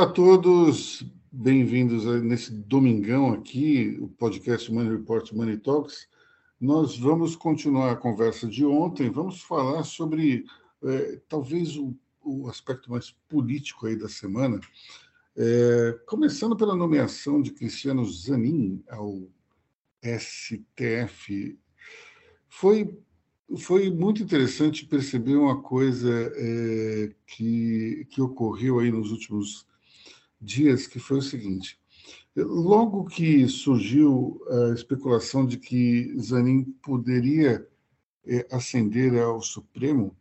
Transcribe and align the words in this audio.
Olá 0.00 0.08
a 0.08 0.12
todos, 0.14 1.04
bem-vindos 1.30 2.06
nesse 2.22 2.50
domingão 2.50 3.34
aqui, 3.34 3.98
o 4.00 4.08
podcast 4.08 4.72
Money 4.72 4.92
Report 4.96 5.30
Money 5.32 5.58
Talks. 5.58 6.08
Nós 6.58 6.96
vamos 6.96 7.36
continuar 7.36 7.92
a 7.92 7.96
conversa 7.96 8.46
de 8.46 8.64
ontem, 8.64 9.10
vamos 9.10 9.42
falar 9.42 9.82
sobre 9.82 10.46
é, 10.82 11.20
talvez 11.28 11.76
o, 11.76 11.94
o, 12.24 12.48
aspecto 12.48 12.90
mais 12.90 13.10
político 13.28 13.86
aí 13.86 13.94
da 13.94 14.08
semana, 14.08 14.58
é, 15.36 15.98
começando 16.06 16.56
pela 16.56 16.74
nomeação 16.74 17.42
de 17.42 17.50
Cristiano 17.50 18.02
Zanin 18.06 18.82
ao 18.88 19.28
STF. 20.02 21.58
Foi, 22.48 22.98
foi 23.58 23.90
muito 23.90 24.22
interessante 24.22 24.86
perceber 24.86 25.36
uma 25.36 25.60
coisa 25.60 26.32
é, 26.36 27.12
que, 27.26 28.06
que 28.08 28.22
ocorreu 28.22 28.78
aí 28.78 28.90
nos 28.90 29.12
últimos 29.12 29.68
dias, 30.40 30.86
que 30.86 30.98
foi 30.98 31.18
o 31.18 31.22
seguinte. 31.22 31.78
Logo 32.34 33.04
que 33.04 33.46
surgiu 33.48 34.40
a 34.48 34.74
especulação 34.74 35.44
de 35.44 35.58
que 35.58 36.14
Zanin 36.18 36.64
poderia 36.82 37.66
é, 38.24 38.46
ascender 38.50 39.20
ao 39.20 39.42
Supremo, 39.42 40.16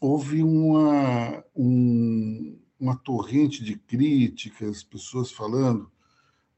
houve 0.00 0.42
uma, 0.42 1.44
um, 1.54 2.58
uma 2.78 2.96
torrente 2.96 3.62
de 3.62 3.76
críticas, 3.76 4.82
pessoas 4.82 5.30
falando 5.30 5.90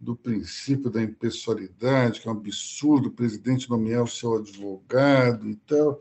do 0.00 0.16
princípio 0.16 0.90
da 0.90 1.02
impessoalidade, 1.02 2.20
que 2.20 2.28
é 2.28 2.32
um 2.32 2.36
absurdo 2.36 3.08
o 3.08 3.12
presidente 3.12 3.70
nomear 3.70 4.02
o 4.02 4.08
seu 4.08 4.36
advogado 4.36 5.48
e 5.48 5.54
tal. 5.54 6.00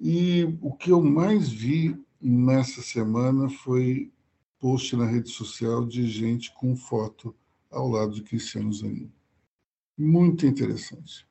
E 0.00 0.56
o 0.60 0.72
que 0.72 0.90
eu 0.90 1.02
mais 1.02 1.48
vi 1.48 1.96
nessa 2.20 2.82
semana 2.82 3.48
foi 3.48 4.10
post 4.60 4.94
na 4.94 5.06
rede 5.06 5.30
social 5.30 5.84
de 5.84 6.06
gente 6.06 6.52
com 6.52 6.76
foto 6.76 7.34
ao 7.70 7.88
lado 7.88 8.12
de 8.12 8.22
Cristiano 8.22 8.72
Zanin. 8.72 9.10
Muito 9.98 10.46
interessante. 10.46 11.26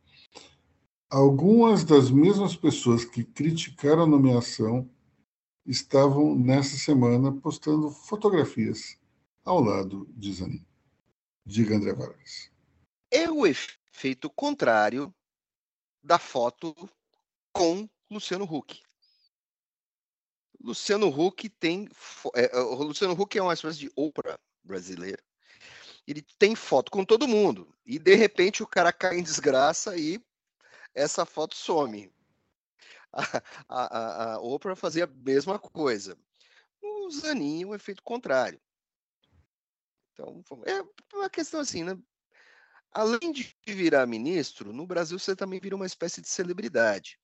Algumas 1.10 1.84
das 1.84 2.12
mesmas 2.12 2.56
pessoas 2.56 3.06
que 3.06 3.24
criticaram 3.24 4.04
a 4.04 4.08
nomeação 4.08 4.90
estavam 5.66 6.36
nessa 6.36 6.78
semana 6.78 7.32
postando 7.32 7.90
fotografias 7.90 9.00
ao 9.44 9.62
lado 9.62 10.08
de 10.16 10.34
Zanin. 10.34 10.66
Diga, 11.46 11.76
André 11.76 11.94
Vargas. 11.94 12.52
É 13.12 13.30
o 13.30 13.46
efeito 13.46 14.30
contrário 14.30 15.14
da 16.04 16.20
foto 16.20 16.76
com 17.52 17.88
Luciano 18.10 18.46
Huck. 18.46 18.82
Luciano 20.70 21.08
Huck 21.08 21.50
tem. 21.50 21.90
É, 22.36 22.56
é, 22.56 22.60
Luciano 22.60 23.20
Huck 23.20 23.36
é 23.36 23.42
uma 23.42 23.54
espécie 23.54 23.80
de 23.80 23.92
Oprah 23.96 24.40
brasileira. 24.64 25.22
Ele 26.06 26.22
tem 26.38 26.56
foto 26.56 26.92
com 26.92 27.04
todo 27.04 27.28
mundo. 27.28 27.76
E 27.84 27.98
de 27.98 28.14
repente 28.14 28.62
o 28.62 28.68
cara 28.68 28.94
cai 28.94 29.18
em 29.18 29.24
desgraça 29.24 29.98
e 29.98 30.24
essa 30.94 31.26
foto 31.26 31.56
some. 31.56 32.12
A, 33.12 33.42
a, 33.68 34.34
a 34.36 34.40
Oprah 34.40 34.76
fazia 34.76 35.06
a 35.06 35.08
mesma 35.08 35.58
coisa. 35.58 36.16
O 36.80 37.10
Zaninho, 37.10 37.70
o 37.70 37.76
efeito 37.76 38.04
contrário. 38.04 38.62
Então, 40.14 40.44
é 40.66 41.16
uma 41.16 41.30
questão 41.32 41.60
assim, 41.60 41.84
né? 41.84 41.98
Além 42.92 43.32
de 43.32 43.56
virar 43.66 44.06
ministro, 44.06 44.72
no 44.72 44.86
Brasil 44.86 45.18
você 45.18 45.36
também 45.36 45.60
vira 45.60 45.76
uma 45.76 45.88
espécie 45.88 46.22
de 46.22 46.30
celebridade. 46.30 47.18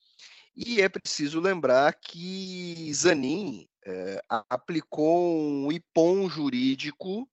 E 0.55 0.81
é 0.81 0.87
preciso 0.87 1.41
lembrar 1.41 1.93
que 1.93 2.89
Zanin 2.93 3.67
é, 3.85 4.21
aplicou 4.49 5.37
um 5.37 5.69
IPOM 5.69 6.29
jurídico 6.29 7.29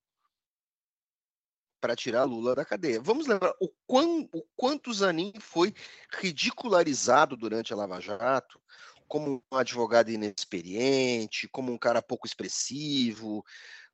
para 1.80 1.94
tirar 1.94 2.24
Lula 2.24 2.54
da 2.54 2.64
cadeia. 2.64 3.00
Vamos 3.00 3.26
lembrar 3.26 3.52
o, 3.60 3.68
quão, 3.86 4.28
o 4.32 4.42
quanto 4.56 4.92
Zanin 4.92 5.32
foi 5.40 5.72
ridicularizado 6.20 7.36
durante 7.36 7.72
a 7.72 7.76
Lava 7.76 8.00
Jato 8.00 8.60
como 9.06 9.42
um 9.52 9.56
advogado 9.56 10.10
inexperiente, 10.10 11.46
como 11.46 11.70
um 11.70 11.78
cara 11.78 12.00
pouco 12.00 12.26
expressivo. 12.26 13.44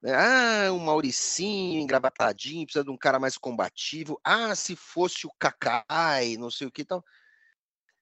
Né? 0.01 0.13
Ah, 0.15 0.73
um 0.73 0.79
Mauricinho 0.79 1.81
engravatadinho, 1.81 2.65
precisa 2.65 2.85
de 2.85 2.91
um 2.91 2.97
cara 2.97 3.19
mais 3.19 3.37
combativo. 3.37 4.21
Ah, 4.23 4.55
se 4.55 4.77
fosse 4.77 5.27
o 5.27 5.33
Cacai, 5.39 6.37
não 6.37 6.51
sei 6.51 6.67
o 6.67 6.71
que 6.71 6.85
tal. 6.85 7.05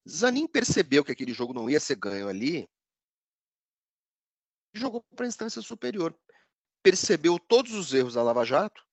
Zanin 0.08 0.46
percebeu 0.46 1.04
que 1.04 1.12
aquele 1.12 1.32
jogo 1.32 1.52
não 1.52 1.68
ia 1.68 1.80
ser 1.80 1.96
ganho 1.96 2.28
ali, 2.28 2.68
jogou 4.72 5.02
para 5.14 5.26
a 5.26 5.28
instância 5.28 5.60
superior. 5.60 6.16
Percebeu 6.82 7.38
todos 7.38 7.72
os 7.72 7.92
erros 7.92 8.14
da 8.14 8.22
Lava 8.22 8.44
Jato 8.44 8.86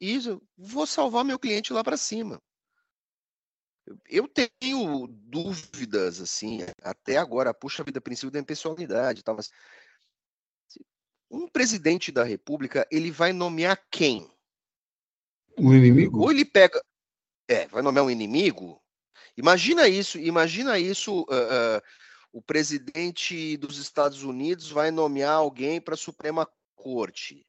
e 0.00 0.18
vou 0.56 0.86
salvar 0.86 1.24
meu 1.24 1.38
cliente 1.38 1.72
lá 1.72 1.82
para 1.82 1.96
cima. 1.96 2.40
Eu 4.08 4.28
tenho 4.28 5.06
dúvidas, 5.06 6.20
assim, 6.20 6.60
até 6.82 7.16
agora, 7.16 7.54
puxa 7.54 7.84
vida, 7.84 8.00
princípio 8.00 8.30
da 8.30 8.38
impessoalidade. 8.38 9.22
Tá? 9.22 9.32
Mas, 9.32 9.50
um 11.30 11.48
presidente 11.48 12.10
da 12.10 12.24
República, 12.24 12.86
ele 12.90 13.10
vai 13.10 13.32
nomear 13.32 13.80
quem? 13.90 14.30
Um 15.58 15.72
inimigo? 15.72 16.20
Ou 16.20 16.30
ele 16.30 16.44
pega. 16.44 16.80
É, 17.48 17.66
vai 17.68 17.80
nomear 17.80 18.04
um 18.04 18.10
inimigo? 18.10 18.82
Imagina 19.36 19.88
isso, 19.88 20.18
imagina 20.18 20.78
isso. 20.78 21.22
Uh, 21.22 21.24
uh, 21.24 21.82
o 22.32 22.42
presidente 22.42 23.56
dos 23.56 23.78
Estados 23.78 24.22
Unidos 24.22 24.70
vai 24.70 24.90
nomear 24.90 25.36
alguém 25.36 25.80
para 25.80 25.94
a 25.94 25.96
Suprema 25.96 26.46
Corte, 26.74 27.46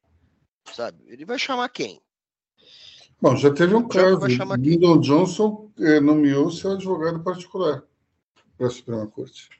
sabe? 0.74 1.04
Ele 1.06 1.26
vai 1.26 1.38
chamar 1.38 1.68
quem? 1.68 2.00
Bom, 3.20 3.36
já 3.36 3.52
teve 3.52 3.74
um 3.74 3.86
caso. 3.86 4.26
Lyndon 4.56 5.00
Johnson 5.00 5.70
eh, 5.78 6.00
nomeou 6.00 6.50
seu 6.50 6.72
advogado 6.72 7.22
particular 7.22 7.82
para 8.56 8.66
a 8.66 8.70
Suprema 8.70 9.06
Corte. 9.08 9.50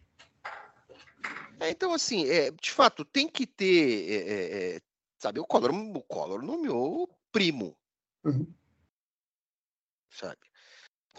É, 1.60 1.70
então, 1.70 1.92
assim, 1.92 2.26
é, 2.26 2.50
de 2.50 2.70
fato, 2.70 3.04
tem 3.04 3.28
que 3.28 3.46
ter. 3.46 4.10
É, 4.10 4.76
é, 4.76 4.80
sabe, 5.18 5.40
o 5.40 5.44
Collor, 5.44 5.74
o 5.74 6.02
Collor 6.02 6.40
nomeou 6.40 7.02
o 7.02 7.08
primo. 7.30 7.76
Uhum. 8.24 8.46
Sabe? 10.08 10.47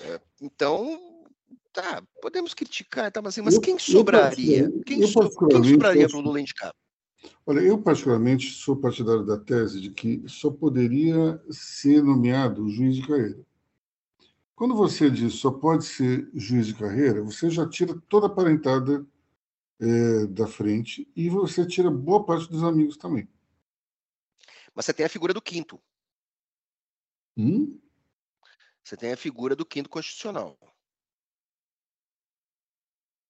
É, 0.01 0.19
então, 0.41 1.25
tá, 1.73 2.03
podemos 2.21 2.53
criticar, 2.53 3.11
tá, 3.11 3.21
mas, 3.21 3.33
assim, 3.33 3.41
mas 3.41 3.55
eu, 3.55 3.61
quem 3.61 3.77
sobraria? 3.77 4.71
quem, 4.85 5.05
so, 5.05 5.29
quem 5.47 5.63
sobraria 5.63 6.07
para 6.07 6.17
o 6.17 6.21
Lula 6.21 6.39
indicar? 6.39 6.73
Olha, 7.45 7.59
eu 7.59 7.81
particularmente 7.81 8.51
sou 8.53 8.77
partidário 8.77 9.25
da 9.25 9.37
tese 9.37 9.81
de 9.81 9.91
que 9.91 10.23
só 10.27 10.49
poderia 10.49 11.41
ser 11.49 12.01
nomeado 12.01 12.63
o 12.63 12.69
juiz 12.69 12.95
de 12.95 13.07
carreira. 13.07 13.45
Quando 14.55 14.75
você 14.75 15.09
diz 15.09 15.35
só 15.35 15.51
pode 15.51 15.85
ser 15.85 16.29
juiz 16.33 16.67
de 16.67 16.75
carreira, 16.75 17.21
você 17.21 17.49
já 17.49 17.67
tira 17.67 17.99
toda 18.07 18.27
a 18.27 18.29
parentada 18.29 19.05
é, 19.79 20.27
da 20.27 20.47
frente 20.47 21.09
e 21.15 21.29
você 21.29 21.65
tira 21.65 21.89
boa 21.89 22.25
parte 22.25 22.49
dos 22.49 22.63
amigos 22.63 22.97
também. 22.97 23.27
Mas 24.73 24.85
você 24.85 24.93
tem 24.93 25.05
a 25.05 25.09
figura 25.09 25.33
do 25.33 25.41
quinto. 25.41 25.79
Hum? 27.37 27.79
Você 28.89 28.97
tem 28.97 29.11
a 29.11 29.17
figura 29.17 29.55
do 29.55 29.63
quinto 29.63 29.87
constitucional. 29.87 30.57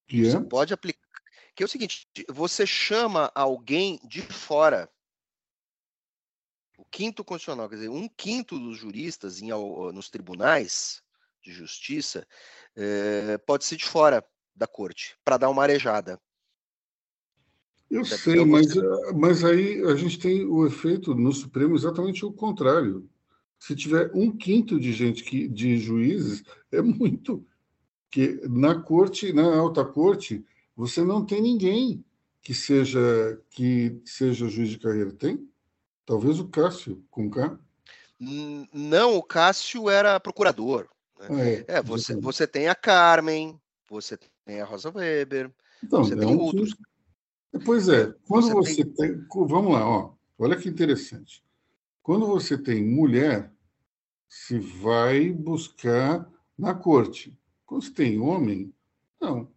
Que 0.08 0.26
é? 0.26 0.32
Você 0.32 0.40
pode 0.40 0.73
aplicar. 0.73 1.22
Que 1.53 1.61
é 1.61 1.66
o 1.66 1.70
seguinte: 1.70 2.08
você 2.29 2.66
chama 2.66 3.29
alguém 3.35 4.00
de 4.06 4.22
fora. 4.22 4.90
O 6.78 6.85
quinto 6.85 7.26
constitucional, 7.26 7.67
quer 7.67 7.76
dizer, 7.76 7.90
um 7.90 8.08
quinto 8.08 8.58
dos 8.58 8.78
juristas 8.78 9.41
em, 9.41 9.50
nos 9.50 10.09
tribunais 10.09 11.03
de 11.41 11.52
justiça 11.52 12.26
é, 12.73 13.38
pode 13.40 13.66
ser 13.66 13.76
de 13.76 13.84
fora 13.84 14.26
da 14.56 14.66
corte, 14.66 15.17
para 15.26 15.35
dar 15.35 15.50
uma 15.50 15.64
arejada. 15.64 16.22
Eu 17.91 18.06
sei, 18.06 18.46
mas, 18.46 18.67
mas 19.14 19.44
aí 19.44 19.82
a 19.82 19.96
gente 19.96 20.17
tem 20.20 20.46
o 20.46 20.66
efeito 20.66 21.14
no 21.14 21.34
Supremo 21.34 21.76
exatamente 21.76 22.26
o 22.26 22.32
contrário. 22.32 23.09
Se 23.59 23.76
tiver 23.76 24.09
um 24.14 24.32
quinto 24.35 24.79
de 24.79 24.94
gente 24.94 25.23
que, 25.23 25.47
de 25.47 25.78
juízes, 25.78 26.44
é 26.72 26.82
muito. 26.82 27.46
Que 28.09 28.41
na 28.47 28.82
corte, 28.82 29.34
na 29.34 29.58
alta 29.58 29.84
corte, 29.85 30.44
você 30.76 31.03
não 31.03 31.26
tem 31.26 31.41
ninguém 31.41 32.03
que 32.41 32.53
seja 32.53 33.40
que 33.52 34.02
seja 34.06 34.47
juiz 34.47 34.70
de 34.70 34.79
carreira. 34.79 35.11
Tem? 35.11 35.47
Talvez 36.06 36.40
o 36.40 36.47
Cássio, 36.47 37.03
com 37.11 37.29
K. 37.29 37.59
Não, 38.73 39.17
o 39.17 39.23
Cássio 39.23 39.90
era 39.90 40.20
procurador. 40.20 40.90
Né? 41.20 41.28
Ah, 41.29 41.46
é, 41.46 41.66
é, 41.78 41.82
você, 41.84 42.16
você 42.16 42.47
tem 42.47 42.67
a 42.67 42.76
Carmen, 42.76 43.59
você 43.88 44.17
tem 44.46 44.61
a 44.61 44.66
Rosa 44.66 44.90
Weber, 44.90 45.52
então, 45.84 46.03
você 46.03 46.14
é 46.14 46.17
tem 46.17 46.28
um 46.28 46.40
outros. 46.40 46.76
Pois 47.66 47.90
é, 47.90 48.14
quando 48.28 48.50
você, 48.52 48.76
você 48.76 48.85
tem... 48.85 49.17
tem. 49.17 49.26
Vamos 49.47 49.73
lá, 49.73 49.88
ó. 49.88 50.14
olha 50.38 50.58
que 50.58 50.70
interessante. 50.70 51.44
Quando 52.09 52.26
você 52.26 52.58
tem 52.58 52.84
mulher, 52.84 53.53
se 54.28 54.58
vai 54.58 55.29
buscar 55.29 56.28
na 56.58 56.73
corte. 56.73 57.38
Quando 57.67 57.84
você 57.84 57.91
tem 57.91 58.20
homem, 58.20 58.73
não. 59.22 59.47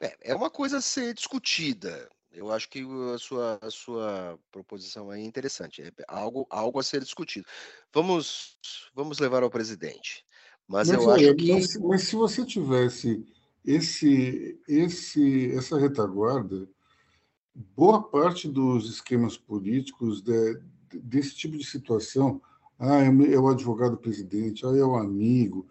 É, 0.00 0.30
é 0.30 0.34
uma 0.36 0.50
coisa 0.50 0.76
a 0.76 0.80
ser 0.80 1.12
discutida. 1.14 2.08
Eu 2.30 2.52
acho 2.52 2.70
que 2.70 2.86
a 3.12 3.18
sua, 3.18 3.58
a 3.60 3.70
sua 3.72 4.38
proposição 4.52 5.12
é 5.12 5.20
interessante, 5.20 5.82
é 5.82 5.90
algo, 6.06 6.46
algo 6.48 6.78
a 6.78 6.84
ser 6.84 7.00
discutido. 7.00 7.48
Vamos, 7.92 8.56
vamos 8.94 9.18
levar 9.18 9.42
ao 9.42 9.50
presidente. 9.50 10.24
Mas, 10.68 10.86
mas 10.86 11.02
eu 11.02 11.10
acho 11.10 11.34
que. 11.34 11.52
Mas, 11.52 11.76
mas, 11.76 12.02
se 12.04 12.14
você 12.14 12.46
tivesse 12.46 13.26
esse, 13.64 14.62
esse, 14.68 15.50
essa 15.56 15.76
retaguarda, 15.76 16.68
boa 17.76 18.02
parte 18.02 18.48
dos 18.48 18.88
esquemas 18.88 19.36
políticos 19.36 20.22
de, 20.22 20.60
desse 21.02 21.34
tipo 21.34 21.56
de 21.56 21.64
situação, 21.64 22.40
ah, 22.78 23.02
é, 23.02 23.06
é 23.06 23.38
o 23.38 23.48
advogado 23.48 23.96
presidente, 23.96 24.64
ah, 24.64 24.76
é 24.76 24.84
o 24.84 24.96
amigo. 24.96 25.66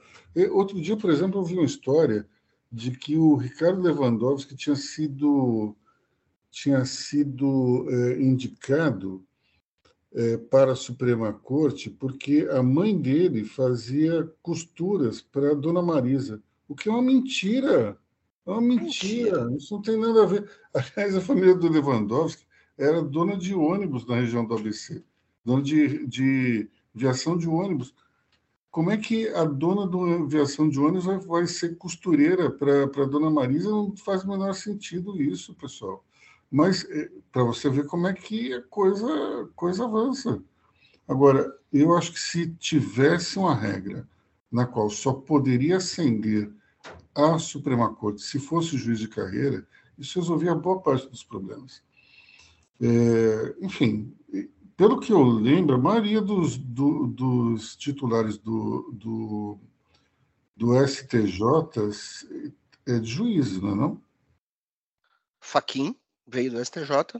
Outro 0.51 0.79
dia, 0.81 0.97
por 0.97 1.09
exemplo, 1.09 1.39
eu 1.39 1.45
vi 1.45 1.55
uma 1.55 1.65
história 1.65 2.27
de 2.71 2.91
que 2.91 3.17
o 3.17 3.35
Ricardo 3.35 3.81
Lewandowski 3.81 4.55
tinha 4.55 4.75
sido 4.75 5.75
tinha 6.49 6.83
sido 6.85 7.85
é, 7.89 8.21
indicado 8.21 9.23
é, 10.13 10.37
para 10.37 10.71
a 10.71 10.75
Suprema 10.75 11.31
Corte 11.31 11.89
porque 11.89 12.47
a 12.49 12.63
mãe 12.63 12.99
dele 12.99 13.43
fazia 13.43 14.27
costuras 14.41 15.21
para 15.21 15.51
a 15.51 15.55
Dona 15.55 15.81
Marisa, 15.81 16.41
o 16.67 16.75
que 16.75 16.89
é 16.89 16.91
uma 16.91 17.01
mentira. 17.01 17.97
É 18.47 18.51
uma 18.51 18.61
mentira. 18.61 19.43
mentira. 19.43 19.57
Isso 19.57 19.73
não 19.75 19.81
tem 19.81 19.99
nada 19.99 20.23
a 20.23 20.25
ver. 20.25 20.49
Aliás, 20.73 21.15
a 21.15 21.21
família 21.21 21.53
do 21.53 21.69
Lewandowski 21.69 22.45
era 22.77 23.01
dona 23.01 23.35
de 23.35 23.53
ônibus 23.53 24.05
na 24.07 24.15
região 24.15 24.45
do 24.45 24.55
ABC, 24.55 25.03
dona 25.43 25.61
de, 25.61 26.07
de 26.07 26.69
viação 26.93 27.37
de 27.37 27.49
ônibus. 27.49 27.93
Como 28.71 28.89
é 28.89 28.97
que 28.97 29.27
a 29.29 29.43
dona 29.43 29.87
da 29.87 30.25
viação 30.25 30.69
de 30.69 30.79
ônibus 30.79 31.05
vai, 31.05 31.19
vai 31.19 31.47
ser 31.47 31.75
costureira 31.77 32.49
para 32.49 32.83
a 32.83 33.05
dona 33.05 33.29
Marisa? 33.29 33.69
Não 33.69 33.95
faz 33.97 34.23
o 34.23 34.29
menor 34.29 34.53
sentido 34.53 35.21
isso, 35.21 35.53
pessoal. 35.55 36.05
Mas 36.49 36.85
é, 36.89 37.09
para 37.31 37.43
você 37.43 37.69
ver 37.69 37.85
como 37.87 38.07
é 38.07 38.13
que 38.13 38.53
a 38.53 38.61
coisa, 38.61 39.49
coisa 39.55 39.83
avança. 39.83 40.41
Agora, 41.05 41.53
eu 41.73 41.97
acho 41.97 42.13
que 42.13 42.19
se 42.19 42.47
tivesse 42.55 43.37
uma 43.37 43.55
regra 43.55 44.07
na 44.49 44.65
qual 44.65 44.89
só 44.89 45.11
poderia 45.11 45.77
ascender 45.77 46.49
a 47.17 47.39
Suprema 47.39 47.93
Corte 47.93 48.21
se 48.21 48.39
fosse 48.39 48.77
juiz 48.77 48.99
de 48.99 49.07
carreira, 49.07 49.67
isso 49.97 50.19
resolvia 50.19 50.53
boa 50.53 50.79
parte 50.79 51.09
dos 51.09 51.23
problemas. 51.23 51.81
É, 52.79 53.55
enfim, 53.59 54.15
pelo 54.75 54.99
que 54.99 55.11
eu 55.11 55.23
lembro, 55.23 55.75
a 55.75 55.79
maioria 55.79 56.21
dos, 56.21 56.55
do, 56.55 57.07
dos 57.07 57.75
titulares 57.75 58.37
do, 58.37 58.91
do, 58.93 59.59
do 60.55 60.87
STJ 60.87 61.41
é 62.85 62.99
de 62.99 63.09
juízes, 63.09 63.59
não 63.59 63.71
é 63.71 63.75
não? 63.75 64.01
Faquim 65.39 65.95
veio 66.27 66.51
do 66.51 66.63
STJ. 66.63 67.19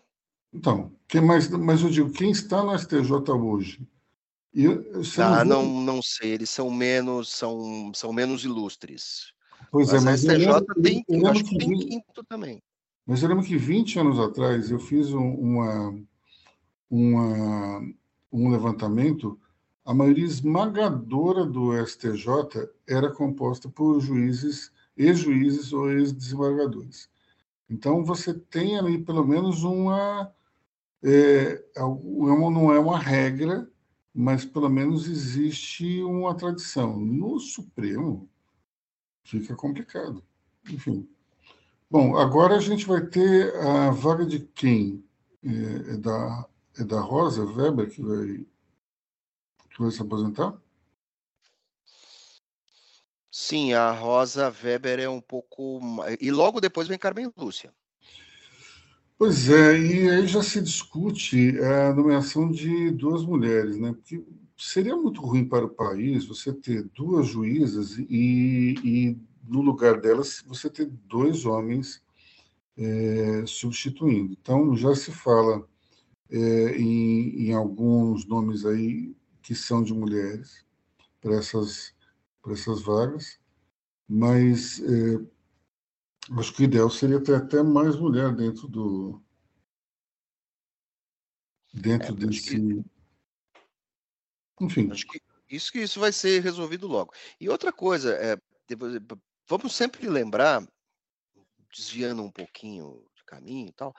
Então, 0.54 0.92
quem 1.08 1.22
mais, 1.22 1.50
mas 1.50 1.82
eu 1.82 1.90
digo, 1.90 2.12
quem 2.12 2.30
está 2.30 2.64
no 2.64 2.78
STJ 2.78 3.32
hoje? 3.32 3.82
ah, 5.18 5.44
não, 5.44 5.66
não, 5.66 5.82
não 5.82 6.02
sei, 6.02 6.32
eles 6.32 6.50
são 6.50 6.70
menos, 6.70 7.30
são, 7.30 7.92
são 7.94 8.14
menos 8.14 8.44
ilustres. 8.44 9.34
Pois 9.72 9.92
mas 9.92 10.02
é, 10.02 10.06
mas 10.06 10.26
a 10.26 10.34
STJ 10.34 10.46
lembro, 10.46 10.82
tem, 10.82 11.06
eu 11.08 11.34
que 11.34 11.58
tem 11.58 11.78
quinto 11.78 12.24
também. 12.28 12.62
Mas 13.06 13.24
eu 13.24 13.30
lembro 13.30 13.44
que 13.44 13.58
20 13.58 14.00
anos 14.00 14.20
atrás 14.20 14.70
eu 14.70 14.80
fiz 14.80 15.14
um, 15.14 15.34
uma, 15.34 15.98
uma, 16.90 17.80
um 18.32 18.50
levantamento, 18.50 19.40
a 19.86 19.94
maioria 19.94 20.26
esmagadora 20.26 21.46
do 21.46 21.74
STJ 21.86 22.70
era 22.86 23.10
composta 23.10 23.70
por 23.70 24.00
juízes, 24.02 24.72
ex-juízes 24.98 25.72
ou 25.72 25.90
ex-desembargadores. 25.90 27.10
Então, 27.70 28.04
você 28.04 28.34
tem 28.34 28.78
ali 28.78 28.98
pelo 28.98 29.26
menos 29.26 29.64
uma. 29.64 30.32
É, 31.04 31.64
é 31.76 31.80
não 31.80 32.74
é 32.74 32.80
uma 32.80 32.98
regra, 32.98 33.70
mas 34.14 34.44
pelo 34.44 34.70
menos 34.70 35.08
existe 35.08 36.02
uma 36.02 36.36
tradição. 36.36 37.00
No 37.00 37.40
Supremo, 37.40 38.28
fica 39.28 39.56
complicado. 39.56 40.24
Enfim. 40.70 41.08
Bom, 41.90 42.18
agora 42.18 42.56
a 42.56 42.60
gente 42.60 42.86
vai 42.86 43.06
ter 43.06 43.56
a 43.56 43.92
vaga 43.92 44.26
de 44.26 44.40
quem? 44.40 45.04
É, 45.44 45.94
é 45.94 45.98
da, 45.98 46.46
é 46.80 46.84
da 46.84 47.00
Rosa 47.00 47.46
Weber 47.46 47.90
que 47.90 48.02
vai, 48.02 48.46
que 49.70 49.82
vai 49.82 49.92
se 49.92 50.02
aposentar? 50.02 50.58
Sim, 53.32 53.74
a 53.74 53.92
Rosa 53.92 54.54
Weber 54.64 55.00
é 55.00 55.08
um 55.08 55.22
pouco. 55.22 55.80
E 56.20 56.32
logo 56.32 56.60
depois 56.60 56.88
vem 56.88 56.98
Carmen 56.98 57.32
Lúcia. 57.38 57.72
Pois 59.18 59.50
é, 59.50 59.78
e 59.78 60.10
aí 60.10 60.28
já 60.28 60.44
se 60.44 60.62
discute 60.62 61.60
a 61.60 61.94
nomeação 61.94 62.52
de 62.52 62.92
duas 62.92 63.24
mulheres, 63.24 63.78
né? 63.78 63.94
Porque 63.94 64.24
seria 64.58 64.96
muito 64.96 65.22
ruim 65.22 65.48
para 65.48 65.66
o 65.66 65.70
país 65.70 66.26
você 66.26 66.52
ter 66.52 66.84
duas 66.96 67.28
juízas 67.28 67.98
e, 67.98 68.76
e 68.84 69.18
no 69.44 69.62
lugar 69.62 70.02
delas 70.02 70.44
você 70.48 70.70
ter 70.70 70.86
dois 70.86 71.46
homens 71.46 72.04
é, 72.76 73.46
substituindo. 73.46 74.34
Então 74.34 74.76
já 74.76 74.96
se 74.96 75.12
fala 75.12 75.68
é, 76.30 76.78
em, 76.78 77.48
em 77.48 77.54
alguns 77.54 78.26
nomes 78.26 78.66
aí 78.66 79.16
que 79.42 79.54
são 79.54 79.84
de 79.84 79.94
mulheres 79.94 80.66
para 81.22 81.36
essas 81.36 81.96
essas 82.50 82.82
vagas, 82.82 83.38
mas 84.08 84.80
é, 84.80 85.20
acho 86.40 86.54
que 86.54 86.62
o 86.62 86.64
ideal 86.64 86.90
seria 86.90 87.20
ter 87.20 87.36
até 87.36 87.62
mais 87.62 87.98
mulher 87.98 88.34
dentro 88.34 88.70
do 88.70 89.22
dentro 91.74 92.14
é, 92.14 92.16
desse 92.16 92.56
que, 92.56 92.86
enfim 94.60 94.92
acho 94.92 95.08
que 95.08 95.22
isso 95.50 95.72
que 95.72 95.80
isso 95.80 96.00
vai 96.00 96.12
ser 96.12 96.42
resolvido 96.42 96.88
logo 96.88 97.14
e 97.40 97.50
outra 97.50 97.72
coisa 97.72 98.16
é 98.16 98.38
vamos 99.48 99.76
sempre 99.76 100.08
lembrar 100.08 100.66
desviando 101.74 102.24
um 102.24 102.32
pouquinho 102.32 103.06
de 103.16 103.24
caminho 103.24 103.70
e 103.70 103.74
tal 103.74 103.96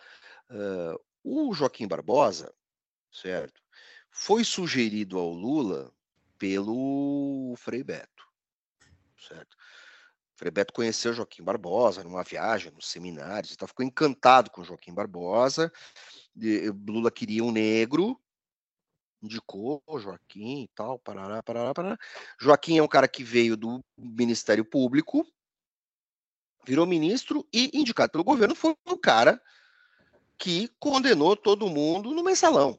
uh, 0.50 1.00
o 1.22 1.52
Joaquim 1.54 1.86
Barbosa 1.86 2.52
certo 3.10 3.62
foi 4.10 4.44
sugerido 4.44 5.18
ao 5.18 5.30
Lula 5.30 5.92
pelo 6.38 7.54
Frei 7.56 7.82
Beto 7.82 8.18
certo? 9.18 9.56
Frei 10.34 10.50
Beto 10.50 10.72
conheceu 10.72 11.12
Joaquim 11.12 11.42
Barbosa 11.42 12.04
numa 12.04 12.22
viagem, 12.22 12.70
nos 12.70 12.88
seminários, 12.88 13.52
então 13.52 13.66
ficou 13.66 13.84
encantado 13.84 14.50
com 14.50 14.62
Joaquim 14.62 14.94
Barbosa. 14.94 15.72
Lula 16.86 17.10
queria 17.10 17.42
um 17.42 17.50
negro, 17.50 18.18
indicou 19.22 19.82
Joaquim 19.98 20.62
e 20.62 20.68
tal, 20.74 20.98
parará, 20.98 21.42
parará, 21.42 21.74
parará. 21.74 21.98
Joaquim 22.40 22.78
é 22.78 22.82
um 22.82 22.88
cara 22.88 23.08
que 23.08 23.24
veio 23.24 23.56
do 23.56 23.84
Ministério 23.96 24.64
Público, 24.64 25.26
virou 26.64 26.86
ministro 26.86 27.46
e 27.52 27.70
indicado 27.72 28.12
pelo 28.12 28.24
governo 28.24 28.54
foi 28.54 28.76
o 28.86 28.98
cara 28.98 29.40
que 30.36 30.70
condenou 30.78 31.36
todo 31.36 31.68
mundo 31.68 32.12
no 32.12 32.22
mensalão. 32.22 32.78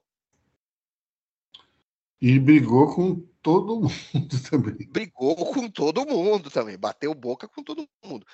E 2.22 2.40
brigou 2.40 2.94
com 2.94 3.16
todo 3.42 3.82
mundo 4.14 4.44
também. 4.50 4.88
Brigou 4.90 5.36
com 5.54 5.70
todo 5.70 6.06
mundo 6.06 6.50
também, 6.50 6.78
bateu 6.78 7.14
boca 7.14 7.48
com 7.48 7.64
todo 7.64 7.88
mundo. 8.04 8.26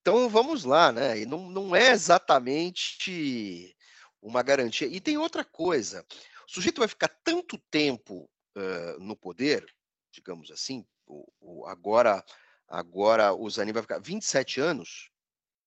Então 0.00 0.28
vamos 0.28 0.64
lá, 0.64 0.90
né? 0.90 1.20
E 1.20 1.26
não, 1.26 1.48
não 1.50 1.76
é 1.76 1.90
exatamente 1.90 3.76
uma 4.20 4.42
garantia. 4.42 4.86
E 4.86 5.00
tem 5.00 5.18
outra 5.18 5.44
coisa: 5.44 6.04
o 6.46 6.50
sujeito 6.50 6.78
vai 6.78 6.88
ficar 6.88 7.08
tanto 7.24 7.58
tempo 7.70 8.28
uh, 8.56 9.00
no 9.00 9.16
poder, 9.16 9.64
digamos 10.12 10.50
assim, 10.50 10.86
o, 11.06 11.26
o, 11.40 11.66
agora, 11.66 12.24
agora 12.68 13.32
o 13.32 13.48
Zanin 13.48 13.72
vai 13.72 13.82
ficar 13.82 14.00
27 14.00 14.60
anos, 14.60 15.10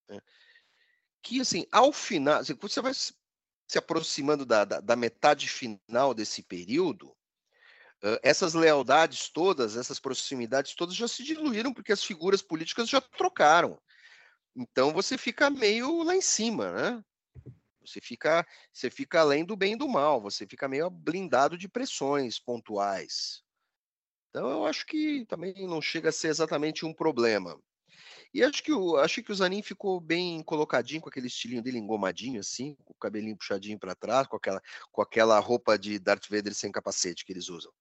né? 0.10 0.20
que 1.22 1.42
assim, 1.42 1.66
ao 1.72 1.92
final, 1.92 2.40
assim, 2.40 2.56
você 2.60 2.82
vai 2.82 2.94
se 2.94 3.78
aproximando 3.78 4.46
da, 4.46 4.64
da, 4.64 4.80
da 4.80 4.96
metade 4.96 5.50
final 5.50 6.14
desse 6.14 6.44
período, 6.44 7.16
essas 8.22 8.54
lealdades 8.54 9.30
todas, 9.30 9.76
essas 9.76 10.00
proximidades 10.00 10.76
todas 10.76 10.96
já 10.96 11.08
se 11.08 11.24
diluíram 11.24 11.74
porque 11.74 11.92
as 11.92 12.04
figuras 12.04 12.42
políticas 12.42 12.88
já 12.90 13.02
trocaram. 13.02 13.82
Então 14.56 14.94
você 14.94 15.18
fica 15.18 15.50
meio 15.50 16.04
lá 16.04 16.16
em 16.16 16.22
cima, 16.22 16.72
né? 16.72 17.04
Você 17.86 18.02
fica, 18.02 18.46
você 18.74 18.90
fica 18.90 19.20
além 19.20 19.46
do 19.46 19.56
bem 19.56 19.74
e 19.74 19.78
do 19.78 19.88
mal, 19.88 20.22
você 20.22 20.46
fica 20.46 20.68
meio 20.68 20.90
blindado 20.90 21.58
de 21.58 21.68
pressões 21.68 22.40
pontuais. 22.40 23.44
Então 24.30 24.50
eu 24.50 24.66
acho 24.66 24.86
que 24.86 25.26
também 25.26 25.68
não 25.68 25.82
chega 25.82 26.10
a 26.10 26.12
ser 26.12 26.28
exatamente 26.28 26.86
um 26.86 26.94
problema. 26.94 27.58
E 28.34 28.44
acho 28.44 28.62
que 28.62 28.74
o, 28.74 28.98
acho 28.98 29.24
que 29.24 29.32
o 29.32 29.36
Zanin 29.36 29.62
ficou 29.62 30.00
bem 30.00 30.44
colocadinho 30.44 31.00
com 31.00 31.08
aquele 31.08 31.28
estilinho 31.28 31.62
dele 31.62 31.78
engomadinho 31.78 32.42
assim, 32.42 32.76
com 32.84 32.92
o 32.92 32.98
cabelinho 33.00 33.38
puxadinho 33.38 33.80
para 33.80 33.96
trás, 33.96 34.28
com 34.28 34.36
aquela 34.36 34.62
com 34.92 35.02
aquela 35.02 35.40
roupa 35.40 35.78
de 35.78 35.98
Darth 36.00 36.28
Vader 36.30 36.54
sem 36.54 36.72
capacete 36.72 37.24
que 37.24 37.32
eles 37.32 37.48
usam. 37.48 37.72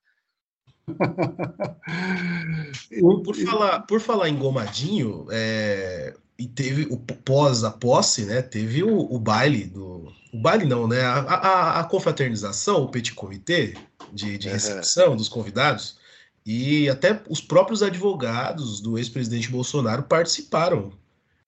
por, 3.24 3.34
falar, 3.34 3.80
por 3.80 4.00
falar 4.00 4.28
em 4.28 4.38
Gomadinho, 4.38 5.26
é, 5.30 6.14
e 6.38 6.46
teve 6.46 6.86
o 6.90 6.96
pós 6.96 7.62
a 7.62 7.70
posse, 7.70 8.24
né? 8.24 8.42
Teve 8.42 8.82
o, 8.82 8.98
o 9.12 9.18
baile 9.18 9.64
do 9.64 10.12
o 10.32 10.38
baile 10.38 10.64
não, 10.64 10.88
né? 10.88 11.00
A, 11.02 11.18
a, 11.18 11.80
a 11.80 11.84
confraternização, 11.84 12.82
o 12.82 12.88
petit 12.88 13.14
comité 13.14 13.74
de, 14.12 14.36
de 14.36 14.48
recepção 14.48 15.10
uhum. 15.10 15.16
dos 15.16 15.28
convidados, 15.28 15.96
e 16.44 16.88
até 16.88 17.22
os 17.28 17.40
próprios 17.40 17.82
advogados 17.82 18.80
do 18.80 18.98
ex-presidente 18.98 19.48
Bolsonaro 19.48 20.02
participaram. 20.02 20.92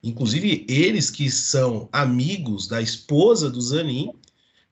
Inclusive, 0.01 0.65
eles 0.69 1.11
que 1.11 1.29
são 1.29 1.89
amigos 1.91 2.67
da 2.67 2.81
esposa 2.81 3.49
do 3.49 3.59
Zanin 3.59 4.13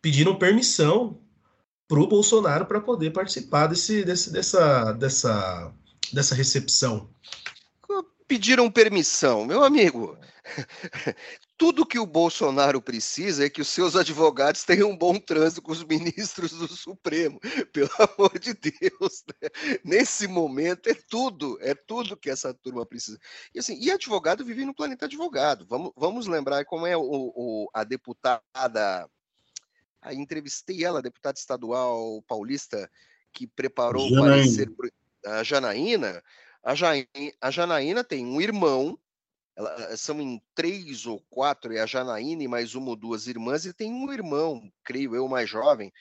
pediram 0.01 0.35
permissão 0.35 1.17
para 1.87 1.99
o 1.99 2.07
Bolsonaro 2.07 2.65
para 2.65 2.79
poder 2.79 3.11
participar 3.11 3.67
desse, 3.67 4.03
desse, 4.05 4.31
dessa, 4.31 4.93
dessa, 4.93 5.73
dessa 6.13 6.33
recepção. 6.33 7.09
Pediram 8.35 8.69
permissão, 8.69 9.45
meu 9.45 9.63
amigo. 9.63 10.17
Tudo 11.57 11.85
que 11.85 11.97
o 11.97 12.05
Bolsonaro 12.05 12.81
precisa 12.81 13.45
é 13.45 13.49
que 13.49 13.61
os 13.61 13.69
seus 13.69 13.95
advogados 13.95 14.65
tenham 14.65 14.89
um 14.89 14.97
bom 14.97 15.17
trânsito 15.17 15.61
com 15.61 15.71
os 15.71 15.85
ministros 15.85 16.51
do 16.51 16.67
Supremo. 16.67 17.39
Pelo 17.71 17.89
amor 17.97 18.37
de 18.37 18.53
Deus. 18.53 19.23
Né? 19.41 19.77
Nesse 19.85 20.27
momento 20.27 20.89
é 20.89 20.93
tudo, 20.93 21.57
é 21.61 21.73
tudo 21.73 22.17
que 22.17 22.29
essa 22.29 22.53
turma 22.53 22.85
precisa. 22.85 23.17
E 23.53 23.59
assim, 23.59 23.79
e 23.79 23.89
advogado 23.89 24.43
vive 24.43 24.65
no 24.65 24.75
planeta 24.75 25.05
advogado. 25.05 25.65
Vamos, 25.69 25.93
vamos 25.95 26.27
lembrar 26.27 26.65
como 26.65 26.85
é 26.85 26.97
o, 26.97 27.01
o 27.03 27.69
a 27.73 27.85
deputada. 27.85 29.09
Aí 30.01 30.17
entrevistei 30.17 30.83
ela, 30.83 30.99
a 30.99 31.01
deputada 31.01 31.39
estadual 31.39 32.21
paulista, 32.27 32.91
que 33.31 33.47
preparou 33.47 34.05
o 34.05 34.19
parecer. 34.19 34.69
A 35.25 35.41
Janaína. 35.41 36.21
A 36.65 37.51
Janaína 37.51 38.03
tem 38.03 38.25
um 38.25 38.41
irmão 38.41 38.99
ela, 39.55 39.73
eh, 39.91 39.95
são 39.95 40.19
em 40.19 40.41
três 40.53 41.05
ou 41.05 41.19
quatro, 41.29 41.73
é 41.73 41.79
a 41.79 41.85
Janaína 41.85 42.43
e 42.43 42.47
mais 42.47 42.75
uma 42.75 42.89
ou 42.89 42.95
duas 42.95 43.27
irmãs, 43.27 43.65
e 43.65 43.73
tem 43.73 43.91
um 43.91 44.11
irmão, 44.11 44.71
creio 44.83 45.15
eu, 45.15 45.27
mais 45.27 45.49
jovem, 45.49 45.93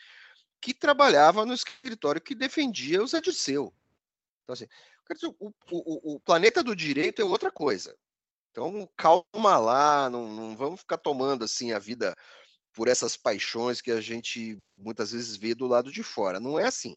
que 0.61 0.75
trabalhava 0.75 1.47
no 1.47 1.54
escritório 1.54 2.21
que 2.21 2.35
defendia 2.35 3.02
o 3.02 3.06
Zé 3.06 3.21
Dirceu. 3.21 3.73
Então, 4.42 4.54
assim, 4.54 4.66
o, 5.38 5.52
o, 5.71 6.14
o, 6.14 6.21
planeta 6.21 6.62
do 6.62 6.75
direito 6.75 7.23
é 7.23 7.25
outra 7.25 7.50
coisa. 7.50 7.97
Então, 8.50 8.88
calma 8.97 9.59
lá, 9.59 10.11
não, 10.11 10.28
não 10.28 10.56
vamos 10.56 10.80
ficar 10.80 10.99
tomando 10.99 11.44
assim 11.44 11.73
a 11.73 11.78
vida 11.78 12.16
por 12.73 12.88
essas 12.88 13.16
paixões 13.16 13.80
que 13.80 13.90
a 13.90 14.00
gente 14.00 14.59
muitas 14.76 15.12
vezes 15.12 15.37
vê 15.37 15.54
do 15.54 15.66
lado 15.66 15.92
de 15.92 16.02
fora. 16.02 16.40
Não 16.40 16.59
é 16.59 16.66
assim. 16.66 16.97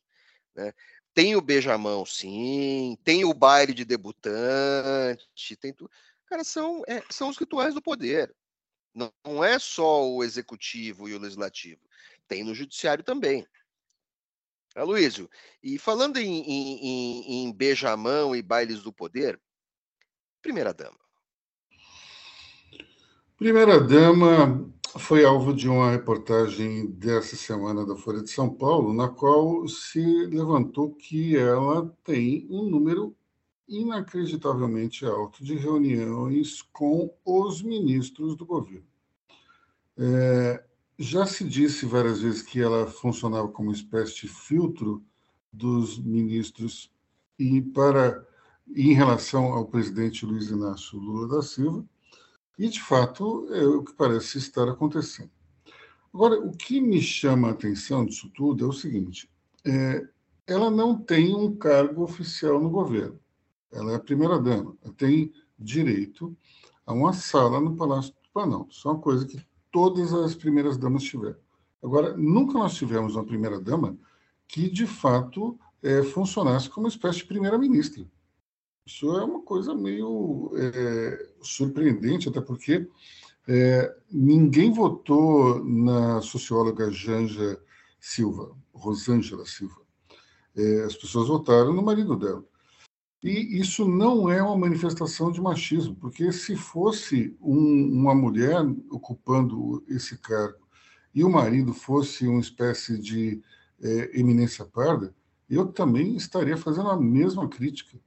Né? 0.56 0.74
Tem 1.18 1.36
o 1.36 1.42
beijamão, 1.42 2.06
sim, 2.06 2.96
tem 3.04 3.26
o 3.26 3.34
baile 3.34 3.74
de 3.74 3.84
debutante, 3.84 5.56
tem 5.60 5.74
tudo. 5.74 5.90
Cara, 6.28 6.44
são, 6.44 6.84
é, 6.88 7.02
são 7.10 7.28
os 7.28 7.40
rituais 7.40 7.74
do 7.74 7.82
poder. 7.82 8.32
Não, 8.94 9.12
não 9.26 9.44
é 9.44 9.58
só 9.58 10.08
o 10.08 10.24
executivo 10.24 11.10
e 11.10 11.16
o 11.16 11.20
legislativo. 11.20 11.82
Tem 12.28 12.44
no 12.44 12.54
judiciário 12.54 13.04
também. 13.04 13.48
Aloysio, 14.76 15.28
e 15.64 15.80
falando 15.80 16.18
em, 16.18 16.40
em, 16.42 16.86
em, 16.86 17.46
em 17.46 17.52
beijamão 17.52 18.36
e 18.36 18.44
bailes 18.44 18.84
do 18.84 18.94
poder, 18.94 19.42
primeira 20.40 20.72
dama. 20.72 21.00
Primeira 23.38 23.80
dama 23.80 24.72
foi 24.98 25.24
alvo 25.24 25.54
de 25.54 25.68
uma 25.70 25.92
reportagem 25.92 26.88
dessa 26.88 27.36
semana 27.36 27.86
da 27.86 27.96
Folha 27.96 28.22
de 28.22 28.30
São 28.30 28.50
Paulo, 28.50 28.94
na 28.94 29.08
qual 29.08 29.68
se 29.68 30.02
levantou 30.26 30.92
que 30.92 31.36
ela 31.38 31.88
tem 32.04 32.48
um 32.50 32.64
número 32.64 33.16
inacreditavelmente 33.68 35.06
alto 35.06 35.44
de 35.44 35.56
reuniões 35.56 36.62
com 36.62 37.14
os 37.26 37.62
ministros 37.62 38.36
do 38.36 38.46
governo. 38.46 38.88
É, 39.98 40.64
já 40.98 41.26
se 41.26 41.44
disse 41.44 41.86
várias 41.86 42.22
vezes 42.22 42.42
que 42.42 42.62
ela 42.62 42.88
funcionava 42.88 43.48
como 43.50 43.70
uma 43.70 43.76
espécie 43.76 44.22
de 44.22 44.28
filtro 44.28 45.04
dos 45.52 46.00
ministros 46.00 46.92
e 47.38 47.62
para 47.62 48.26
em 48.76 48.94
relação 48.94 49.54
ao 49.54 49.66
presidente 49.66 50.26
Luiz 50.26 50.50
Inácio 50.50 51.00
Lula 51.00 51.28
da 51.28 51.42
Silva, 51.42 51.86
e 52.58 52.70
de 52.70 52.82
fato 52.82 53.48
é 53.54 53.66
o 53.66 53.84
que 53.84 53.94
parece 53.94 54.38
estar 54.38 54.68
acontecendo. 54.68 55.32
Agora, 56.14 56.40
o 56.40 56.52
que 56.52 56.82
me 56.82 57.02
chama 57.02 57.50
a 57.50 57.52
atenção 57.52 58.06
disso 58.06 58.30
tudo 58.34 58.66
é 58.66 58.68
o 58.68 58.74
seguinte: 58.74 59.30
é, 59.66 60.08
ela 60.48 60.72
não 60.72 60.98
tem 60.98 61.36
um 61.36 61.56
cargo 61.56 62.04
oficial 62.04 62.60
no 62.60 62.70
governo 62.70 63.20
ela 63.72 63.94
é 63.94 63.96
a 63.96 64.00
primeira-dama, 64.00 64.76
tem 64.98 65.32
direito 65.58 66.36
a 66.86 66.94
uma 66.94 67.14
sala 67.14 67.60
no 67.60 67.76
Palácio 67.76 68.14
do 68.14 68.30
Planalto. 68.34 68.74
Isso 68.74 68.88
é 68.88 68.92
uma 68.92 69.02
coisa 69.02 69.26
que 69.26 69.40
todas 69.72 70.14
as 70.14 70.36
primeiras-damas 70.36 71.04
tiveram. 71.04 71.38
Agora, 71.84 72.16
nunca 72.16 72.54
nós 72.54 72.76
tivemos 72.76 73.16
uma 73.16 73.26
primeira-dama 73.26 73.98
que, 74.48 74.70
de 74.70 74.88
fato, 74.88 75.60
é, 75.84 76.02
funcionasse 76.02 76.70
como 76.70 76.86
uma 76.86 76.90
espécie 76.90 77.20
de 77.20 77.26
primeira-ministra. 77.26 78.06
Isso 78.86 79.12
é 79.18 79.24
uma 79.24 79.42
coisa 79.42 79.76
meio 79.76 80.52
é, 80.56 81.27
surpreendente, 81.42 82.30
até 82.30 82.42
porque 82.42 82.88
é, 83.48 83.96
ninguém 84.12 84.72
votou 84.72 85.64
na 85.64 86.22
socióloga 86.22 86.92
Janja 86.92 87.60
Silva, 88.00 88.56
Rosângela 88.74 89.46
Silva. 89.46 89.82
É, 90.56 90.84
as 90.84 90.96
pessoas 90.96 91.28
votaram 91.28 91.74
no 91.74 91.82
marido 91.82 92.16
dela. 92.16 92.44
E 93.24 93.60
isso 93.60 93.88
não 93.88 94.30
é 94.30 94.42
uma 94.42 94.58
manifestação 94.58 95.32
de 95.32 95.42
machismo, 95.42 95.96
porque 95.96 96.32
se 96.32 96.56
fosse 96.56 97.36
um, 97.42 97.90
uma 97.92 98.14
mulher 98.14 98.58
ocupando 98.92 99.84
esse 99.88 100.18
cargo 100.18 100.68
e 101.14 101.24
o 101.24 101.30
marido 101.30 101.74
fosse 101.74 102.28
uma 102.28 102.40
espécie 102.40 102.98
de 102.98 103.42
é, 103.82 104.20
eminência 104.20 104.66
parda, 104.66 105.16
eu 105.50 105.68
também 105.68 106.16
estaria 106.16 106.58
fazendo 106.58 106.90
a 106.90 107.00
mesma 107.00 107.48
crítica. 107.48 108.00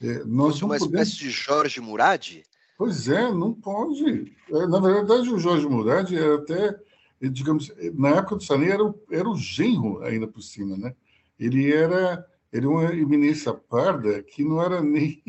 É, 0.00 0.24
nós 0.24 0.60
uma 0.60 0.76
podemos... 0.76 1.08
espécie 1.08 1.16
de 1.16 1.30
Jorge 1.30 1.80
Murad? 1.80 2.42
Pois 2.80 3.08
é, 3.08 3.30
não 3.30 3.52
pode. 3.52 4.34
É, 4.48 4.66
na 4.66 4.80
verdade, 4.80 5.28
o 5.28 5.38
Jorge 5.38 5.68
Murad 5.68 6.10
era 6.14 6.36
até, 6.36 6.80
digamos, 7.20 7.70
na 7.92 8.08
época 8.08 8.36
do 8.36 8.42
Sarney 8.42 8.70
era, 8.70 8.94
era 9.10 9.28
o 9.28 9.36
genro 9.36 10.02
ainda 10.02 10.26
por 10.26 10.40
cima, 10.40 10.78
né? 10.78 10.94
Ele 11.38 11.70
era 11.70 12.26
ele 12.50 12.64
é 12.64 12.68
uma 12.70 12.84
eminência 12.94 13.52
parda 13.52 14.22
que 14.22 14.42
não 14.42 14.62
era 14.62 14.80
nem 14.82 15.22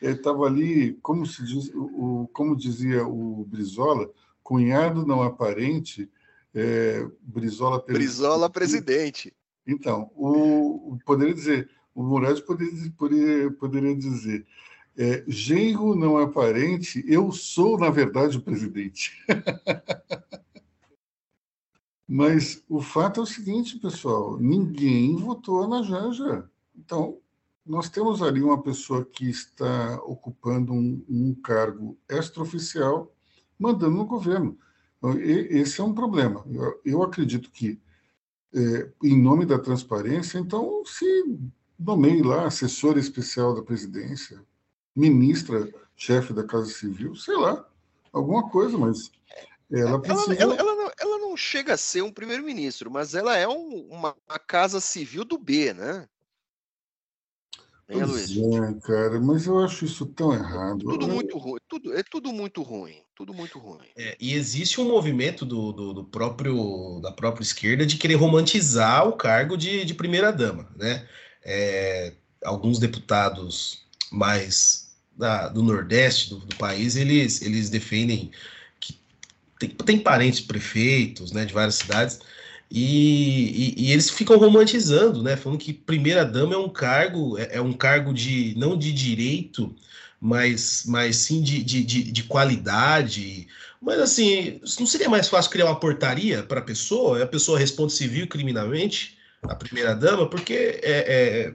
estava 0.00 0.46
ali 0.46 0.94
como 1.02 1.26
se 1.26 1.44
diz 1.44 1.70
o 1.74 2.30
como 2.32 2.56
dizia 2.56 3.06
o 3.06 3.44
Brizola 3.44 4.10
cunhado 4.42 5.04
não 5.04 5.22
aparente 5.22 6.10
é, 6.54 7.06
Brizola 7.20 7.84
Brizola 7.86 8.48
presidente 8.48 9.36
então 9.66 10.10
o, 10.16 10.98
poderia 11.04 11.34
dizer 11.34 11.70
o 11.94 12.02
Murad 12.02 12.40
poderia, 12.40 12.90
poderia, 12.96 13.50
poderia 13.52 13.94
dizer 13.94 14.44
é, 14.96 15.24
genro 15.28 15.94
não 15.94 16.16
aparente 16.18 17.04
eu 17.06 17.30
sou 17.32 17.78
na 17.78 17.90
verdade 17.90 18.36
o 18.36 18.42
presidente 18.42 19.12
Mas 22.08 22.62
o 22.68 22.80
fato 22.80 23.20
é 23.20 23.22
o 23.24 23.26
seguinte, 23.26 23.78
pessoal: 23.78 24.38
ninguém 24.38 25.16
votou 25.16 25.66
na 25.66 25.82
Janja. 25.82 26.48
Então, 26.76 27.18
nós 27.64 27.88
temos 27.88 28.22
ali 28.22 28.40
uma 28.42 28.62
pessoa 28.62 29.04
que 29.04 29.28
está 29.28 30.00
ocupando 30.04 30.72
um, 30.72 31.04
um 31.08 31.34
cargo 31.34 31.98
extraoficial, 32.08 33.12
mandando 33.58 33.96
no 33.96 34.06
governo. 34.06 34.56
Então, 34.98 35.18
esse 35.18 35.80
é 35.80 35.84
um 35.84 35.92
problema. 35.92 36.44
Eu, 36.48 36.80
eu 36.84 37.02
acredito 37.02 37.50
que, 37.50 37.80
é, 38.54 38.90
em 39.02 39.20
nome 39.20 39.44
da 39.44 39.58
transparência, 39.58 40.38
então 40.38 40.84
se 40.84 41.04
nomeie 41.78 42.22
lá 42.22 42.46
assessora 42.46 43.00
especial 43.00 43.54
da 43.54 43.62
presidência, 43.62 44.40
ministra, 44.96 45.68
chefe 45.94 46.32
da 46.32 46.42
Casa 46.42 46.72
Civil, 46.72 47.14
sei 47.14 47.36
lá, 47.36 47.64
alguma 48.12 48.48
coisa, 48.48 48.78
mas 48.78 49.10
ela 49.70 50.00
precisa... 50.00 50.34
Ela, 50.34 50.54
ela, 50.54 50.56
ela, 50.56 50.74
não, 50.74 50.90
ela 50.98 51.18
não, 51.18 51.36
chega 51.36 51.74
a 51.74 51.76
ser 51.76 52.02
um 52.02 52.12
primeiro-ministro, 52.12 52.90
mas 52.90 53.14
ela 53.14 53.36
é 53.36 53.46
um, 53.46 53.86
uma, 53.90 54.16
uma 54.28 54.38
Casa 54.38 54.80
Civil 54.80 55.24
do 55.24 55.38
B, 55.38 55.74
né? 55.74 56.08
Hein, 57.88 58.02
Luiz? 58.02 58.30
É, 58.36 58.80
cara, 58.80 59.20
mas 59.20 59.46
eu 59.46 59.60
acho 59.60 59.84
isso 59.84 60.06
tão 60.06 60.32
errado. 60.32 60.80
Tudo 60.80 61.06
muito 61.06 61.38
ruim, 61.38 61.60
tudo, 61.68 61.94
é 61.94 62.02
tudo 62.02 62.32
muito 62.32 62.62
ruim, 62.62 63.00
tudo 63.14 63.32
muito 63.32 63.60
ruim. 63.60 63.86
É, 63.96 64.16
e 64.20 64.34
existe 64.34 64.80
um 64.80 64.88
movimento 64.88 65.44
do, 65.44 65.72
do, 65.72 65.94
do, 65.94 66.04
próprio 66.04 66.98
da 67.00 67.12
própria 67.12 67.44
esquerda 67.44 67.86
de 67.86 67.96
querer 67.96 68.16
romantizar 68.16 69.06
o 69.06 69.12
cargo 69.12 69.56
de, 69.56 69.84
de 69.84 69.94
primeira 69.94 70.32
dama, 70.32 70.68
né? 70.74 71.08
É, 71.44 72.14
alguns 72.44 72.80
deputados 72.80 73.86
mais 74.10 74.85
da, 75.16 75.48
do 75.48 75.62
Nordeste 75.62 76.30
do, 76.30 76.38
do, 76.38 76.56
país 76.56 76.96
eles 76.96 77.42
eles 77.42 77.70
defendem 77.70 78.30
que 78.78 78.98
tem, 79.58 79.70
tem 79.70 79.98
parentes 79.98 80.40
prefeitos, 80.40 81.32
né, 81.32 81.44
de 81.44 81.52
várias 81.52 81.76
cidades 81.76 82.20
e, 82.70 83.74
e, 83.76 83.86
e, 83.86 83.92
eles 83.92 84.10
ficam 84.10 84.38
romantizando, 84.38 85.22
né? 85.22 85.36
Falando 85.36 85.58
que 85.58 85.72
primeira 85.72 86.24
dama 86.24 86.54
é 86.54 86.58
um 86.58 86.68
cargo, 86.68 87.38
é, 87.38 87.56
é, 87.56 87.60
um 87.60 87.72
cargo 87.72 88.12
de 88.12 88.54
não 88.56 88.76
de 88.76 88.92
direito, 88.92 89.74
mas, 90.20 90.84
mas 90.86 91.16
sim 91.16 91.42
de, 91.42 91.62
de, 91.62 91.84
de, 91.84 92.02
de 92.10 92.22
qualidade. 92.24 93.46
Mas 93.80 94.00
assim, 94.00 94.60
não 94.80 94.86
seria 94.86 95.08
mais 95.08 95.28
fácil 95.28 95.50
criar 95.50 95.66
uma 95.66 95.78
portaria 95.78 96.42
para 96.42 96.60
a 96.60 96.62
pessoa? 96.62 97.22
A 97.22 97.26
pessoa 97.26 97.58
responde 97.58 97.92
civil 97.92 98.26
criminalmente, 98.26 99.16
a 99.42 99.54
primeira 99.54 99.94
dama, 99.94 100.28
porque 100.28 100.80
é, 100.82 101.52
é, 101.52 101.54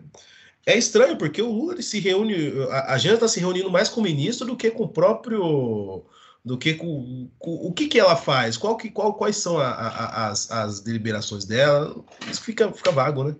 é 0.65 0.77
estranho, 0.77 1.17
porque 1.17 1.41
o 1.41 1.51
Lula 1.51 1.81
se 1.81 1.99
reúne, 1.99 2.35
a, 2.69 2.93
a 2.93 2.97
Jana 2.97 3.15
está 3.15 3.27
se 3.27 3.39
reunindo 3.39 3.71
mais 3.71 3.89
com 3.89 3.99
o 3.99 4.03
ministro 4.03 4.47
do 4.47 4.55
que 4.55 4.69
com 4.71 4.83
o 4.83 4.89
próprio 4.89 6.05
do 6.43 6.57
que 6.57 6.73
com, 6.73 7.29
com, 7.37 7.53
o 7.53 7.71
que, 7.71 7.87
que 7.87 7.99
ela 7.99 8.15
faz, 8.15 8.57
qual 8.57 8.75
que, 8.75 8.89
qual, 8.89 9.13
quais 9.13 9.37
são 9.37 9.59
a, 9.59 9.69
a, 9.69 10.27
as, 10.29 10.49
as 10.49 10.81
deliberações 10.81 11.45
dela, 11.45 12.03
isso 12.29 12.41
fica, 12.41 12.71
fica 12.73 12.91
vago, 12.91 13.23
né? 13.23 13.35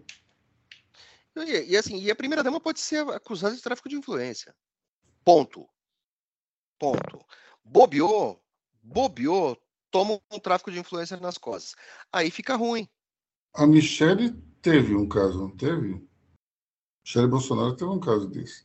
E, 1.36 1.72
e, 1.72 1.78
assim, 1.78 2.00
e 2.00 2.12
a 2.12 2.16
primeira 2.16 2.44
dama 2.44 2.60
pode 2.60 2.80
ser 2.80 3.08
acusada 3.10 3.56
de 3.56 3.62
tráfico 3.62 3.90
de 3.90 3.96
influência. 3.96 4.54
Ponto. 5.24 5.68
Ponto. 6.78 7.26
Bobeou, 7.64 8.40
bobeou, 8.84 9.58
toma 9.90 10.20
um 10.32 10.40
tráfico 10.40 10.72
de 10.72 10.80
influência 10.80 11.18
nas 11.18 11.38
costas. 11.38 11.76
Aí 12.12 12.30
fica 12.30 12.56
ruim. 12.56 12.88
A 13.54 13.66
Michelle 13.66 14.32
teve 14.62 14.96
um 14.96 15.08
caso, 15.08 15.40
não 15.40 15.56
teve? 15.56 16.06
Michelle 17.12 17.28
Bolsonaro 17.28 17.76
teve 17.76 17.92
um 17.92 18.00
caso 18.00 18.26
desse. 18.26 18.64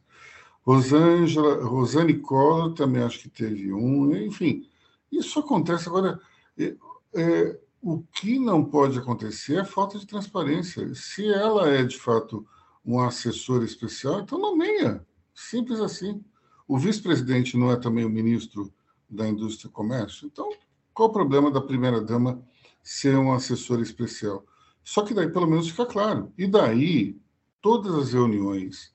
Rosângela, 0.63 1.65
Rosane 1.65 2.19
Collor 2.19 2.75
também 2.75 3.03
acho 3.03 3.21
que 3.21 3.29
teve 3.29 3.73
um, 3.73 4.15
enfim. 4.17 4.69
Isso 5.11 5.41
acontece 5.41 5.89
agora. 5.89 6.21
É, 6.57 6.77
é, 7.15 7.61
o 7.83 8.03
que 8.13 8.39
não 8.39 8.65
pode 8.65 8.99
acontecer 8.99 9.59
é 9.59 9.65
falta 9.65 9.99
de 9.99 10.07
transparência. 10.07 10.95
Se 10.95 11.27
ela 11.29 11.69
é 11.69 11.83
de 11.83 11.99
fato 11.99 12.47
um 12.85 13.01
assessor 13.01 13.65
especial, 13.65 14.21
então 14.21 14.39
nomeia. 14.39 15.05
Simples 15.35 15.81
assim. 15.81 16.25
O 16.69 16.79
vice-presidente 16.79 17.57
não 17.57 17.71
é 17.71 17.77
também 17.77 18.05
o 18.05 18.11
ministro 18.11 18.73
da 19.09 19.29
Indústria 19.29 19.69
e 19.69 19.73
Comércio? 19.73 20.27
Então, 20.27 20.49
qual 20.95 21.09
o 21.09 21.13
problema 21.13 21.51
da 21.51 21.61
primeira-dama 21.61 22.43
ser 22.83 23.17
um 23.17 23.33
assessor 23.33 23.81
especial? 23.81 24.45
Só 24.85 25.03
que 25.03 25.15
daí, 25.15 25.29
pelo 25.29 25.47
menos, 25.49 25.69
fica 25.69 25.87
claro. 25.87 26.33
E 26.39 26.47
daí, 26.47 27.17
todas 27.67 27.97
as 27.97 28.13
reuniões 28.13 28.95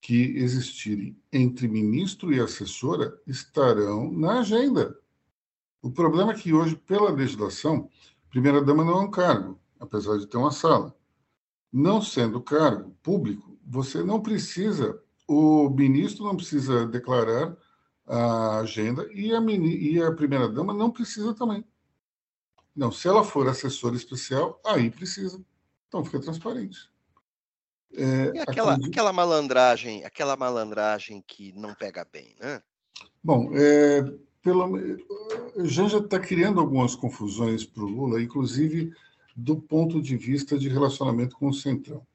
que 0.00 0.34
existirem 0.38 1.20
entre 1.30 1.68
ministro 1.68 2.32
e 2.32 2.40
assessora 2.40 3.20
estarão 3.26 4.10
na 4.10 4.40
agenda. 4.40 4.98
O 5.82 5.90
problema 5.90 6.32
é 6.32 6.34
que 6.34 6.54
hoje, 6.54 6.74
pela 6.76 7.10
legislação, 7.10 7.90
primeira-dama 8.30 8.86
não 8.86 9.02
é 9.02 9.02
um 9.02 9.10
cargo, 9.10 9.60
apesar 9.78 10.16
de 10.16 10.26
ter 10.26 10.38
uma 10.38 10.50
sala. 10.50 10.96
Não 11.70 12.00
sendo 12.00 12.40
cargo 12.40 12.96
público, 13.02 13.58
você 13.66 14.02
não 14.02 14.22
precisa, 14.22 14.98
o 15.28 15.68
ministro 15.68 16.24
não 16.24 16.36
precisa 16.38 16.86
declarar 16.86 17.54
a 18.06 18.60
agenda 18.60 19.06
e 19.12 19.30
a, 19.30 20.08
a 20.08 20.14
primeira-dama 20.14 20.72
não 20.72 20.90
precisa 20.90 21.34
também. 21.34 21.62
Não, 22.74 22.90
se 22.90 23.06
ela 23.06 23.22
for 23.22 23.46
assessora 23.46 23.94
especial, 23.94 24.58
aí 24.64 24.90
precisa. 24.90 25.44
Então 25.86 26.02
fica 26.02 26.18
transparente. 26.18 26.90
É, 27.92 28.40
aquela, 28.42 28.74
aquela 28.74 29.12
malandragem, 29.12 30.04
aquela 30.04 30.36
malandragem 30.36 31.22
que 31.26 31.52
não 31.52 31.74
pega 31.74 32.06
bem, 32.10 32.36
né? 32.40 32.62
Bom, 33.22 33.50
é, 33.54 34.02
pelo, 34.42 34.78
Janja 35.64 35.98
está 35.98 36.18
criando 36.18 36.60
algumas 36.60 36.94
confusões 36.94 37.64
para 37.64 37.82
o 37.82 37.88
Lula, 37.88 38.22
inclusive 38.22 38.92
do 39.36 39.56
ponto 39.56 40.00
de 40.00 40.16
vista 40.16 40.58
de 40.58 40.68
relacionamento 40.68 41.36
com 41.36 41.48
o 41.48 41.54
Centrão. 41.54 42.06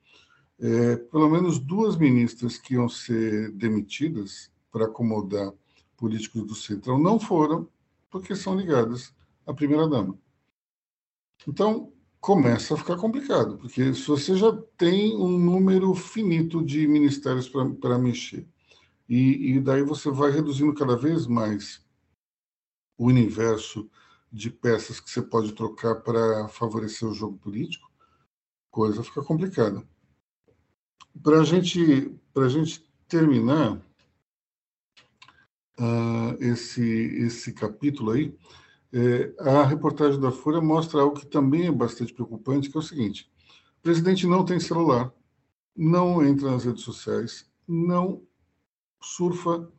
É, 0.59 0.95
pelo 0.95 1.29
menos 1.29 1.59
duas 1.59 1.97
ministras 1.97 2.57
que 2.57 2.75
iam 2.75 2.87
ser 2.87 3.51
demitidas 3.51 4.49
para 4.71 4.85
acomodar 4.85 5.51
políticos 5.97 6.43
do 6.43 6.55
Centrão 6.55 6.97
não 6.97 7.19
foram, 7.19 7.67
porque 8.09 8.35
são 8.35 8.55
ligadas 8.55 9.13
à 9.45 9.53
primeira-dama. 9.53 10.17
Então, 11.47 11.91
começa 12.25 12.73
a 12.73 12.77
ficar 12.77 12.97
complicado, 12.97 13.55
porque 13.55 13.93
se 13.93 14.07
você 14.07 14.35
já 14.35 14.51
tem 14.75 15.15
um 15.15 15.37
número 15.37 15.93
finito 15.93 16.65
de 16.65 16.87
ministérios 16.87 17.47
para 17.47 17.99
mexer, 17.99 18.47
e, 19.07 19.51
e 19.51 19.59
daí 19.59 19.83
você 19.83 20.09
vai 20.09 20.31
reduzindo 20.31 20.73
cada 20.73 20.97
vez 20.97 21.27
mais 21.27 21.85
o 22.97 23.05
universo 23.05 23.87
de 24.33 24.49
peças 24.49 24.99
que 24.99 25.07
você 25.07 25.21
pode 25.21 25.53
trocar 25.53 26.01
para 26.01 26.47
favorecer 26.47 27.07
o 27.07 27.13
jogo 27.13 27.37
político, 27.37 27.91
coisa 28.71 29.03
fica 29.03 29.21
complicada. 29.21 29.87
Para 31.21 31.43
gente, 31.43 32.11
a 32.35 32.47
gente 32.47 32.91
terminar 33.07 33.77
uh, 35.79 36.33
esse, 36.39 36.81
esse 36.81 37.53
capítulo 37.53 38.13
aí, 38.13 38.35
é, 38.95 39.33
a 39.39 39.63
reportagem 39.63 40.19
da 40.19 40.31
Folha 40.31 40.61
mostra 40.61 41.01
algo 41.01 41.19
que 41.19 41.25
também 41.27 41.67
é 41.67 41.71
bastante 41.71 42.13
preocupante, 42.13 42.69
que 42.69 42.77
é 42.77 42.79
o 42.79 42.83
seguinte: 42.83 43.29
o 43.79 43.81
presidente 43.81 44.25
não 44.25 44.45
tem 44.45 44.59
celular, 44.59 45.13
não 45.75 46.25
entra 46.25 46.49
nas 46.49 46.63
redes 46.63 46.83
sociais, 46.83 47.49
não 47.67 48.23
surfa 49.01 49.69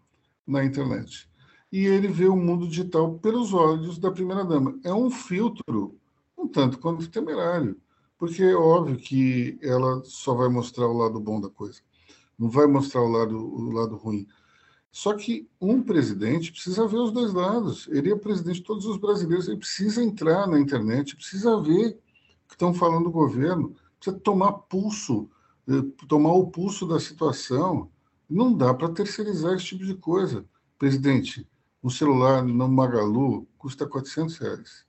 na 0.47 0.65
internet 0.65 1.29
e 1.73 1.85
ele 1.85 2.09
vê 2.09 2.27
o 2.27 2.37
mundo 2.37 2.69
digital 2.69 3.19
pelos 3.19 3.53
olhos 3.53 3.99
da 3.99 4.11
primeira-dama. 4.11 4.79
É 4.85 4.93
um 4.93 5.11
filtro 5.11 5.99
um 6.39 6.47
tanto 6.49 6.79
quanto 6.79 7.11
temerário, 7.11 7.81
porque 8.19 8.43
é 8.43 8.55
óbvio 8.55 8.97
que 8.97 9.59
ela 9.63 10.03
só 10.05 10.35
vai 10.35 10.49
mostrar 10.49 10.87
o 10.87 10.97
lado 10.97 11.19
bom 11.19 11.41
da 11.41 11.51
coisa, 11.51 11.81
não 12.39 12.49
vai 12.49 12.67
mostrar 12.67 13.03
o 13.03 13.09
lado, 13.09 13.37
o 13.37 13.71
lado 13.73 13.97
ruim. 13.97 14.27
Só 14.97 15.13
que 15.13 15.47
um 15.61 15.83
presidente 15.83 16.51
precisa 16.51 16.89
ver 16.89 16.97
os 16.97 17.13
dois 17.13 17.35
lados. 17.35 17.87
Ele 17.89 18.11
é 18.11 18.17
presidente 18.17 18.61
de 18.61 18.63
todos 18.63 18.87
os 18.87 18.97
brasileiros, 18.97 19.47
ele 19.47 19.59
precisa 19.59 20.03
entrar 20.03 20.47
na 20.47 20.59
internet, 20.59 21.15
precisa 21.15 21.61
ver 21.61 21.89
o 21.89 22.49
que 22.49 22.55
estão 22.55 22.73
falando 22.73 23.05
do 23.05 23.11
governo, 23.11 23.77
precisa 24.01 24.19
tomar 24.19 24.53
pulso, 24.53 25.29
eh, 25.69 25.83
tomar 26.09 26.33
o 26.33 26.47
pulso 26.47 26.89
da 26.89 26.99
situação. 26.99 27.93
Não 28.27 28.57
dá 28.57 28.73
para 28.73 28.89
terceirizar 28.91 29.53
esse 29.53 29.67
tipo 29.67 29.85
de 29.85 29.95
coisa. 29.97 30.47
Presidente, 30.79 31.47
um 31.85 31.91
celular 31.91 32.43
no 32.43 32.67
Magalu 32.67 33.47
custa 33.59 33.87
400 33.87 34.39
reais. 34.39 34.87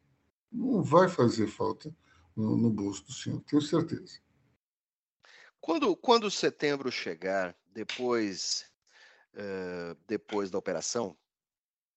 Não 0.49 0.81
vai 0.81 1.09
fazer 1.09 1.47
falta 1.47 1.93
no, 2.33 2.55
no 2.55 2.69
bolso 2.69 3.05
do 3.05 3.11
senhor, 3.11 3.41
tenho 3.41 3.61
certeza. 3.61 4.21
Quando, 5.59 5.93
quando 5.97 6.31
setembro 6.31 6.89
chegar, 6.89 7.53
depois, 7.73 8.71
uh, 9.35 9.97
depois 10.07 10.49
da 10.51 10.57
operação, 10.57 11.17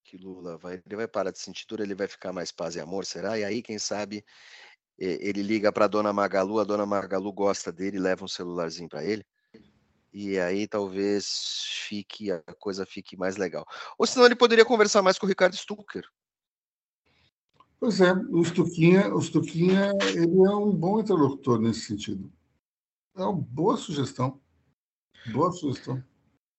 que 0.05 0.17
Lula 0.17 0.57
vai, 0.57 0.83
ele 0.85 0.97
vai 0.97 1.09
parar 1.09 1.31
de 1.31 1.39
sentir 1.39 1.67
dor, 1.67 1.81
ele 1.81 1.95
vai 1.95 2.09
ficar 2.09 2.33
mais 2.33 2.51
paz 2.51 2.75
e 2.75 2.81
amor, 2.81 3.05
será? 3.05 3.39
E 3.39 3.45
aí, 3.45 3.63
quem 3.63 3.79
sabe, 3.79 4.25
ele 4.99 5.43
liga 5.43 5.73
para 5.73 5.85
a 5.87 5.89
dona 5.89 6.13
Magalu, 6.13 6.61
a 6.61 6.65
dona 6.65 6.85
Magalu 6.85 7.33
gosta 7.33 7.73
dele, 7.73 7.99
leva 7.99 8.25
um 8.25 8.29
celularzinho 8.29 8.89
para 8.89 9.05
ele 9.05 9.25
e 10.13 10.39
aí 10.39 10.67
talvez 10.67 11.27
fique 11.89 12.31
a 12.31 12.43
coisa 12.59 12.85
fique 12.85 13.17
mais 13.17 13.37
legal. 13.37 13.67
Ou 13.99 14.07
senão 14.07 14.27
ele 14.27 14.37
poderia 14.37 14.65
conversar 14.65 15.03
mais 15.03 15.19
com 15.19 15.27
o 15.27 15.29
Ricardo 15.29 15.57
Stucker. 15.57 16.05
Pois 17.79 18.01
é, 18.01 18.13
o 18.13 18.45
Stuquinha, 18.45 19.15
o 19.15 19.23
Stuquinha 19.23 19.93
ele 20.15 20.37
é 20.45 20.55
um 20.55 20.75
bom 20.75 21.01
interlocutor 21.01 21.59
nesse 21.61 21.81
sentido. 21.83 22.31
É 23.17 23.23
uma 23.23 23.33
boa 23.33 23.77
sugestão. 23.77 24.41
Boa 25.33 25.51
sugestão. 25.53 26.03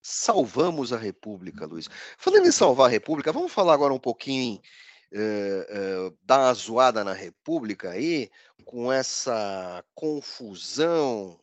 Salvamos 0.02 0.92
a 0.92 0.98
República, 0.98 1.66
Luiz. 1.66 1.88
Falando 2.18 2.48
em 2.48 2.52
salvar 2.52 2.88
a 2.88 2.92
República, 2.92 3.32
vamos 3.32 3.52
falar 3.52 3.74
agora 3.74 3.94
um 3.94 4.00
pouquinho 4.00 4.60
eh, 5.14 5.68
eh, 5.70 6.14
dar 6.24 6.40
uma 6.40 6.54
zoada 6.54 7.04
na 7.04 7.14
República 7.14 7.92
aí, 7.92 8.30
com 8.64 8.92
essa 8.92 9.84
confusão 9.94 11.40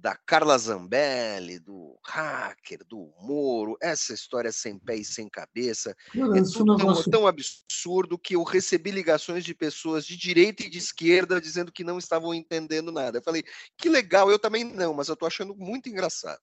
da 0.00 0.16
Carla 0.16 0.56
Zambelli, 0.56 1.58
do 1.58 1.98
hacker, 2.02 2.80
do 2.86 3.12
Moro, 3.20 3.76
essa 3.82 4.14
história 4.14 4.50
sem 4.50 4.78
pé 4.78 4.96
e 4.96 5.04
sem 5.04 5.28
cabeça. 5.28 5.94
é 6.14 6.42
tudo 6.42 6.76
tão, 6.76 7.02
tão, 7.04 7.26
absurdo 7.26 8.18
que 8.18 8.34
eu 8.34 8.42
recebi 8.42 8.90
ligações 8.90 9.44
de 9.44 9.54
pessoas 9.54 10.06
de 10.06 10.16
direita 10.16 10.62
e 10.62 10.70
de 10.70 10.78
esquerda 10.78 11.40
dizendo 11.40 11.70
que 11.70 11.84
não 11.84 11.98
estavam 11.98 12.32
entendendo 12.32 12.90
nada. 12.90 13.18
Eu 13.18 13.22
falei, 13.22 13.44
que 13.76 13.88
legal, 13.90 14.30
eu 14.30 14.38
também 14.38 14.64
não, 14.64 14.94
mas 14.94 15.08
eu 15.08 15.14
estou 15.14 15.26
achando 15.26 15.54
muito 15.54 15.88
engraçado. 15.88 16.40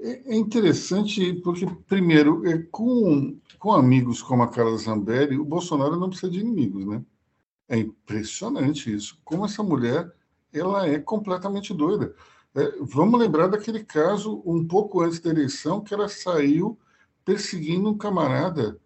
É, 0.00 0.32
é 0.32 0.36
interessante 0.36 1.34
porque, 1.34 1.66
primeiro, 1.86 2.46
é 2.46 2.58
com, 2.70 3.38
com 3.58 3.72
amigos 3.72 4.22
como 4.22 4.42
a 4.42 4.48
Carla 4.48 4.76
Zambelli, 4.76 5.38
o 5.38 5.44
Bolsonaro 5.44 5.96
não 5.96 6.08
precisa 6.08 6.30
de 6.30 6.40
inimigos, 6.40 6.86
né? 6.86 7.02
É 7.68 7.76
impressionante 7.76 8.92
isso. 8.92 9.18
Como 9.24 9.44
essa 9.44 9.62
mulher 9.62 10.12
ela 10.52 10.88
é 10.88 10.98
completamente 10.98 11.72
doida. 11.72 12.14
É, 12.54 12.72
vamos 12.80 13.20
lembrar 13.20 13.46
daquele 13.46 13.84
caso 13.84 14.42
um 14.44 14.66
pouco 14.66 15.00
antes 15.00 15.20
da 15.20 15.30
eleição 15.30 15.80
que 15.80 15.94
ela 15.94 16.08
saiu 16.08 16.78
perseguindo 17.24 17.88
um 17.88 17.96
camarada 17.96 18.80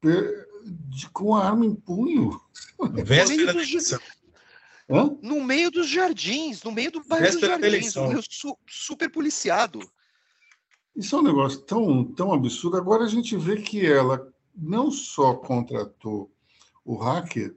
de, 0.00 1.10
com 1.10 1.34
a 1.34 1.44
arma 1.44 1.66
em 1.66 1.74
punho. 1.74 2.40
Véspera 3.04 3.52
da 3.52 3.62
eleição. 3.62 3.98
No 5.20 5.42
meio 5.42 5.70
dos 5.70 5.88
jardins, 5.88 6.62
no 6.62 6.70
meio 6.70 6.92
do 6.92 7.02
bairro 7.04 7.32
dos 7.32 7.40
jardins, 7.40 7.94
su, 8.30 8.56
super 8.66 9.10
policiado. 9.10 9.80
Isso 10.98 11.14
é 11.14 11.20
um 11.20 11.22
negócio 11.22 11.60
tão, 11.60 12.02
tão 12.02 12.32
absurdo. 12.32 12.76
Agora 12.76 13.04
a 13.04 13.08
gente 13.08 13.36
vê 13.36 13.54
que 13.62 13.86
ela 13.86 14.28
não 14.52 14.90
só 14.90 15.32
contratou 15.32 16.28
o 16.84 16.96
hacker, 16.96 17.54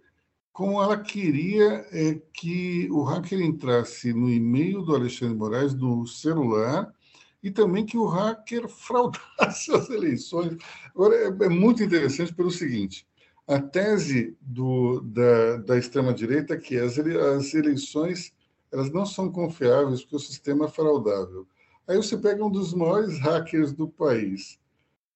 como 0.54 0.80
ela 0.80 0.96
queria 0.96 1.84
é, 1.92 2.22
que 2.32 2.88
o 2.92 3.02
hacker 3.02 3.42
entrasse 3.42 4.14
no 4.14 4.30
e-mail 4.30 4.84
do 4.84 4.96
Alexandre 4.96 5.36
Moraes, 5.36 5.74
no 5.74 6.06
celular, 6.06 6.94
e 7.42 7.50
também 7.50 7.84
que 7.84 7.98
o 7.98 8.06
hacker 8.06 8.70
fraudasse 8.70 9.72
as 9.74 9.90
eleições. 9.90 10.56
Agora, 10.94 11.16
é, 11.16 11.46
é 11.46 11.50
muito 11.50 11.82
interessante 11.82 12.36
pelo 12.36 12.52
seguinte: 12.52 13.08
a 13.48 13.60
tese 13.60 14.38
do, 14.40 15.02
da, 15.02 15.58
da 15.58 15.78
extrema-direita 15.80 16.54
é 16.54 16.58
que 16.60 16.78
as, 16.78 17.00
as 17.00 17.56
eleições 17.56 18.32
elas 18.72 18.92
não 18.92 19.04
são 19.04 19.32
confiáveis 19.32 20.02
porque 20.02 20.18
o 20.18 20.20
sistema 20.20 20.66
é 20.66 20.70
fraudável. 20.70 21.48
Aí 21.92 21.98
você 21.98 22.18
pega 22.18 22.44
um 22.44 22.50
dos 22.50 22.74
maiores 22.74 23.20
hackers 23.20 23.74
do 23.74 23.86
país, 23.86 24.58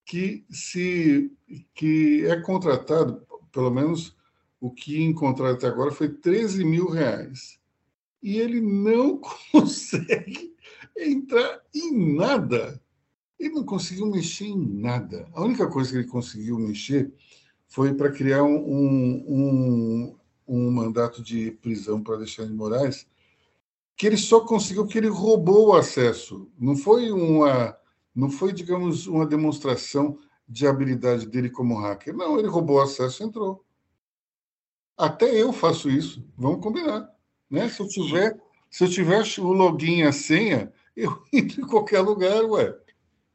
que 0.03 0.45
se 0.49 1.31
que 1.73 2.25
é 2.25 2.41
contratado, 2.41 3.25
pelo 3.49 3.71
menos 3.71 4.13
o 4.59 4.69
que 4.69 5.01
encontraram 5.01 5.55
até 5.55 5.67
agora 5.67 5.91
foi 5.91 6.09
13 6.09 6.65
mil 6.65 6.89
reais. 6.89 7.57
E 8.21 8.39
ele 8.39 8.59
não 8.59 9.21
consegue 9.53 10.53
entrar 10.97 11.61
em 11.73 12.13
nada. 12.13 12.81
Ele 13.39 13.53
não 13.53 13.63
conseguiu 13.63 14.07
mexer 14.07 14.47
em 14.47 14.57
nada. 14.57 15.29
A 15.33 15.45
única 15.45 15.67
coisa 15.69 15.91
que 15.91 15.97
ele 15.99 16.07
conseguiu 16.07 16.59
mexer 16.59 17.13
foi 17.69 17.93
para 17.93 18.11
criar 18.11 18.43
um, 18.43 19.23
um, 19.27 20.15
um, 20.45 20.71
mandato 20.71 21.23
de 21.23 21.51
prisão 21.51 22.03
para 22.03 22.15
Alexandre 22.15 22.51
de 22.51 22.57
Moraes, 22.57 23.07
que 23.95 24.05
ele 24.05 24.17
só 24.17 24.41
conseguiu 24.41 24.83
porque 24.83 24.97
ele 24.97 25.07
roubou 25.07 25.69
o 25.69 25.73
acesso. 25.73 26.49
Não 26.59 26.75
foi 26.75 27.11
uma, 27.11 27.75
não 28.13 28.29
foi, 28.29 28.51
digamos, 28.51 29.07
uma 29.07 29.25
demonstração 29.25 30.17
de 30.47 30.67
habilidade 30.67 31.25
dele 31.27 31.49
como 31.49 31.79
hacker. 31.79 32.15
Não, 32.15 32.37
ele 32.37 32.47
roubou 32.47 32.77
o 32.77 32.81
acesso 32.81 33.23
e 33.23 33.25
entrou. 33.25 33.63
Até 34.97 35.25
eu 35.41 35.51
faço 35.51 35.89
isso. 35.89 36.25
Vamos 36.37 36.61
combinar, 36.61 37.09
né? 37.49 37.69
Se 37.69 37.81
eu 37.81 37.87
tiver, 37.87 38.37
se 38.69 38.83
eu 38.83 38.89
tiver 38.89 39.23
o 39.39 39.51
login 39.51 39.99
e 39.99 40.03
a 40.03 40.11
senha, 40.11 40.71
eu 40.95 41.23
entro 41.33 41.61
em 41.61 41.67
qualquer 41.67 42.01
lugar, 42.01 42.43
ué. 42.45 42.75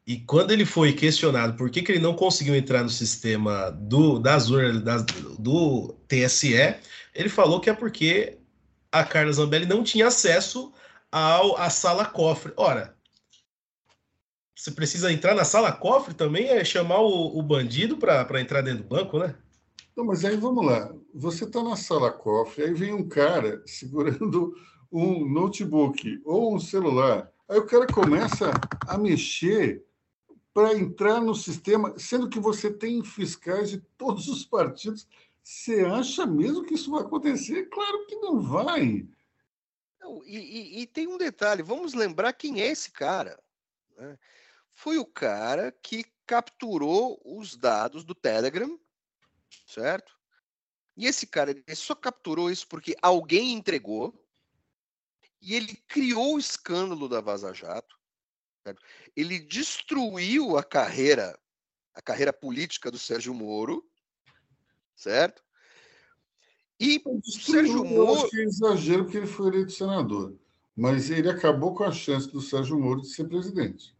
E 0.06 0.18
quando 0.18 0.50
ele 0.50 0.64
foi 0.64 0.92
questionado 0.92 1.56
por 1.56 1.70
que, 1.70 1.82
que 1.82 1.92
ele 1.92 2.00
não 2.00 2.14
conseguiu 2.14 2.56
entrar 2.56 2.82
no 2.82 2.90
sistema 2.90 3.70
do, 3.70 4.18
das, 4.18 4.48
do 5.38 5.94
TSE, 6.08 6.74
ele 7.14 7.28
falou 7.28 7.60
que 7.60 7.70
é 7.70 7.74
porque 7.74 8.38
a 8.92 9.04
Carla 9.04 9.32
Zambelli 9.32 9.66
não 9.66 9.82
tinha 9.82 10.08
acesso 10.08 10.72
ao, 11.10 11.56
à 11.56 11.70
sala 11.70 12.04
cofre. 12.04 12.52
Ora, 12.56 12.96
você 14.54 14.70
precisa 14.70 15.12
entrar 15.12 15.34
na 15.34 15.44
sala 15.44 15.72
cofre 15.72 16.14
também? 16.14 16.48
É 16.48 16.64
chamar 16.64 17.00
o, 17.00 17.38
o 17.38 17.42
bandido 17.42 17.96
para 17.96 18.40
entrar 18.40 18.62
dentro 18.62 18.82
do 18.82 18.88
banco, 18.88 19.18
né? 19.18 19.34
Não, 19.96 20.04
mas 20.04 20.24
aí 20.24 20.36
vamos 20.36 20.64
lá. 20.64 20.92
Você 21.14 21.44
está 21.44 21.62
na 21.62 21.76
sala 21.76 22.10
cofre, 22.10 22.64
aí 22.64 22.74
vem 22.74 22.92
um 22.92 23.08
cara 23.08 23.62
segurando 23.66 24.54
um 24.90 25.28
notebook 25.28 26.20
ou 26.24 26.54
um 26.54 26.58
celular. 26.58 27.30
Aí 27.48 27.58
o 27.58 27.66
cara 27.66 27.86
começa 27.86 28.50
a 28.86 28.98
mexer 28.98 29.84
para 30.52 30.74
entrar 30.74 31.20
no 31.20 31.34
sistema, 31.34 31.94
sendo 31.96 32.28
que 32.28 32.40
você 32.40 32.70
tem 32.70 33.02
fiscais 33.04 33.70
de 33.70 33.78
todos 33.96 34.28
os 34.28 34.44
partidos. 34.44 35.06
Você 35.42 35.80
acha 35.80 36.26
mesmo 36.26 36.64
que 36.64 36.74
isso 36.74 36.90
vai 36.90 37.02
acontecer? 37.02 37.68
Claro 37.70 38.06
que 38.06 38.16
não 38.16 38.40
vai. 38.40 39.08
Não, 40.00 40.24
e, 40.24 40.36
e, 40.36 40.82
e, 40.82 40.86
tem 40.86 41.06
um 41.06 41.18
detalhe: 41.18 41.62
vamos 41.62 41.94
lembrar 41.94 42.32
quem 42.32 42.60
é 42.60 42.66
esse 42.66 42.90
cara. 42.90 43.38
Né? 43.96 44.18
Foi 44.72 44.98
o 44.98 45.04
cara 45.04 45.72
que 45.82 46.04
capturou 46.26 47.20
os 47.24 47.56
dados 47.56 48.04
do 48.04 48.14
Telegram, 48.14 48.78
certo? 49.66 50.18
E 50.96 51.06
esse 51.06 51.26
cara 51.26 51.50
ele 51.50 51.74
só 51.74 51.94
capturou 51.94 52.50
isso 52.50 52.68
porque 52.68 52.96
alguém 53.02 53.52
entregou 53.52 54.14
e 55.40 55.54
ele 55.54 55.74
criou 55.88 56.34
o 56.34 56.38
escândalo 56.38 57.08
da 57.08 57.20
Vaza 57.20 57.52
Jato. 57.52 57.98
Certo? 58.62 58.82
Ele 59.16 59.38
destruiu 59.38 60.56
a 60.56 60.62
carreira, 60.62 61.38
a 61.94 62.02
carreira 62.02 62.32
política 62.32 62.90
do 62.90 62.98
Sérgio 62.98 63.32
Moro, 63.32 63.89
certo? 65.00 65.42
E 66.78 67.02
Sérgio 67.24 67.84
Moro. 67.84 68.12
Eu 68.12 68.14
acho 68.14 68.30
que 68.30 68.40
é 68.40 68.44
exagero 68.44 69.04
porque 69.04 69.18
ele 69.18 69.26
foi 69.26 69.48
eleito 69.48 69.72
senador, 69.72 70.34
mas 70.76 71.10
ele 71.10 71.28
acabou 71.28 71.74
com 71.74 71.84
a 71.84 71.92
chance 71.92 72.30
do 72.30 72.40
Sérgio 72.40 72.78
Moro 72.78 73.02
de 73.02 73.08
ser 73.08 73.24
presidente. 73.24 73.94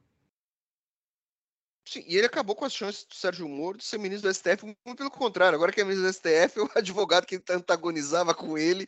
Sim, 1.87 2.05
e 2.07 2.17
ele 2.17 2.27
acabou 2.27 2.55
com 2.55 2.65
as 2.65 2.73
chances 2.73 3.05
do 3.05 3.15
Sérgio 3.15 3.49
Moro 3.49 3.79
de 3.79 3.85
ser 3.85 3.99
ministro 3.99 4.31
do 4.31 4.35
STF, 4.35 4.65
muito 4.65 4.99
pelo 4.99 5.11
contrário. 5.11 5.57
Agora 5.57 5.73
que 5.73 5.81
é 5.81 5.85
ministro 5.85 6.07
do 6.07 6.13
STF, 6.13 6.61
o 6.61 6.71
advogado 6.75 7.27
que 7.27 7.43
antagonizava 7.51 8.33
com 8.35 8.57
ele. 8.57 8.87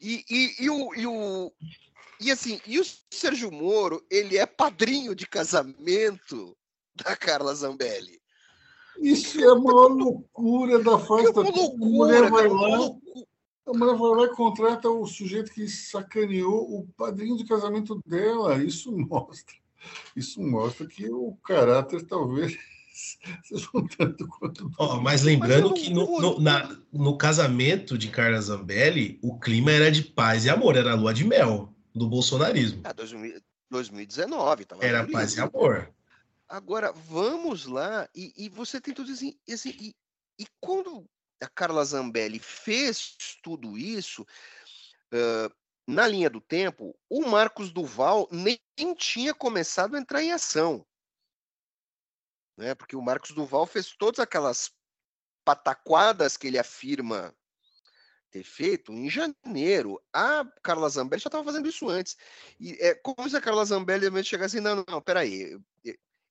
E, 0.00 0.24
e, 0.28 0.64
e, 0.64 0.70
o, 0.70 0.94
e, 0.94 1.06
o, 1.06 1.52
e 2.20 2.30
assim, 2.30 2.60
e 2.66 2.78
o 2.78 2.84
Sérgio 3.10 3.50
Moro, 3.50 4.04
ele 4.10 4.36
é 4.36 4.44
padrinho 4.44 5.14
de 5.14 5.26
casamento 5.26 6.56
da 6.94 7.16
Carla 7.16 7.54
Zambelli. 7.54 8.21
Isso 9.00 9.40
é 9.40 9.52
uma 9.52 9.88
loucura 9.88 10.78
da 10.82 10.98
face 10.98 11.28
é 11.28 11.32
loucura, 11.32 11.72
a 11.72 11.76
mulher 11.76 12.30
vai 12.30 12.48
cara, 12.48 12.54
lá, 12.54 12.90
a 13.66 13.72
mulher 13.72 13.96
vai 13.96 14.10
lá 14.16 14.24
e 14.24 14.36
contrata 14.36 14.88
o 14.90 15.06
sujeito 15.06 15.52
que 15.52 15.68
sacaneou 15.68 16.78
o 16.78 16.86
padrinho 16.96 17.36
de 17.36 17.44
casamento 17.44 18.00
dela. 18.06 18.62
Isso 18.62 18.92
mostra 18.92 19.62
isso 20.16 20.40
mostra 20.40 20.86
que 20.86 21.08
o 21.10 21.36
caráter 21.44 22.04
talvez 22.04 22.56
seja 23.44 23.68
um 23.74 23.86
tanto 23.86 24.26
quanto. 24.28 24.70
Oh, 24.78 24.96
mas 24.96 25.22
lembrando 25.22 25.70
mas 25.70 25.80
que 25.80 25.92
no, 25.92 26.20
no, 26.20 26.40
na, 26.40 26.76
no, 26.92 27.16
casamento 27.16 27.96
de 27.96 28.08
Carla 28.08 28.40
Zambelli, 28.40 29.18
o 29.22 29.38
clima 29.38 29.70
era 29.70 29.90
de 29.90 30.02
paz 30.02 30.44
e 30.44 30.50
amor, 30.50 30.76
era 30.76 30.94
lua 30.94 31.12
de 31.12 31.24
mel 31.24 31.72
do 31.94 32.08
bolsonarismo. 32.08 32.82
Ah, 32.84 32.92
2019, 33.70 34.64
tava 34.64 34.84
Era 34.84 35.06
paz 35.06 35.36
e 35.36 35.40
amor. 35.40 35.90
Agora, 36.52 36.92
vamos 36.92 37.64
lá, 37.64 38.06
e, 38.14 38.30
e 38.36 38.50
você 38.50 38.78
tem 38.78 38.92
tudo 38.92 39.10
assim, 39.10 39.34
assim 39.50 39.70
e, 39.70 39.96
e, 40.38 40.46
quando 40.60 41.08
a 41.42 41.48
Carla 41.48 41.82
Zambelli 41.82 42.38
fez 42.38 43.16
tudo 43.42 43.78
isso, 43.78 44.20
uh, 45.14 45.56
na 45.88 46.06
linha 46.06 46.28
do 46.28 46.42
tempo, 46.42 46.94
o 47.08 47.26
Marcos 47.26 47.72
Duval 47.72 48.28
nem 48.30 48.60
tinha 48.94 49.32
começado 49.32 49.96
a 49.96 49.98
entrar 49.98 50.22
em 50.22 50.30
ação. 50.30 50.86
Né? 52.58 52.74
Porque 52.74 52.96
o 52.96 53.00
Marcos 53.00 53.30
Duval 53.30 53.64
fez 53.64 53.96
todas 53.96 54.20
aquelas 54.20 54.70
pataquadas 55.46 56.36
que 56.36 56.48
ele 56.48 56.58
afirma 56.58 57.34
ter 58.30 58.44
feito 58.44 58.92
em 58.92 59.08
janeiro. 59.08 59.98
A 60.12 60.44
Carla 60.62 60.90
Zambelli 60.90 61.22
já 61.22 61.28
estava 61.28 61.44
fazendo 61.44 61.66
isso 61.66 61.88
antes. 61.88 62.14
E 62.60 62.72
é 62.72 62.94
como 62.94 63.26
se 63.30 63.38
a 63.38 63.40
Carla 63.40 63.64
Zambelli 63.64 64.22
chegasse 64.22 64.58
assim, 64.58 64.62
não, 64.62 64.76
não, 64.76 64.84
não, 64.86 65.00
peraí, 65.00 65.58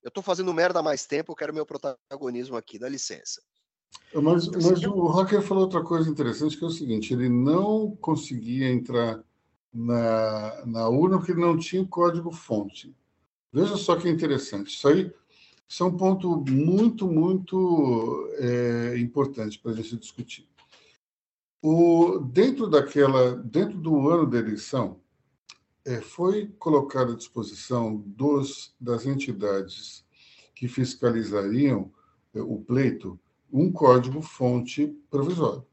eu 0.04 0.10
estou 0.10 0.24
fazendo 0.24 0.54
merda 0.54 0.80
há 0.80 0.84
mais 0.84 1.06
tempo, 1.06 1.32
eu 1.32 1.36
quero 1.36 1.54
meu 1.54 1.66
protagonismo 1.66 2.58
aqui, 2.58 2.80
dá 2.80 2.90
licença. 2.90 3.42
Mas, 4.14 4.48
mas 4.48 4.84
o 4.84 5.08
Hacker 5.08 5.42
falou 5.42 5.64
outra 5.64 5.84
coisa 5.84 6.10
interessante, 6.10 6.58
que 6.58 6.64
é 6.64 6.68
o 6.68 6.72
seguinte, 6.72 7.14
ele 7.14 7.30
não 7.30 7.96
conseguia 7.98 8.70
entrar 8.70 9.22
na, 9.74 10.66
na 10.66 10.90
urna 10.90 11.18
porque 11.18 11.32
ele 11.32 11.42
não 11.42 11.58
tinha 11.58 11.82
o 11.82 11.88
código-fonte. 11.88 12.96
Veja 13.52 13.76
só 13.76 13.96
que 13.98 14.10
interessante. 14.10 14.76
Isso 14.76 14.88
aí 14.88 15.12
isso 15.72 15.84
é 15.84 15.86
um 15.86 15.96
ponto 15.96 16.44
muito, 16.50 17.08
muito 17.08 18.30
é, 18.40 18.98
importante 19.00 19.58
para 19.58 19.72
a 19.72 19.76
gente 19.76 19.96
discutir. 19.96 20.46
O, 21.62 22.20
dentro 22.20 22.68
daquela, 22.68 23.38
dentro 23.38 23.78
do 23.78 24.10
ano 24.10 24.30
da 24.30 24.38
eleição, 24.38 25.01
é, 25.86 26.02
foi 26.02 26.48
colocado 26.60 27.14
à 27.14 27.16
disposição 27.16 27.98
dos, 27.98 28.74
das 28.80 29.06
entidades 29.06 30.06
que 30.54 30.68
fiscalizariam 30.68 31.92
é, 32.34 32.42
o 32.42 32.60
pleito 32.60 33.20
um 33.52 33.72
código-fonte 33.72 34.88
provisório, 35.10 35.66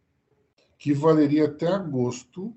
que 0.76 0.92
valeria 0.92 1.44
até 1.44 1.68
agosto 1.68 2.56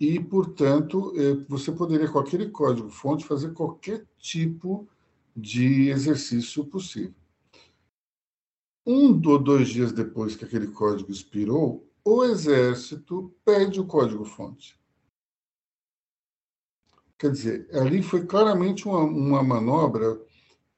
e, 0.00 0.18
portanto, 0.18 1.12
é, 1.16 1.34
você 1.48 1.70
poderia, 1.70 2.08
com 2.08 2.18
aquele 2.18 2.50
código-fonte, 2.50 3.24
fazer 3.24 3.52
qualquer 3.52 4.06
tipo 4.18 4.88
de 5.36 5.88
exercício 5.88 6.64
possível. 6.64 7.14
Um 8.84 9.20
ou 9.28 9.38
dois 9.38 9.68
dias 9.68 9.92
depois 9.92 10.34
que 10.34 10.44
aquele 10.44 10.68
código 10.68 11.12
expirou, 11.12 11.86
o 12.04 12.24
Exército 12.24 13.34
pede 13.44 13.78
o 13.80 13.86
código-fonte. 13.86 14.78
Quer 17.18 17.32
dizer, 17.32 17.68
ali 17.72 18.00
foi 18.00 18.24
claramente 18.24 18.86
uma, 18.86 19.00
uma 19.00 19.42
manobra 19.42 20.20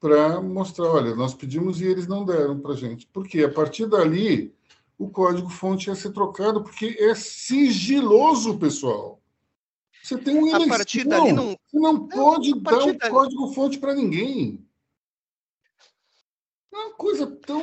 para 0.00 0.40
mostrar: 0.40 0.86
olha, 0.86 1.14
nós 1.14 1.34
pedimos 1.34 1.80
e 1.80 1.84
eles 1.84 2.06
não 2.06 2.24
deram 2.24 2.58
para 2.58 2.72
a 2.72 2.76
gente. 2.76 3.06
Porque 3.12 3.42
a 3.44 3.52
partir 3.52 3.86
dali 3.86 4.54
o 4.98 5.10
código-fonte 5.10 5.88
ia 5.88 5.94
ser 5.94 6.12
trocado, 6.12 6.62
porque 6.62 6.96
é 6.98 7.14
sigiloso, 7.14 8.58
pessoal. 8.58 9.20
Você 10.02 10.16
tem 10.16 10.34
um 10.34 10.46
eleição, 10.46 10.64
a 10.64 10.78
partir 10.78 11.06
dali 11.06 11.32
não, 11.32 11.48
você 11.48 11.78
não 11.78 12.08
pode 12.08 12.58
dar 12.60 12.84
o 12.84 12.90
um 12.90 12.98
código-fonte 12.98 13.78
para 13.78 13.94
ninguém. 13.94 14.66
É 16.72 16.76
uma 16.76 16.94
coisa 16.94 17.26
tão 17.26 17.62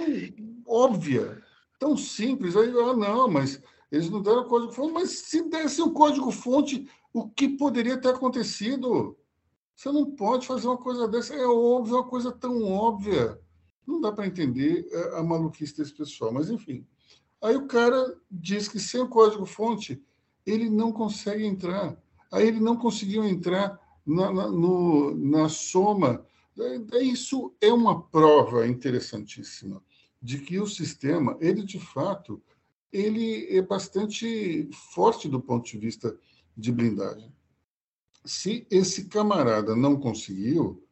óbvia, 0.68 1.42
tão 1.80 1.98
simples. 1.98 2.56
Aí, 2.56 2.70
ah, 2.70 2.96
não, 2.96 3.28
mas 3.28 3.60
eles 3.92 4.10
não 4.10 4.22
deram 4.22 4.42
o 4.42 4.48
código-fonte. 4.48 4.94
Mas 4.94 5.12
se 5.12 5.50
desse 5.50 5.82
o 5.82 5.92
código-fonte, 5.92 6.88
o 7.14 7.28
que 7.28 7.50
poderia 7.50 7.98
ter 7.98 8.10
acontecido? 8.10 9.18
Você 9.76 9.92
não 9.92 10.12
pode 10.12 10.48
fazer 10.48 10.68
uma 10.68 10.78
coisa 10.78 11.08
dessa. 11.08 11.34
É 11.36 11.46
óbvio, 11.46 11.96
é 11.96 12.00
uma 12.00 12.08
coisa 12.08 12.32
tão 12.32 12.64
óbvia. 12.64 13.40
Não 13.86 14.02
dá 14.02 14.12
para 14.12 14.28
entender 14.28 14.88
a 15.14 15.24
maluquice 15.24 15.78
desse 15.78 15.94
pessoal. 15.94 16.32
Mas, 16.32 16.50
enfim. 16.50 16.86
Aí 17.42 17.56
o 17.56 17.68
cara 17.68 18.18
diz 18.30 18.68
que 18.68 18.80
sem 18.80 19.02
o 19.02 19.08
código-fonte 19.08 20.02
ele 20.46 20.70
não 20.70 20.92
consegue 20.92 21.46
entrar. 21.46 21.96
Aí 22.32 22.48
ele 22.48 22.60
não 22.60 22.76
conseguiu 22.76 23.24
entrar 23.24 23.80
na, 24.06 24.32
na, 24.32 24.48
no, 24.48 25.16
na 25.16 25.50
soma. 25.50 26.26
Isso 27.02 27.54
é 27.62 27.72
uma 27.72 28.02
prova 28.02 28.68
interessantíssima 28.68 29.84
de 30.22 30.40
que 30.40 30.60
o 30.60 30.66
sistema, 30.66 31.38
ele 31.40 31.64
de 31.64 31.80
fato, 31.80 32.42
ele 32.92 33.46
é 33.56 33.62
bastante 33.62 34.68
forte 34.72 35.28
do 35.28 35.40
ponto 35.40 35.70
de 35.70 35.78
vista 35.78 36.18
de 36.58 36.72
blindagem. 36.72 37.32
Se 38.26 38.66
esse 38.70 39.06
camarada 39.06 39.76
não 39.76 40.00
conseguiu, 40.00 40.84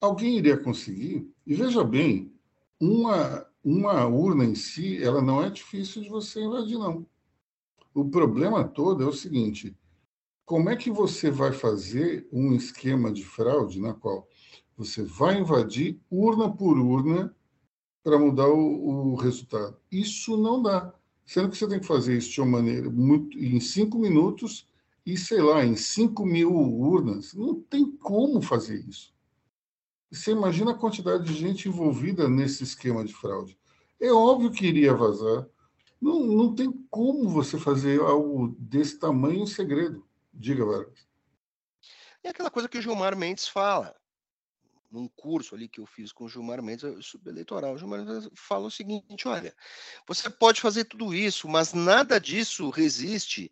alguém 0.00 0.38
iria 0.38 0.56
conseguir. 0.56 1.30
E 1.46 1.54
veja 1.54 1.84
bem, 1.84 2.32
uma, 2.80 3.46
uma 3.62 4.06
urna 4.06 4.44
em 4.44 4.54
si, 4.54 5.02
ela 5.02 5.20
não 5.20 5.42
é 5.42 5.50
difícil 5.50 6.02
de 6.02 6.08
você 6.08 6.42
invadir, 6.42 6.78
não. 6.78 7.06
O 7.94 8.04
problema 8.04 8.64
todo 8.64 9.02
é 9.02 9.06
o 9.06 9.12
seguinte: 9.12 9.76
como 10.44 10.70
é 10.70 10.76
que 10.76 10.90
você 10.90 11.30
vai 11.30 11.52
fazer 11.52 12.28
um 12.32 12.54
esquema 12.54 13.12
de 13.12 13.24
fraude 13.24 13.80
na 13.80 13.92
qual 13.92 14.26
você 14.76 15.02
vai 15.02 15.40
invadir 15.40 16.00
urna 16.10 16.50
por 16.50 16.78
urna 16.78 17.34
para 18.04 18.18
mudar 18.18 18.48
o, 18.48 19.12
o, 19.12 19.14
resultado? 19.16 19.76
Isso 19.90 20.36
não 20.36 20.62
dá. 20.62 20.94
Sendo 21.26 21.50
que 21.50 21.56
você 21.56 21.68
tem 21.68 21.80
que 21.80 21.86
fazer 21.86 22.16
isso 22.16 22.30
de 22.30 22.40
uma 22.40 22.58
maneira 22.58 22.88
muito, 22.88 23.36
em 23.36 23.60
cinco 23.60 23.98
minutos 23.98 24.67
e, 25.08 25.16
sei 25.16 25.40
lá, 25.40 25.64
em 25.64 25.74
cinco 25.74 26.26
mil 26.26 26.52
urnas. 26.52 27.32
Não 27.32 27.58
tem 27.58 27.90
como 27.96 28.42
fazer 28.42 28.84
isso. 28.86 29.14
Você 30.10 30.32
imagina 30.32 30.72
a 30.72 30.78
quantidade 30.78 31.24
de 31.24 31.32
gente 31.32 31.66
envolvida 31.66 32.28
nesse 32.28 32.62
esquema 32.62 33.02
de 33.02 33.14
fraude. 33.14 33.58
É 33.98 34.12
óbvio 34.12 34.52
que 34.52 34.66
iria 34.66 34.92
vazar. 34.92 35.48
Não, 35.98 36.20
não 36.20 36.54
tem 36.54 36.70
como 36.90 37.26
você 37.30 37.58
fazer 37.58 37.98
algo 38.02 38.54
desse 38.58 38.98
tamanho 38.98 39.44
em 39.44 39.46
segredo. 39.46 40.06
Diga, 40.30 40.62
Vargas. 40.66 41.08
É 42.22 42.28
aquela 42.28 42.50
coisa 42.50 42.68
que 42.68 42.76
o 42.76 42.82
Gilmar 42.82 43.16
Mendes 43.16 43.48
fala. 43.48 43.96
Num 44.90 45.08
curso 45.08 45.54
ali 45.54 45.68
que 45.68 45.80
eu 45.80 45.86
fiz 45.86 46.12
com 46.12 46.26
o 46.26 46.28
Gilmar 46.28 46.62
Mendes, 46.62 46.84
subeleitoral, 47.06 47.72
o 47.72 47.78
Gilmar 47.78 48.04
Mendes 48.04 48.28
fala 48.34 48.66
o 48.66 48.70
seguinte: 48.70 49.26
olha, 49.26 49.54
você 50.06 50.28
pode 50.28 50.60
fazer 50.60 50.84
tudo 50.84 51.14
isso, 51.14 51.48
mas 51.48 51.72
nada 51.72 52.20
disso 52.20 52.68
resiste 52.68 53.50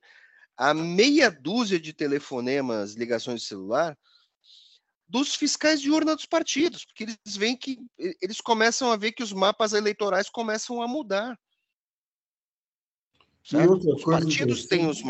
a 0.56 0.72
meia 0.72 1.30
dúzia 1.30 1.78
de 1.78 1.92
telefonemas, 1.92 2.94
ligações 2.94 3.42
de 3.42 3.46
celular 3.46 3.96
dos 5.08 5.34
fiscais 5.34 5.80
de 5.80 5.90
urna 5.90 6.16
dos 6.16 6.26
partidos, 6.26 6.84
porque 6.84 7.04
eles 7.04 7.36
veem 7.36 7.56
que 7.56 7.78
eles 8.20 8.40
começam 8.40 8.90
a 8.90 8.96
ver 8.96 9.12
que 9.12 9.22
os 9.22 9.32
mapas 9.32 9.72
eleitorais 9.72 10.28
começam 10.28 10.82
a 10.82 10.88
mudar. 10.88 11.38
Os 13.44 14.02
partidos 14.02 14.66
têm 14.66 14.88
os 14.88 15.02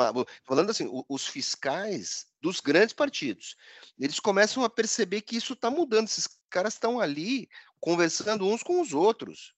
falando 0.45 0.69
assim, 0.69 0.87
os 1.09 1.27
fiscais 1.27 2.27
dos 2.43 2.61
grandes 2.61 2.93
partidos, 2.93 3.57
eles 3.99 4.21
começam 4.21 4.63
a 4.63 4.69
perceber 4.69 5.23
que 5.23 5.37
isso 5.37 5.55
está 5.55 5.71
mudando. 5.71 6.07
Esses 6.07 6.29
caras 6.51 6.75
estão 6.75 7.01
ali 7.01 7.49
conversando 7.81 8.47
uns 8.47 8.63
com 8.63 8.83
os 8.83 8.93
outros, 8.93 9.55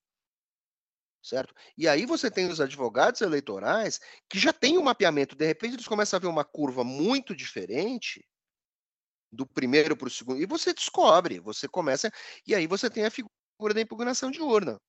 certo? 1.22 1.54
E 1.76 1.88
aí 1.88 2.06
você 2.06 2.30
tem 2.30 2.48
os 2.48 2.60
advogados 2.60 3.20
eleitorais 3.20 4.00
que 4.28 4.38
já 4.38 4.52
têm 4.52 4.78
um 4.78 4.82
mapeamento. 4.82 5.36
De 5.36 5.46
repente 5.46 5.74
eles 5.74 5.88
começam 5.88 6.16
a 6.16 6.20
ver 6.20 6.26
uma 6.26 6.44
curva 6.44 6.84
muito 6.84 7.34
diferente 7.34 8.24
do 9.30 9.46
primeiro 9.46 9.96
para 9.96 10.08
o 10.08 10.10
segundo 10.10 10.40
e 10.40 10.46
você 10.46 10.72
descobre, 10.72 11.38
você 11.38 11.68
começa 11.68 12.10
e 12.46 12.54
aí 12.54 12.66
você 12.66 12.88
tem 12.88 13.04
a 13.04 13.10
figura 13.10 13.74
da 13.74 13.80
impugnação 13.80 14.30
de 14.30 14.40
urna. 14.40 14.80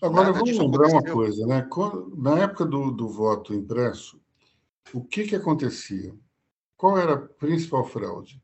Agora, 0.00 0.32
vamos 0.32 0.58
lembrar 0.58 0.88
uma 0.88 1.02
coisa, 1.02 1.46
né? 1.46 1.68
Na 2.16 2.38
época 2.40 2.64
do, 2.64 2.90
do 2.90 3.08
voto 3.08 3.54
impresso, 3.54 4.20
o 4.92 5.04
que, 5.04 5.24
que 5.24 5.36
acontecia? 5.36 6.12
Qual 6.76 6.98
era 6.98 7.14
a 7.14 7.20
principal 7.20 7.84
fraude? 7.84 8.42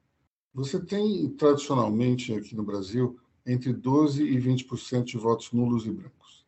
Você 0.55 0.79
tem, 0.79 1.29
tradicionalmente, 1.31 2.33
aqui 2.33 2.55
no 2.55 2.63
Brasil, 2.63 3.19
entre 3.49 3.73
12% 3.73 4.21
e 4.21 4.39
20% 4.39 5.05
de 5.05 5.17
votos 5.17 5.51
nulos 5.53 5.87
e 5.87 5.91
brancos. 5.91 6.47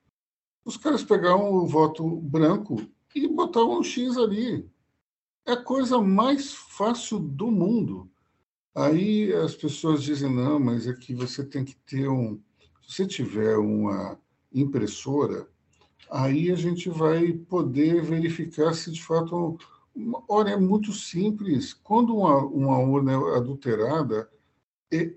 Os 0.63 0.77
caras 0.77 1.03
pegavam 1.03 1.55
o 1.55 1.67
voto 1.67 2.07
branco 2.07 2.87
e 3.15 3.27
botavam 3.27 3.81
um 3.81 3.83
X 3.83 4.19
ali. 4.19 4.69
É 5.47 5.53
a 5.53 5.57
coisa 5.57 5.99
mais 5.99 6.53
fácil 6.53 7.19
do 7.19 7.51
mundo. 7.51 8.09
Aí 8.75 9.33
as 9.33 9.55
pessoas 9.55 10.03
dizem, 10.03 10.33
não, 10.33 10.61
mas 10.61 10.87
é 10.87 10.93
que 10.93 11.15
você 11.15 11.43
tem 11.43 11.65
que 11.65 11.75
ter 11.75 12.09
um... 12.09 12.39
Se 12.83 12.97
você 12.97 13.07
tiver 13.07 13.57
uma 13.57 14.21
impressora, 14.53 15.49
aí 16.11 16.51
a 16.51 16.55
gente 16.55 16.91
vai 16.91 17.33
poder 17.33 18.03
verificar 18.03 18.75
se 18.75 18.93
de 18.93 19.03
fato. 19.03 19.59
Olha, 20.29 20.51
é 20.51 20.57
muito 20.57 20.93
simples. 20.93 21.73
Quando 21.73 22.15
uma, 22.15 22.37
uma 22.45 22.79
urna 22.79 23.13
é 23.13 23.37
adulterada, 23.37 24.31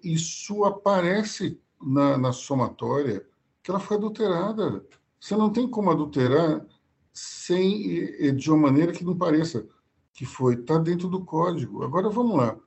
isso 0.02 0.64
aparece 0.64 1.60
na, 1.86 2.18
na 2.18 2.32
somatória 2.32 3.26
que 3.62 3.72
ela 3.72 3.80
foi 3.80 3.98
adulterada. 3.98 4.86
Você 5.20 5.36
não 5.36 5.50
tem 5.50 5.68
como 5.68 5.90
adulterar 5.90 6.66
sem 7.14 8.34
de 8.36 8.50
uma 8.50 8.58
maneira 8.58 8.92
que 8.92 9.06
não 9.06 9.16
pareça 9.16 9.68
que 10.14 10.26
foi. 10.26 10.56
Está 10.56 10.78
dentro 10.78 11.08
do 11.08 11.24
código. 11.24 11.84
Agora 11.84 12.10
vamos 12.10 12.38
lá. 12.38 12.58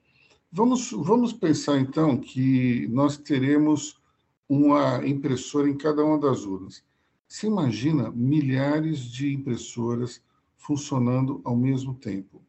Vamos, 0.50 0.90
vamos 0.92 1.32
pensar 1.32 1.78
então 1.78 2.16
que 2.16 2.88
nós 2.88 3.16
teremos 3.16 4.00
uma 4.48 5.06
impressora 5.06 5.68
em 5.68 5.76
cada 5.76 6.04
uma 6.04 6.18
das 6.18 6.44
urnas. 6.44 6.84
Você 7.28 7.46
imagina 7.46 8.10
milhares 8.12 9.00
de 9.00 9.34
impressoras 9.34 10.22
funcionando 10.56 11.40
ao 11.44 11.56
mesmo 11.56 11.94
tempo. 11.94 12.42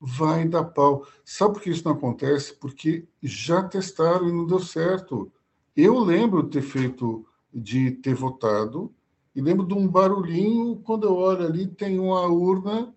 Vai 0.00 0.46
dar 0.46 0.64
pau. 0.64 1.06
Sabe 1.24 1.54
por 1.54 1.62
que 1.62 1.70
isso 1.70 1.84
não 1.84 1.92
acontece? 1.92 2.54
Porque 2.54 3.06
já 3.22 3.62
testaram 3.62 4.28
e 4.28 4.32
não 4.32 4.46
deu 4.46 4.60
certo. 4.60 5.32
Eu 5.76 5.98
lembro 5.98 6.48
ter 6.48 6.62
feito, 6.62 7.26
de 7.52 7.90
ter 7.90 8.14
votado, 8.14 8.94
e 9.34 9.42
lembro 9.42 9.66
de 9.66 9.74
um 9.74 9.86
barulhinho 9.86 10.76
quando 10.76 11.06
eu 11.06 11.14
olho 11.14 11.44
ali, 11.44 11.66
tem 11.66 11.98
uma 11.98 12.22
urna 12.22 12.94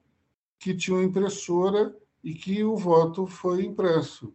que 0.57 0.73
tinha 0.73 0.95
uma 0.95 1.03
impressora 1.03 1.93
e 2.23 2.33
que 2.33 2.63
o 2.63 2.77
voto 2.77 3.27
foi 3.27 3.65
impresso. 3.65 4.33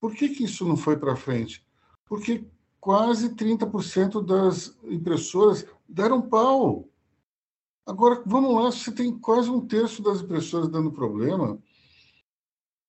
Por 0.00 0.14
que, 0.14 0.28
que 0.28 0.44
isso 0.44 0.64
não 0.64 0.76
foi 0.76 0.96
para 0.96 1.16
frente? 1.16 1.66
Porque 2.04 2.44
quase 2.78 3.30
30% 3.30 4.24
das 4.24 4.76
impressoras 4.84 5.66
deram 5.88 6.22
pau. 6.22 6.88
Agora, 7.84 8.22
vamos 8.24 8.54
lá, 8.54 8.70
se 8.70 8.92
tem 8.92 9.18
quase 9.18 9.50
um 9.50 9.66
terço 9.66 10.00
das 10.00 10.20
impressoras 10.20 10.68
dando 10.68 10.92
problema, 10.92 11.58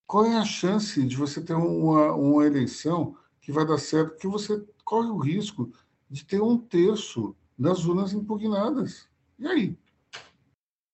qual 0.06 0.26
é 0.26 0.38
a 0.38 0.46
chance 0.46 1.04
de 1.04 1.16
você 1.16 1.42
ter 1.42 1.56
uma, 1.56 2.14
uma 2.14 2.46
eleição 2.46 3.18
que 3.42 3.52
vai 3.52 3.66
dar 3.66 3.80
certo? 3.80 4.18
Que 4.18 4.28
você 4.28 4.64
corre 4.86 5.10
o 5.10 5.18
risco 5.18 5.74
de 6.10 6.24
ter 6.24 6.42
um 6.42 6.58
terço 6.58 7.36
das 7.58 7.84
urnas 7.84 8.14
impugnadas. 8.14 9.10
E 9.38 9.48
aí? 9.48 9.78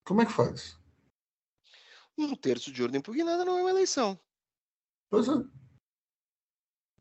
Como 0.03 0.21
é 0.21 0.25
que 0.25 0.31
faz? 0.31 0.79
Um 2.17 2.35
terço 2.35 2.71
de 2.71 2.81
urna 2.81 2.97
impugnada 2.97 3.45
não 3.45 3.57
é 3.57 3.61
uma 3.61 3.69
eleição. 3.69 4.19
Pois 5.09 5.27
é. 5.27 5.31
Não 5.31 5.47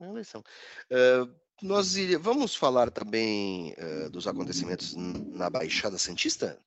é 0.00 0.04
uma 0.04 0.12
eleição. 0.12 0.42
Uh, 0.90 1.32
nós 1.62 1.94
vamos 2.20 2.54
falar 2.54 2.90
também 2.90 3.74
uh, 3.74 4.10
dos 4.10 4.26
acontecimentos 4.26 4.94
na 4.96 5.48
Baixada 5.48 5.98
Santista? 5.98 6.60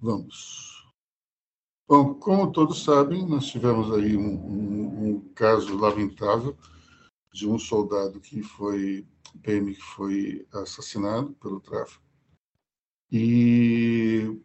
Vamos. 0.00 0.72
Bom, 1.86 2.14
como 2.14 2.50
todos 2.50 2.82
sabem, 2.82 3.26
nós 3.26 3.46
tivemos 3.46 3.92
aí 3.92 4.16
um, 4.16 4.34
um, 4.34 5.08
um 5.08 5.34
caso 5.34 5.76
lamentável 5.76 6.56
de 7.32 7.46
um 7.46 7.58
soldado 7.58 8.20
que 8.20 8.42
foi 8.42 9.06
PM 9.40 9.74
que 9.74 9.82
foi 9.82 10.46
assassinado 10.52 11.32
pelo 11.34 11.60
tráfico 11.60 12.02
e 13.10 14.40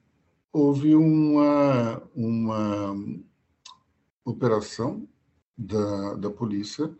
houve 0.51 0.95
uma 0.95 2.01
uma 2.15 2.95
operação 4.25 5.07
da, 5.57 6.15
da 6.15 6.29
polícia 6.29 6.93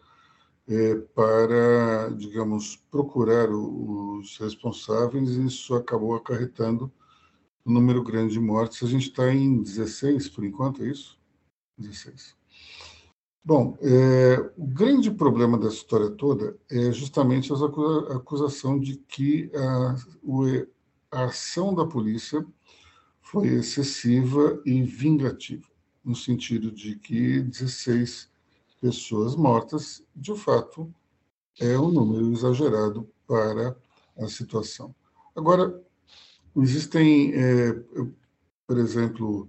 é, 0.68 0.96
para, 0.96 2.10
digamos, 2.18 2.76
procurar 2.92 3.50
os 3.50 4.38
responsáveis, 4.38 5.30
e 5.32 5.46
isso 5.46 5.76
acabou 5.76 6.16
acarretando 6.16 6.92
um 7.66 7.72
número 7.72 8.04
grande 8.04 8.34
de 8.34 8.40
mortes. 8.40 8.84
A 8.84 8.88
gente 8.88 9.10
está 9.10 9.34
em 9.34 9.62
16, 9.62 10.30
por 10.30 10.44
enquanto, 10.44 10.84
é 10.84 10.88
isso? 10.88 11.18
16. 11.78 12.36
Bom, 13.48 13.78
é, 13.80 14.52
o 14.58 14.68
grande 14.68 15.10
problema 15.10 15.58
dessa 15.58 15.78
história 15.78 16.10
toda 16.10 16.58
é 16.70 16.92
justamente 16.92 17.50
a 17.54 18.18
acusação 18.18 18.78
de 18.78 18.98
que 18.98 19.50
a, 19.56 19.96
a 21.10 21.24
ação 21.24 21.74
da 21.74 21.86
polícia 21.86 22.46
foi 23.22 23.48
excessiva 23.48 24.62
e 24.66 24.84
vingativa, 24.84 25.66
no 26.04 26.14
sentido 26.14 26.70
de 26.70 26.98
que 26.98 27.42
16 27.42 28.30
pessoas 28.82 29.34
mortas, 29.34 30.04
de 30.14 30.36
fato, 30.36 30.94
é 31.58 31.80
um 31.80 31.90
número 31.90 32.30
exagerado 32.34 33.10
para 33.26 33.78
a 34.18 34.28
situação. 34.28 34.94
Agora, 35.34 35.82
existem, 36.58 37.32
é, 37.34 37.72
por 38.68 38.78
exemplo, 38.78 39.48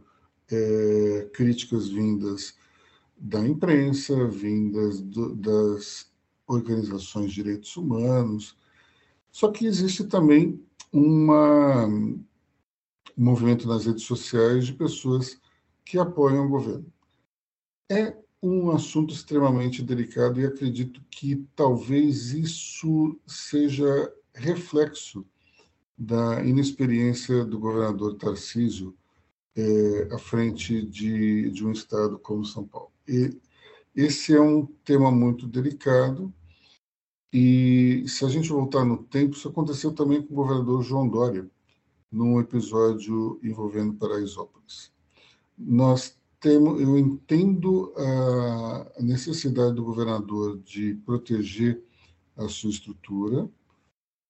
é, 0.53 1.29
críticas 1.33 1.89
vindas 1.89 2.57
da 3.19 3.47
imprensa, 3.47 4.27
vindas 4.29 5.01
do, 5.01 5.35
das 5.35 6.11
organizações 6.47 7.31
de 7.31 7.43
direitos 7.43 7.77
humanos. 7.77 8.57
Só 9.31 9.51
que 9.51 9.67
existe 9.67 10.05
também 10.05 10.63
uma, 10.93 11.87
um 11.87 12.25
movimento 13.17 13.69
nas 13.69 13.87
redes 13.87 14.05
sociais 14.05 14.67
de 14.67 14.73
pessoas 14.73 15.39
que 15.85 15.99
apoiam 15.99 16.47
o 16.47 16.49
governo. 16.49 16.87
É 17.91 18.17
um 18.43 18.71
assunto 18.71 19.13
extremamente 19.13 19.83
delicado 19.83 20.41
e 20.41 20.47
acredito 20.47 21.03
que 21.11 21.45
talvez 21.57 22.33
isso 22.33 23.19
seja 23.27 24.13
reflexo 24.33 25.27
da 25.97 26.45
inexperiência 26.45 27.45
do 27.45 27.59
governador 27.59 28.15
Tarcísio 28.15 28.95
é, 29.57 30.15
à 30.15 30.19
frente 30.19 30.81
de, 30.83 31.51
de 31.51 31.67
um 31.67 31.73
estado 31.73 32.19
como 32.19 32.45
São 32.45 32.65
Paulo. 32.65 32.93
E 33.09 33.41
esse 33.97 34.35
é 34.35 34.41
um 34.41 34.67
tema 34.85 35.11
muito 35.11 35.47
delicado 35.47 36.33
e 37.33 38.05
se 38.07 38.25
a 38.25 38.29
gente 38.29 38.49
voltar 38.49 38.85
no 38.85 39.03
tempo, 39.05 39.35
isso 39.35 39.49
aconteceu 39.49 39.93
também 39.93 40.23
com 40.23 40.33
o 40.33 40.37
governador 40.37 40.83
João 40.83 41.09
Dória, 41.09 41.51
num 42.11 42.41
episódio 42.41 43.39
envolvendo 43.43 43.95
Paraisópolis. 43.95 44.91
Nós 45.57 46.17
temos, 46.41 46.81
eu 46.81 46.97
entendo 46.97 47.93
a 47.97 49.03
necessidade 49.03 49.75
do 49.75 49.85
governador 49.85 50.59
de 50.59 50.95
proteger 51.05 51.83
a 52.37 52.49
sua 52.49 52.71
estrutura, 52.71 53.51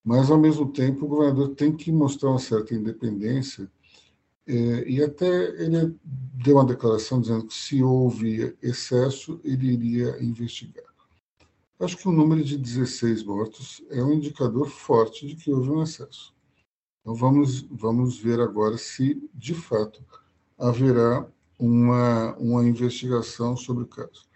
mas 0.04 0.30
ao 0.30 0.38
mesmo 0.38 0.72
tempo 0.72 1.04
o 1.04 1.08
governador 1.08 1.54
tem 1.54 1.76
que 1.76 1.92
mostrar 1.92 2.30
uma 2.30 2.38
certa 2.38 2.74
independência 2.74 3.70
e 4.48 5.02
até 5.02 5.26
ele 5.62 5.94
deu 6.02 6.56
uma 6.56 6.64
declaração 6.64 7.20
dizendo 7.20 7.46
que 7.46 7.54
se 7.54 7.82
houve 7.82 8.56
excesso, 8.62 9.38
ele 9.44 9.72
iria 9.72 10.22
investigar. 10.22 10.84
Acho 11.78 11.96
que 11.96 12.08
o 12.08 12.12
número 12.12 12.42
de 12.42 12.56
16 12.56 13.22
mortos 13.24 13.84
é 13.90 14.02
um 14.02 14.12
indicador 14.12 14.68
forte 14.68 15.26
de 15.26 15.36
que 15.36 15.52
houve 15.52 15.70
um 15.70 15.82
excesso. 15.82 16.34
Então 17.00 17.14
vamos, 17.14 17.62
vamos 17.70 18.18
ver 18.18 18.40
agora 18.40 18.78
se, 18.78 19.22
de 19.34 19.52
fato, 19.54 20.02
haverá 20.56 21.30
uma, 21.58 22.34
uma 22.36 22.64
investigação 22.66 23.56
sobre 23.56 23.84
o 23.84 23.86
caso. 23.86 24.26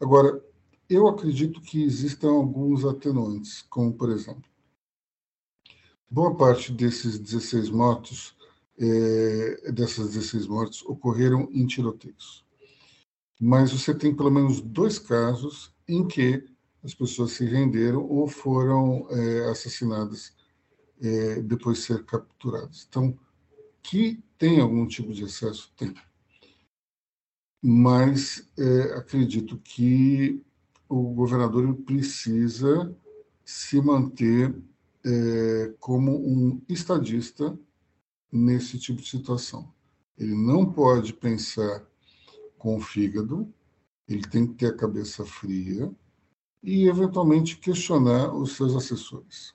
Agora, 0.00 0.42
eu 0.88 1.06
acredito 1.06 1.60
que 1.60 1.82
existam 1.82 2.30
alguns 2.30 2.84
atenuantes, 2.84 3.62
como, 3.68 3.92
por 3.92 4.10
exemplo, 4.10 4.44
boa 6.10 6.34
parte 6.34 6.72
desses 6.72 7.18
16 7.18 7.68
mortos 7.68 8.37
é, 8.80 9.72
dessas 9.72 10.14
16 10.14 10.46
mortes 10.46 10.84
ocorreram 10.84 11.48
em 11.52 11.66
tiroteios. 11.66 12.44
Mas 13.40 13.72
você 13.72 13.94
tem 13.94 14.14
pelo 14.14 14.30
menos 14.30 14.60
dois 14.60 14.98
casos 14.98 15.74
em 15.86 16.06
que 16.06 16.44
as 16.82 16.94
pessoas 16.94 17.32
se 17.32 17.44
renderam 17.44 18.04
ou 18.04 18.28
foram 18.28 19.06
é, 19.10 19.50
assassinadas 19.50 20.32
é, 21.00 21.40
depois 21.42 21.78
de 21.78 21.84
ser 21.84 22.04
capturadas. 22.04 22.86
Então, 22.88 23.18
que 23.82 24.22
tem 24.36 24.60
algum 24.60 24.86
tipo 24.86 25.12
de 25.12 25.24
excesso? 25.24 25.72
Tem. 25.76 25.94
Mas 27.60 28.48
é, 28.56 28.94
acredito 28.94 29.58
que 29.58 30.40
o 30.88 31.12
governador 31.14 31.74
precisa 31.74 32.96
se 33.44 33.80
manter 33.80 34.54
como 35.78 36.12
um 36.18 36.60
estadista 36.68 37.58
nesse 38.30 38.78
tipo 38.78 39.00
de 39.00 39.08
situação. 39.08 39.72
Ele 40.16 40.34
não 40.34 40.66
pode 40.66 41.12
pensar 41.12 41.86
com 42.58 42.76
o 42.76 42.80
fígado, 42.80 43.52
ele 44.08 44.22
tem 44.22 44.46
que 44.46 44.54
ter 44.54 44.66
a 44.66 44.76
cabeça 44.76 45.24
fria 45.24 45.90
e, 46.62 46.88
eventualmente, 46.88 47.58
questionar 47.58 48.34
os 48.34 48.56
seus 48.56 48.74
assessores. 48.74 49.54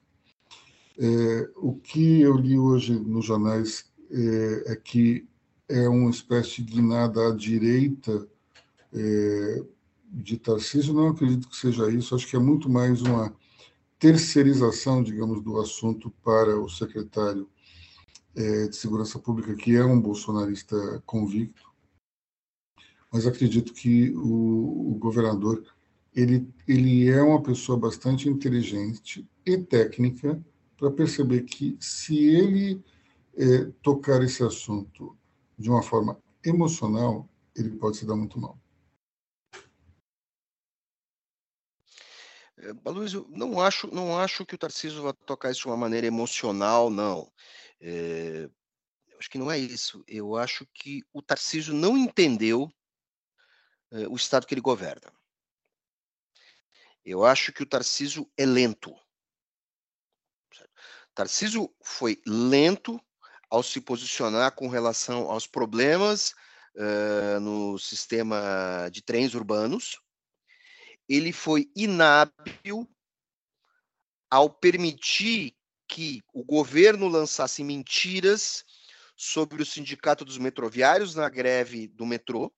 É, 0.97 1.49
o 1.57 1.73
que 1.73 2.21
eu 2.21 2.36
li 2.38 2.57
hoje 2.57 2.93
nos 2.93 3.25
jornais 3.25 3.91
é, 4.12 4.73
é, 4.73 4.75
que 4.75 5.27
é 5.67 5.89
uma 5.89 6.09
espécie 6.09 6.62
de 6.62 6.73
guinada 6.73 7.29
à 7.29 7.36
direita 7.36 8.27
é, 8.93 9.63
de 10.07 10.38
Tarcísio. 10.38 10.93
Não 10.93 11.09
acredito 11.09 11.49
que 11.49 11.57
seja 11.57 11.91
isso, 11.91 12.15
acho 12.15 12.27
que 12.27 12.36
é 12.36 12.39
muito 12.39 12.69
mais 12.69 13.01
uma 13.01 13.36
terceirização, 13.97 15.01
digamos, 15.01 15.41
do 15.41 15.59
assunto 15.59 16.12
para 16.23 16.59
o 16.59 16.69
secretário 16.69 17.49
é, 18.36 18.67
de 18.67 18.76
Segurança 18.76 19.19
Pública, 19.19 19.56
que 19.56 19.76
é 19.76 19.84
um 19.84 20.00
bolsonarista 20.00 21.02
convicto, 21.06 21.72
mas 23.12 23.28
acredito 23.28 23.74
que 23.74 24.12
o, 24.15 24.91
o 24.91 24.96
governador 24.96 25.63
ele, 26.15 26.48
ele 26.67 27.10
é 27.10 27.22
uma 27.22 27.41
pessoa 27.41 27.78
bastante 27.78 28.30
inteligente 28.30 29.28
e 29.46 29.58
técnica 29.58 30.43
para 30.78 30.91
perceber 30.91 31.43
que 31.43 31.78
se 31.80 32.17
ele 32.17 32.84
é, 33.36 33.65
tocar 33.82 34.22
esse 34.24 34.43
assunto 34.43 35.17
de 35.58 35.69
uma 35.69 35.82
forma 35.82 36.17
emocional, 36.43 37.28
ele 37.56 37.72
pode 37.72 37.98
se 37.98 38.06
dar 38.06 38.15
muito 38.15 38.39
mal. 38.39 38.58
É, 42.58 42.89
Luiz, 42.89 43.13
não 43.30 43.60
acho, 43.60 43.93
não 43.93 44.17
acho 44.17 44.46
que 44.46 44.56
o 44.56 44.58
Tarcísio 44.58 45.04
vai 45.04 45.13
tocar 45.26 45.52
isso 45.52 45.62
de 45.62 45.67
uma 45.67 45.78
maneira 45.78 46.08
emocional, 46.08 46.89
não. 46.89 47.32
É, 47.81 48.49
acho 49.19 49.29
que 49.29 49.38
não 49.38 49.51
é 49.51 49.57
isso. 49.57 50.03
Eu 50.07 50.36
acho 50.36 50.65
que 50.73 51.03
o 51.13 51.21
Tarcísio 51.21 51.73
não 51.73 51.97
entendeu 51.97 52.71
é, 53.91 54.07
o 54.07 54.15
estado 54.15 54.45
que 54.45 54.53
ele 54.53 54.62
governa. 54.62 55.12
Eu 57.05 57.25
acho 57.25 57.51
que 57.51 57.63
o 57.63 57.65
Tarcísio 57.65 58.29
é 58.38 58.45
lento. 58.45 58.95
Tarcísio 61.13 61.73
foi 61.83 62.21
lento 62.25 62.99
ao 63.49 63.62
se 63.62 63.79
posicionar 63.79 64.55
com 64.55 64.67
relação 64.67 65.29
aos 65.29 65.45
problemas 65.45 66.33
uh, 66.75 67.39
no 67.39 67.77
sistema 67.77 68.89
de 68.91 69.01
trens 69.03 69.36
urbanos. 69.36 70.01
Ele 71.07 71.31
foi 71.31 71.69
inábil 71.75 72.89
ao 74.29 74.49
permitir 74.49 75.55
que 75.88 76.22
o 76.34 76.43
governo 76.43 77.08
lançasse 77.08 77.63
mentiras 77.63 78.65
sobre 79.15 79.62
o 79.62 79.65
sindicato 79.65 80.26
dos 80.26 80.38
metroviários 80.38 81.15
na 81.15 81.30
greve 81.30 81.88
do 81.88 82.06
metrô, 82.06 82.52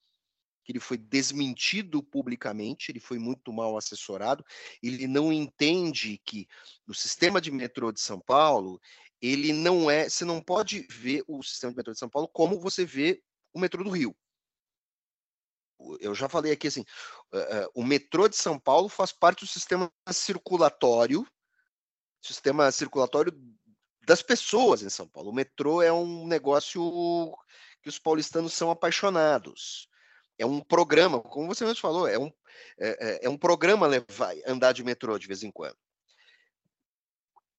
que 0.64 0.72
ele 0.72 0.80
foi 0.80 0.98
desmentido 0.98 2.02
publicamente, 2.02 2.92
ele 2.92 3.00
foi 3.00 3.20
muito 3.20 3.54
mal 3.54 3.78
assessorado, 3.78 4.44
ele 4.82 5.06
não 5.06 5.32
entende 5.32 6.20
que 6.26 6.48
no 6.88 6.94
sistema 6.94 7.40
de 7.40 7.52
metrô 7.52 7.92
de 7.92 8.00
São 8.00 8.20
Paulo, 8.20 8.82
ele 9.22 9.54
não 9.54 9.90
é, 9.92 10.10
você 10.10 10.26
não 10.26 10.42
pode 10.42 10.88
ver 10.90 11.24
o 11.28 11.44
sistema 11.44 11.72
de 11.72 11.78
metrô 11.78 11.94
de 11.94 12.00
São 12.00 12.10
Paulo 12.10 12.28
como 12.28 12.60
você 12.60 12.84
vê 12.84 13.22
o 13.54 13.60
metrô 13.60 13.84
do 13.84 13.92
Rio. 13.92 14.16
Eu 16.00 16.16
já 16.16 16.28
falei 16.28 16.52
aqui 16.52 16.68
assim, 16.68 16.86
uh, 17.34 17.38
uh, 17.38 17.72
o 17.76 17.84
metrô 17.84 18.28
de 18.28 18.36
São 18.36 18.58
Paulo 18.58 18.90
faz 18.90 19.12
parte 19.12 19.42
do 19.42 19.48
sistema 19.48 19.92
circulatório 20.10 21.28
sistema 22.26 22.72
circulatório 22.72 23.34
das 24.06 24.22
pessoas 24.22 24.82
em 24.82 24.90
São 24.90 25.08
Paulo. 25.08 25.30
O 25.30 25.34
metrô 25.34 25.82
é 25.82 25.92
um 25.92 26.28
negócio 26.28 27.36
que 27.82 27.90
os 27.90 28.00
paulistanos 28.00 28.54
são 28.54 28.72
apaixonados. 28.72 29.90
É 30.38 30.46
um 30.46 30.62
programa, 30.62 31.22
como 31.22 31.48
você 31.48 31.64
mesmo 31.64 31.80
falou, 31.80 32.08
é 32.08 32.20
um, 32.20 32.32
é, 32.78 32.90
é, 33.00 33.26
é 33.26 33.30
um 33.30 33.38
programa 33.38 33.88
levar, 33.88 34.36
andar 34.46 34.74
de 34.74 34.84
metrô 34.84 35.18
de 35.18 35.28
vez 35.28 35.44
em 35.44 35.52
quando. 35.52 35.78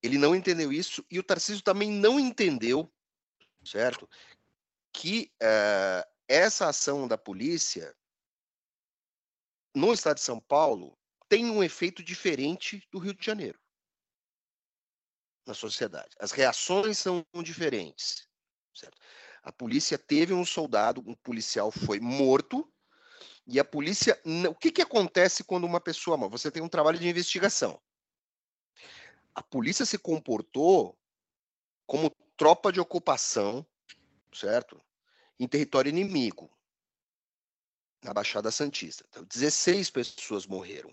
Ele 0.03 0.19
não 0.19 0.35
entendeu 0.35 0.73
isso 0.73 1.05
e 1.11 1.19
o 1.19 1.23
Tarcísio 1.23 1.63
também 1.63 1.91
não 1.91 2.21
entendeu, 2.21 2.93
certo? 3.65 4.09
Que 4.93 5.33
uh, 5.43 6.07
essa 6.29 6.69
ação 6.69 7.09
da 7.09 7.17
polícia 7.17 7.95
no 9.75 9.93
estado 9.93 10.17
de 10.17 10.23
São 10.23 10.39
Paulo 10.39 10.97
tem 11.29 11.51
um 11.51 11.63
efeito 11.63 12.03
diferente 12.03 12.87
do 12.93 12.99
Rio 12.99 13.15
de 13.15 13.25
Janeiro 13.25 13.59
na 15.47 15.55
sociedade. 15.55 16.11
As 16.19 16.33
reações 16.33 16.99
são 16.99 17.25
diferentes. 17.43 18.29
Certo? 18.75 18.99
A 19.43 19.53
polícia 19.53 19.97
teve 19.97 20.35
um 20.35 20.45
soldado, 20.45 21.03
um 21.07 21.15
policial 21.15 21.71
foi 21.71 22.01
morto 22.01 22.69
E 23.47 23.61
a 23.61 23.65
polícia. 23.65 24.21
O 24.51 24.55
que, 24.55 24.73
que 24.73 24.83
acontece 24.83 25.45
quando 25.45 25.65
uma 25.65 25.81
pessoa. 25.81 26.17
Você 26.29 26.51
tem 26.51 26.63
um 26.63 26.69
trabalho 26.69 26.99
de 26.99 27.09
investigação. 27.09 27.81
A 29.35 29.43
polícia 29.43 29.87
se 29.87 29.99
comportou 29.99 30.99
como 31.87 32.11
tropa 32.37 32.73
de 32.73 32.81
ocupação, 32.81 33.65
certo? 34.33 34.83
Em 35.39 35.47
território 35.47 35.91
inimigo, 35.91 36.51
na 38.03 38.13
Baixada 38.13 38.51
Santista. 38.51 39.05
Então, 39.09 39.25
16 39.25 39.91
pessoas 39.91 40.47
morreram. 40.47 40.93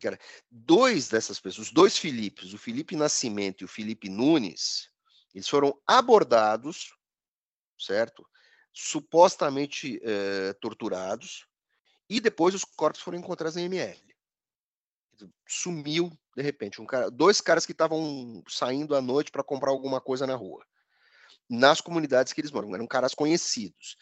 Cara, 0.00 0.18
dois 0.50 1.08
dessas 1.08 1.38
pessoas, 1.40 1.70
dois 1.70 1.96
Filipes, 1.96 2.52
o 2.52 2.58
Felipe 2.58 2.96
Nascimento 2.96 3.62
e 3.62 3.64
o 3.64 3.68
Felipe 3.68 4.08
Nunes, 4.08 4.90
eles 5.34 5.48
foram 5.48 5.78
abordados, 5.86 6.92
certo? 7.78 8.26
Supostamente 8.72 10.00
eh, 10.02 10.52
torturados, 10.60 11.46
e 12.08 12.20
depois 12.20 12.54
os 12.54 12.64
corpos 12.64 13.00
foram 13.00 13.18
encontrados 13.18 13.56
em 13.56 13.64
ML. 13.64 13.98
Sumiu 15.48 16.10
de 16.36 16.42
repente 16.42 16.80
um 16.80 16.86
cara, 16.86 17.10
dois 17.10 17.40
caras 17.40 17.64
que 17.66 17.72
estavam 17.72 18.42
saindo 18.48 18.94
à 18.96 19.00
noite 19.00 19.30
para 19.30 19.44
comprar 19.44 19.70
alguma 19.70 20.00
coisa 20.00 20.26
na 20.26 20.34
rua, 20.34 20.64
nas 21.48 21.80
comunidades 21.80 22.32
que 22.32 22.40
eles 22.40 22.50
moram, 22.50 22.74
eram 22.74 22.86
caras 22.86 23.14
conhecidos. 23.14 23.96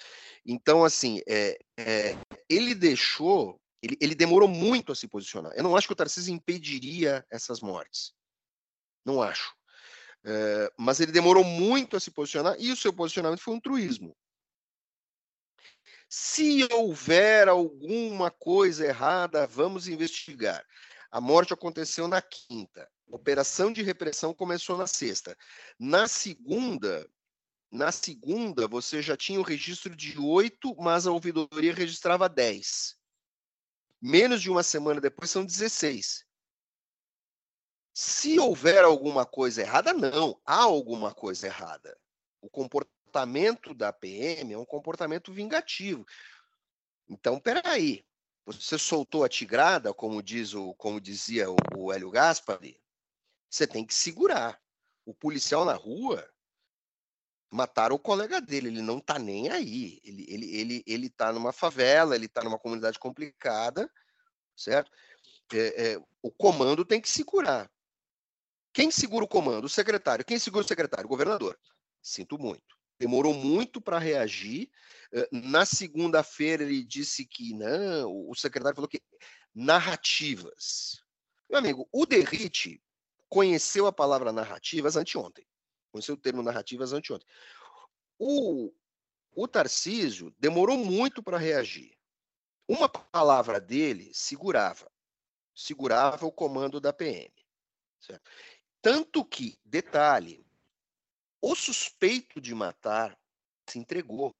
Então, 0.46 0.84
assim, 0.84 1.20
é, 1.28 1.58
é, 1.76 2.16
ele 2.50 2.74
deixou, 2.74 3.60
ele, 3.80 3.96
ele 4.00 4.14
demorou 4.14 4.48
muito 4.48 4.90
a 4.90 4.96
se 4.96 5.06
posicionar. 5.06 5.52
Eu 5.54 5.62
não 5.62 5.76
acho 5.76 5.86
que 5.86 5.92
o 5.92 5.96
Tarcísio 5.96 6.34
impediria 6.34 7.24
essas 7.30 7.60
mortes. 7.60 8.12
Não 9.04 9.22
acho. 9.22 9.54
É, 10.24 10.70
mas 10.76 11.00
ele 11.00 11.12
demorou 11.12 11.44
muito 11.44 11.96
a 11.96 12.00
se 12.00 12.10
posicionar 12.10 12.56
e 12.58 12.70
o 12.72 12.76
seu 12.76 12.92
posicionamento 12.92 13.40
foi 13.40 13.54
um 13.54 13.60
truísmo. 13.60 14.14
Se 16.08 16.66
houver 16.72 17.48
alguma 17.48 18.32
coisa 18.32 18.84
errada, 18.84 19.46
vamos 19.46 19.86
investigar. 19.86 20.66
A 21.10 21.20
morte 21.20 21.54
aconteceu 21.54 22.08
na 22.08 22.20
quinta. 22.20 22.90
A 23.10 23.14
operação 23.14 23.72
de 23.72 23.82
repressão 23.82 24.34
começou 24.34 24.76
na 24.76 24.88
sexta. 24.88 25.36
Na 25.78 26.08
segunda, 26.08 27.08
na 27.70 27.92
segunda, 27.92 28.66
você 28.66 29.00
já 29.00 29.16
tinha 29.16 29.38
o 29.38 29.44
registro 29.44 29.94
de 29.94 30.18
oito, 30.18 30.74
mas 30.76 31.06
a 31.06 31.12
ouvidoria 31.12 31.72
registrava 31.72 32.28
dez. 32.28 32.96
Menos 34.02 34.42
de 34.42 34.50
uma 34.50 34.62
semana 34.62 35.00
depois, 35.00 35.30
são 35.30 35.44
16. 35.44 36.26
Se 37.94 38.40
houver 38.40 38.82
alguma 38.82 39.24
coisa 39.24 39.60
errada, 39.60 39.92
não. 39.92 40.40
Há 40.44 40.62
alguma 40.62 41.14
coisa 41.14 41.46
errada. 41.46 41.96
O 42.40 42.48
comportamento 42.48 43.72
da 43.72 43.92
PM 43.92 44.52
é 44.52 44.58
um 44.58 44.64
comportamento 44.64 45.32
vingativo. 45.32 46.04
Então, 47.08 47.38
peraí. 47.38 48.04
Você 48.46 48.78
soltou 48.78 49.22
a 49.22 49.28
tigrada, 49.28 49.94
como 49.94 50.22
diz 50.22 50.54
o, 50.54 50.74
como 50.74 51.00
dizia 51.00 51.48
o, 51.50 51.56
o 51.76 51.92
Hélio 51.92 52.10
Gaspari, 52.10 52.80
você 53.48 53.64
tem 53.66 53.84
que 53.84 53.94
segurar. 53.94 54.60
O 55.04 55.14
policial 55.14 55.64
na 55.64 55.74
rua 55.74 56.28
mataram 57.50 57.96
o 57.96 57.98
colega 57.98 58.40
dele, 58.40 58.68
ele 58.68 58.82
não 58.82 59.00
tá 59.00 59.18
nem 59.18 59.48
aí. 59.48 60.00
Ele, 60.04 60.24
ele, 60.28 60.56
ele, 60.56 60.84
ele 60.86 61.10
tá 61.10 61.32
numa 61.32 61.52
favela, 61.52 62.14
ele 62.14 62.28
tá 62.28 62.42
numa 62.44 62.58
comunidade 62.58 62.98
complicada, 62.98 63.90
certo? 64.56 64.90
É, 65.52 65.92
é, 65.92 66.02
o 66.22 66.30
comando 66.30 66.84
tem 66.84 67.00
que 67.00 67.08
segurar. 67.08 67.68
Quem 68.72 68.90
segura 68.90 69.24
o 69.24 69.28
comando? 69.28 69.64
O 69.64 69.68
secretário. 69.68 70.24
Quem 70.24 70.38
segura 70.38 70.64
o 70.64 70.68
secretário? 70.68 71.06
O 71.06 71.08
governador. 71.08 71.58
Sinto 72.00 72.38
muito. 72.38 72.78
Demorou 72.98 73.34
muito 73.34 73.80
para 73.80 73.98
reagir. 73.98 74.70
Na 75.32 75.64
segunda-feira 75.66 76.62
ele 76.62 76.84
disse 76.84 77.24
que 77.26 77.52
não, 77.54 78.28
o 78.28 78.34
secretário 78.36 78.76
falou 78.76 78.88
que 78.88 79.02
narrativas. 79.52 81.02
Meu 81.48 81.58
amigo, 81.58 81.88
o 81.90 82.06
Derrite 82.06 82.80
conheceu 83.28 83.86
a 83.86 83.92
palavra 83.92 84.32
narrativas 84.32 84.96
anteontem. 84.96 85.44
Conheceu 85.90 86.14
o 86.14 86.18
termo 86.18 86.42
narrativas 86.42 86.92
anteontem. 86.92 87.26
O, 88.18 88.72
o 89.34 89.48
Tarcísio 89.48 90.34
demorou 90.38 90.76
muito 90.76 91.22
para 91.22 91.38
reagir. 91.38 91.96
Uma 92.68 92.88
palavra 92.88 93.60
dele 93.60 94.10
segurava. 94.14 94.90
Segurava 95.54 96.26
o 96.26 96.32
comando 96.32 96.80
da 96.80 96.92
PM. 96.92 97.32
Certo? 98.00 98.30
Tanto 98.80 99.24
que, 99.24 99.58
detalhe, 99.64 100.46
o 101.40 101.54
suspeito 101.54 102.40
de 102.40 102.54
matar 102.54 103.18
se 103.68 103.78
entregou. 103.78 104.34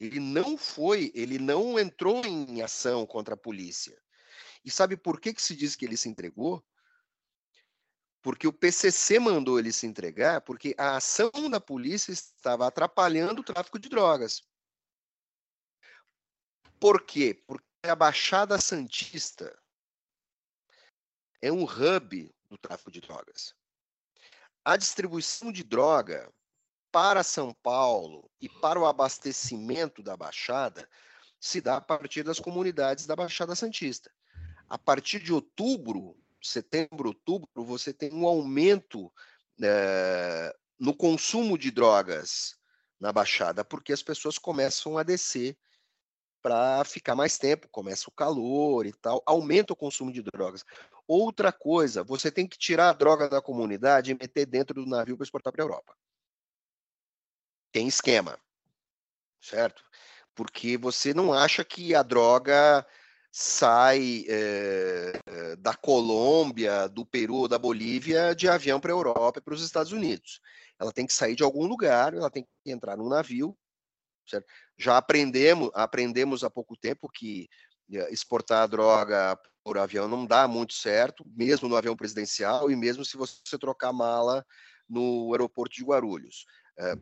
Ele 0.00 0.20
não 0.20 0.56
foi, 0.56 1.10
ele 1.14 1.38
não 1.38 1.78
entrou 1.78 2.24
em 2.24 2.62
ação 2.62 3.06
contra 3.06 3.34
a 3.34 3.38
polícia. 3.38 4.00
E 4.64 4.70
sabe 4.70 4.96
por 4.96 5.20
que, 5.20 5.32
que 5.32 5.42
se 5.42 5.56
diz 5.56 5.74
que 5.74 5.84
ele 5.84 5.96
se 5.96 6.08
entregou? 6.08 6.64
Porque 8.28 8.46
o 8.46 8.52
PCC 8.52 9.18
mandou 9.18 9.58
ele 9.58 9.72
se 9.72 9.86
entregar, 9.86 10.42
porque 10.42 10.74
a 10.76 10.98
ação 10.98 11.30
da 11.50 11.58
polícia 11.58 12.12
estava 12.12 12.66
atrapalhando 12.66 13.40
o 13.40 13.42
tráfico 13.42 13.78
de 13.78 13.88
drogas. 13.88 14.42
Por 16.78 17.06
quê? 17.06 17.42
Porque 17.46 17.64
a 17.84 17.96
Baixada 17.96 18.60
Santista 18.60 19.58
é 21.40 21.50
um 21.50 21.64
hub 21.64 22.30
do 22.50 22.58
tráfico 22.58 22.90
de 22.90 23.00
drogas. 23.00 23.54
A 24.62 24.76
distribuição 24.76 25.50
de 25.50 25.64
droga 25.64 26.30
para 26.92 27.22
São 27.22 27.54
Paulo 27.54 28.30
e 28.42 28.46
para 28.46 28.78
o 28.78 28.84
abastecimento 28.84 30.02
da 30.02 30.18
Baixada 30.18 30.86
se 31.40 31.62
dá 31.62 31.78
a 31.78 31.80
partir 31.80 32.24
das 32.24 32.38
comunidades 32.38 33.06
da 33.06 33.16
Baixada 33.16 33.54
Santista. 33.54 34.12
A 34.68 34.76
partir 34.76 35.18
de 35.18 35.32
outubro, 35.32 36.14
setembro, 36.42 37.08
outubro, 37.08 37.48
você 37.56 37.92
tem 37.92 38.12
um 38.12 38.26
aumento 38.26 39.12
é, 39.62 40.54
no 40.78 40.94
consumo 40.94 41.58
de 41.58 41.70
drogas 41.70 42.56
na 43.00 43.12
Baixada, 43.12 43.64
porque 43.64 43.92
as 43.92 44.02
pessoas 44.02 44.38
começam 44.38 44.98
a 44.98 45.02
descer 45.02 45.56
para 46.42 46.84
ficar 46.84 47.14
mais 47.14 47.38
tempo, 47.38 47.68
começa 47.68 48.08
o 48.08 48.12
calor 48.12 48.86
e 48.86 48.92
tal, 48.92 49.22
aumenta 49.26 49.72
o 49.72 49.76
consumo 49.76 50.12
de 50.12 50.22
drogas. 50.22 50.64
Outra 51.06 51.52
coisa, 51.52 52.04
você 52.04 52.30
tem 52.30 52.46
que 52.46 52.58
tirar 52.58 52.90
a 52.90 52.92
droga 52.92 53.28
da 53.28 53.42
comunidade 53.42 54.10
e 54.10 54.14
meter 54.14 54.46
dentro 54.46 54.74
do 54.74 54.88
navio 54.88 55.16
para 55.16 55.24
exportar 55.24 55.52
para 55.52 55.62
a 55.62 55.66
Europa 55.66 55.94
tem 57.72 57.86
esquema, 57.86 58.38
certo? 59.40 59.84
Porque 60.34 60.76
você 60.76 61.12
não 61.12 61.32
acha 61.32 61.64
que 61.64 61.94
a 61.94 62.02
droga 62.02 62.86
sai 63.40 64.24
é, 64.28 65.12
da 65.58 65.72
Colômbia, 65.72 66.88
do 66.88 67.06
Peru 67.06 67.46
da 67.46 67.56
Bolívia 67.56 68.34
de 68.34 68.48
avião 68.48 68.80
para 68.80 68.90
a 68.90 68.96
Europa 68.96 69.38
e 69.38 69.40
para 69.40 69.54
os 69.54 69.62
Estados 69.62 69.92
Unidos. 69.92 70.40
Ela 70.76 70.92
tem 70.92 71.06
que 71.06 71.12
sair 71.12 71.36
de 71.36 71.44
algum 71.44 71.64
lugar, 71.64 72.14
ela 72.14 72.28
tem 72.28 72.42
que 72.42 72.72
entrar 72.72 72.96
num 72.96 73.08
navio. 73.08 73.56
Certo? 74.26 74.44
Já 74.76 74.96
aprendemos, 74.96 75.70
aprendemos 75.72 76.42
há 76.42 76.50
pouco 76.50 76.76
tempo 76.76 77.08
que 77.08 77.48
eh, 77.92 78.12
exportar 78.12 78.66
droga 78.66 79.38
por 79.62 79.78
avião 79.78 80.08
não 80.08 80.26
dá 80.26 80.48
muito 80.48 80.74
certo, 80.74 81.24
mesmo 81.24 81.68
no 81.68 81.76
avião 81.76 81.94
presidencial 81.94 82.68
e 82.72 82.74
mesmo 82.74 83.04
se 83.04 83.16
você 83.16 83.56
trocar 83.56 83.92
mala 83.92 84.44
no 84.88 85.32
aeroporto 85.32 85.76
de 85.76 85.84
Guarulhos. 85.84 86.44
É, 86.76 86.96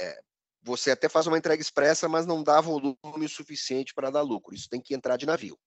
é, 0.00 0.20
você 0.62 0.90
até 0.90 1.08
faz 1.08 1.26
uma 1.26 1.38
entrega 1.38 1.62
expressa, 1.62 2.08
mas 2.08 2.26
não 2.26 2.42
dá 2.42 2.60
volume 2.60 3.28
suficiente 3.28 3.94
para 3.94 4.10
dar 4.10 4.22
lucro. 4.22 4.54
Isso 4.54 4.68
tem 4.68 4.80
que 4.80 4.94
entrar 4.94 5.16
de 5.16 5.26
navio. 5.26 5.58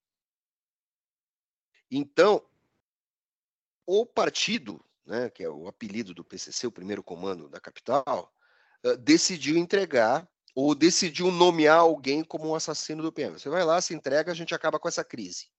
Então, 1.89 2.45
o 3.85 4.05
partido, 4.05 4.83
né, 5.05 5.29
que 5.29 5.43
é 5.43 5.49
o 5.49 5.67
apelido 5.67 6.13
do 6.13 6.23
PCC, 6.23 6.67
o 6.67 6.71
primeiro 6.71 7.03
comando 7.03 7.49
da 7.49 7.59
capital, 7.59 8.33
decidiu 8.99 9.57
entregar 9.57 10.29
ou 10.53 10.75
decidiu 10.75 11.31
nomear 11.31 11.79
alguém 11.79 12.23
como 12.23 12.49
um 12.49 12.55
assassino 12.55 13.01
do 13.01 13.11
PM. 13.11 13.39
Você 13.39 13.49
vai 13.49 13.63
lá, 13.63 13.81
se 13.81 13.93
entrega, 13.93 14.31
a 14.31 14.35
gente 14.35 14.53
acaba 14.53 14.79
com 14.79 14.87
essa 14.87 15.03
crise. 15.03 15.49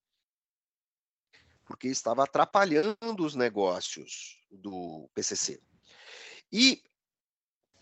Porque 1.64 1.88
estava 1.88 2.24
atrapalhando 2.24 3.24
os 3.24 3.34
negócios 3.34 4.38
do 4.50 5.08
PCC. 5.14 5.62
E 6.52 6.82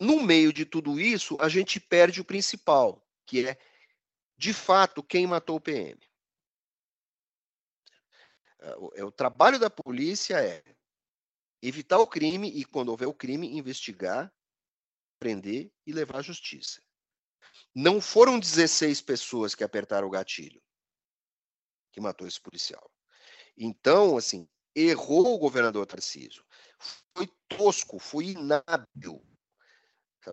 no 0.00 0.22
meio 0.22 0.50
de 0.50 0.64
tudo 0.64 0.98
isso, 0.98 1.36
a 1.38 1.48
gente 1.48 1.78
perde 1.78 2.22
o 2.22 2.24
principal, 2.24 3.06
que 3.26 3.46
é, 3.46 3.58
de 4.36 4.54
fato, 4.54 5.02
quem 5.02 5.26
matou 5.26 5.56
o 5.56 5.60
PM. 5.60 6.00
O, 8.78 8.90
é, 8.94 9.04
o 9.04 9.12
trabalho 9.12 9.58
da 9.58 9.68
polícia 9.68 10.42
é 10.42 10.64
evitar 11.60 11.98
o 11.98 12.06
crime 12.06 12.48
e, 12.48 12.64
quando 12.64 12.88
houver 12.88 13.06
o 13.06 13.14
crime, 13.14 13.54
investigar, 13.58 14.32
prender 15.18 15.70
e 15.86 15.92
levar 15.92 16.20
à 16.20 16.22
justiça. 16.22 16.82
Não 17.74 18.00
foram 18.00 18.40
16 18.40 19.02
pessoas 19.02 19.54
que 19.54 19.62
apertaram 19.62 20.08
o 20.08 20.10
gatilho 20.10 20.62
que 21.92 22.00
matou 22.00 22.26
esse 22.26 22.40
policial. 22.40 22.90
Então, 23.56 24.16
assim, 24.16 24.48
errou 24.74 25.34
o 25.34 25.38
governador 25.38 25.84
Tarcísio. 25.86 26.44
Foi 27.14 27.26
tosco, 27.48 27.98
foi 27.98 28.28
inábil 28.28 29.29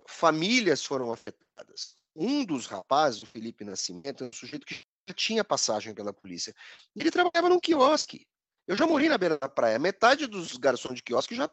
famílias 0.06 0.84
foram 0.84 1.12
afetadas. 1.12 1.96
Um 2.14 2.44
dos 2.44 2.66
rapazes, 2.66 3.22
o 3.22 3.26
Felipe 3.26 3.64
Nascimento, 3.64 4.24
é 4.24 4.28
um 4.28 4.32
sujeito 4.32 4.66
que 4.66 4.84
tinha 5.14 5.44
passagem 5.44 5.94
pela 5.94 6.12
polícia. 6.12 6.54
Ele 6.94 7.10
trabalhava 7.10 7.48
num 7.48 7.60
quiosque. 7.60 8.26
Eu 8.66 8.76
já 8.76 8.86
morei 8.86 9.08
na 9.08 9.16
beira 9.16 9.38
da 9.38 9.48
praia. 9.48 9.78
Metade 9.78 10.26
dos 10.26 10.56
garçons 10.56 10.96
de 10.96 11.02
quiosque 11.02 11.34
já. 11.34 11.50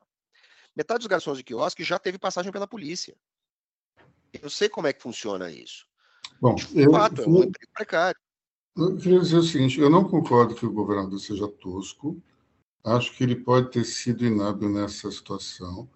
Metade 0.75 0.99
dos 0.99 1.07
garçons 1.07 1.37
de 1.37 1.43
quiosque 1.43 1.83
já 1.83 1.97
teve 1.97 2.17
passagem 2.17 2.51
pela 2.51 2.67
polícia. 2.67 3.15
Eu 4.33 4.49
sei 4.49 4.67
como 4.67 4.87
é 4.87 4.93
que 4.93 5.01
funciona 5.01 5.49
isso. 5.49 5.87
Bom, 6.41 6.55
de 6.55 6.81
eu, 6.81 6.91
fato, 6.91 7.21
é 7.21 7.27
um 7.27 7.43
emprego 7.43 7.71
precário. 7.73 8.19
Eu 8.75 8.97
queria 8.97 9.19
dizer 9.19 9.37
o 9.37 9.43
seguinte: 9.43 9.79
eu 9.79 9.89
não 9.89 10.03
concordo 10.03 10.55
que 10.55 10.65
o 10.65 10.73
governador 10.73 11.19
seja 11.19 11.47
tosco. 11.47 12.21
Acho 12.83 13.15
que 13.15 13.23
ele 13.23 13.37
pode 13.37 13.71
ter 13.71 13.85
sido 13.85 14.25
inábil 14.25 14.69
nessa 14.69 15.09
situação. 15.09 15.89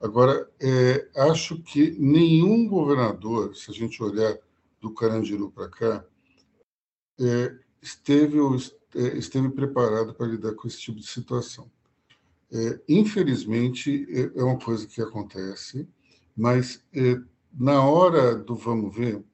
Agora, 0.00 0.50
é, 0.60 1.08
acho 1.30 1.62
que 1.62 1.92
nenhum 1.98 2.68
governador, 2.68 3.56
se 3.56 3.70
a 3.70 3.74
gente 3.74 4.02
olhar 4.02 4.38
do 4.80 4.92
Carandiru 4.92 5.50
para 5.50 5.68
cá, 5.68 6.04
é, 7.18 7.58
esteve, 7.80 8.38
é, 8.94 9.16
esteve 9.16 9.48
preparado 9.50 10.14
para 10.14 10.26
lidar 10.26 10.54
com 10.54 10.68
esse 10.68 10.80
tipo 10.80 10.98
de 10.98 11.06
situação. 11.06 11.70
É, 12.52 12.80
infelizmente, 12.88 14.06
é, 14.10 14.40
é 14.40 14.44
uma 14.44 14.58
coisa 14.58 14.86
que 14.86 15.00
acontece, 15.00 15.88
mas 16.36 16.84
é, 16.94 17.18
na 17.52 17.82
hora 17.82 18.36
do 18.36 18.54
vamos 18.54 18.94
ver, 18.94 19.24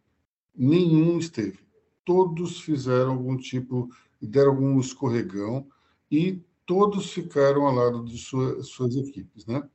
nenhum 0.55 1.19
esteve. 1.19 1.59
Todos 2.05 2.61
fizeram 2.61 3.13
algum 3.13 3.37
tipo, 3.37 3.91
deram 4.21 4.53
algum 4.53 4.81
escorregão 4.81 5.67
e 6.11 6.41
todos 6.65 7.13
ficaram 7.13 7.67
ao 7.67 7.75
lado 7.75 8.05
de 8.05 8.17
sua, 8.17 8.63
suas 8.63 8.95
equipes, 8.97 9.45
né? 9.47 9.69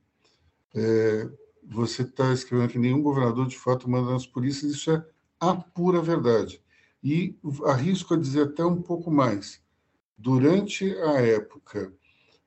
É, 0.78 1.28
você 1.64 2.04
está 2.04 2.32
escrevendo 2.32 2.70
que 2.70 2.78
nenhum 2.78 3.02
governador 3.02 3.48
de 3.48 3.58
fato 3.58 3.90
manda 3.90 4.12
nas 4.12 4.28
polícias, 4.28 4.74
isso 4.74 4.92
é 4.92 5.04
a 5.40 5.56
pura 5.56 6.00
verdade. 6.02 6.62
E 7.04 7.36
arrisco 7.66 8.14
a 8.14 8.18
dizer 8.18 8.44
até 8.44 8.64
um 8.64 8.80
pouco 8.80 9.10
mais. 9.10 9.60
Durante 10.16 10.86
a 11.00 11.14
época 11.20 11.92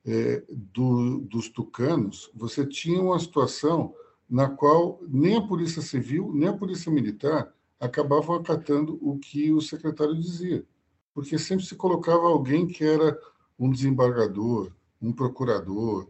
é, 0.06 0.44
do, 0.48 1.18
dos 1.22 1.48
tucanos, 1.48 2.30
você 2.32 2.64
tinha 2.64 3.02
uma 3.02 3.18
situação 3.18 3.92
na 4.28 4.48
qual 4.48 5.00
nem 5.08 5.36
a 5.36 5.42
Polícia 5.42 5.82
Civil, 5.82 6.30
nem 6.32 6.48
a 6.48 6.56
Polícia 6.56 6.90
Militar 6.90 7.52
acabavam 7.80 8.36
acatando 8.36 8.96
o 9.02 9.18
que 9.18 9.52
o 9.52 9.60
secretário 9.60 10.14
dizia, 10.14 10.64
porque 11.12 11.36
sempre 11.36 11.64
se 11.64 11.74
colocava 11.74 12.28
alguém 12.28 12.66
que 12.66 12.84
era 12.84 13.18
um 13.58 13.68
desembargador, 13.70 14.72
um 15.02 15.12
procurador, 15.12 16.08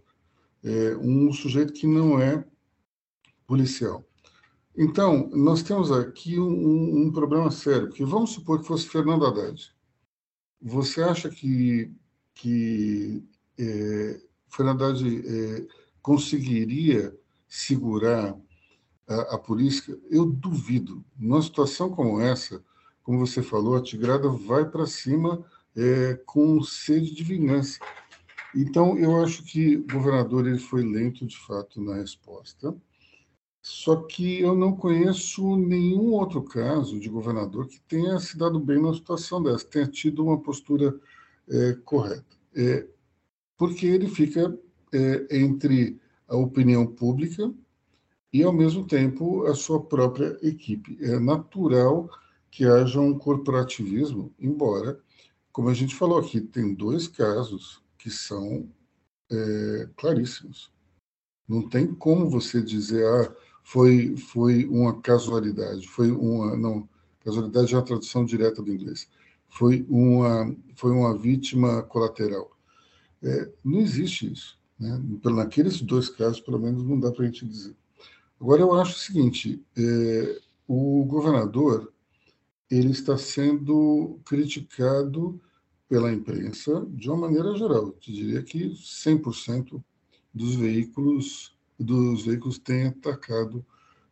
é, 0.62 0.96
um 0.96 1.32
sujeito 1.32 1.72
que 1.72 1.86
não 1.86 2.20
é 2.20 2.44
policial. 3.46 4.04
Então, 4.76 5.28
nós 5.32 5.62
temos 5.62 5.90
aqui 5.90 6.38
um, 6.38 7.06
um, 7.06 7.12
problema 7.12 7.50
sério, 7.50 7.88
porque 7.88 8.04
vamos 8.04 8.30
supor 8.30 8.60
que 8.60 8.66
fosse 8.66 8.88
Fernando 8.88 9.26
Haddad. 9.26 9.74
Você 10.62 11.02
acha 11.02 11.28
que, 11.28 11.92
que 12.34 13.24
é, 13.58 14.20
Fernando 14.48 14.84
Haddad 14.84 15.26
é, 15.26 15.66
conseguiria 16.00 17.14
segurar 17.48 18.36
a, 19.08 19.34
a, 19.34 19.38
polícia? 19.38 19.98
Eu 20.08 20.24
duvido. 20.24 21.04
Numa 21.18 21.42
situação 21.42 21.90
como 21.90 22.20
essa, 22.20 22.62
como 23.02 23.18
você 23.18 23.42
falou, 23.42 23.76
a 23.76 23.82
Tigrada 23.82 24.28
vai 24.28 24.64
para 24.64 24.86
cima 24.86 25.44
é, 25.76 26.14
com 26.24 26.62
sede 26.62 27.14
de 27.14 27.24
vingança. 27.24 27.80
Então, 28.54 28.98
eu 28.98 29.22
acho 29.22 29.44
que 29.44 29.76
o 29.76 29.86
governador 29.86 30.46
ele 30.46 30.58
foi 30.58 30.82
lento, 30.82 31.26
de 31.26 31.38
fato, 31.38 31.80
na 31.80 31.96
resposta. 31.96 32.74
Só 33.62 33.96
que 33.96 34.40
eu 34.40 34.54
não 34.54 34.74
conheço 34.74 35.56
nenhum 35.56 36.12
outro 36.12 36.42
caso 36.42 36.98
de 36.98 37.08
governador 37.08 37.68
que 37.68 37.80
tenha 37.82 38.18
se 38.18 38.36
dado 38.36 38.58
bem 38.58 38.78
numa 38.78 38.94
situação 38.94 39.42
dessa, 39.42 39.66
tenha 39.66 39.86
tido 39.86 40.24
uma 40.24 40.40
postura 40.40 40.98
é, 41.48 41.74
correta. 41.84 42.36
É, 42.56 42.86
porque 43.56 43.86
ele 43.86 44.08
fica 44.08 44.58
é, 44.92 45.38
entre 45.38 46.00
a 46.26 46.36
opinião 46.36 46.86
pública 46.86 47.52
e, 48.32 48.42
ao 48.42 48.52
mesmo 48.52 48.86
tempo, 48.86 49.44
a 49.44 49.54
sua 49.54 49.82
própria 49.82 50.38
equipe. 50.42 50.96
É 51.00 51.18
natural 51.18 52.08
que 52.50 52.64
haja 52.64 53.00
um 53.00 53.16
corporativismo, 53.16 54.32
embora, 54.38 54.98
como 55.52 55.68
a 55.68 55.74
gente 55.74 55.94
falou 55.94 56.18
aqui, 56.18 56.40
tem 56.40 56.74
dois 56.74 57.06
casos 57.06 57.79
que 58.00 58.10
são 58.10 58.68
é, 59.30 59.88
claríssimos. 59.96 60.72
Não 61.46 61.68
tem 61.68 61.94
como 61.94 62.28
você 62.28 62.62
dizer, 62.62 63.06
ah, 63.06 63.34
foi, 63.62 64.16
foi 64.16 64.64
uma 64.66 65.00
casualidade, 65.00 65.86
foi 65.88 66.10
uma. 66.10 66.56
Não, 66.56 66.88
casualidade 67.24 67.74
é 67.74 67.78
a 67.78 67.82
tradução 67.82 68.24
direta 68.24 68.62
do 68.62 68.72
inglês. 68.72 69.08
Foi 69.48 69.84
uma, 69.88 70.56
foi 70.76 70.92
uma 70.92 71.16
vítima 71.16 71.82
colateral. 71.82 72.56
É, 73.22 73.50
não 73.64 73.80
existe 73.80 74.32
isso. 74.32 74.58
Né? 74.78 75.00
Naqueles 75.24 75.82
dois 75.82 76.08
casos, 76.08 76.40
pelo 76.40 76.58
menos, 76.58 76.82
não 76.84 76.98
dá 76.98 77.12
para 77.12 77.24
a 77.24 77.26
gente 77.26 77.44
dizer. 77.46 77.76
Agora, 78.40 78.62
eu 78.62 78.72
acho 78.74 78.94
o 78.94 78.98
seguinte: 78.98 79.62
é, 79.76 80.40
o 80.66 81.04
governador 81.04 81.92
ele 82.70 82.92
está 82.92 83.18
sendo 83.18 84.20
criticado 84.24 85.40
pela 85.90 86.12
imprensa 86.12 86.86
de 86.90 87.10
uma 87.10 87.22
maneira 87.28 87.52
geral. 87.56 87.88
Eu 87.88 87.96
diria 88.00 88.42
que 88.44 88.70
100% 88.70 89.82
dos 90.32 90.54
veículos 90.54 91.58
dos 91.76 92.24
veículos 92.24 92.58
têm 92.58 92.88
atacado 92.88 93.64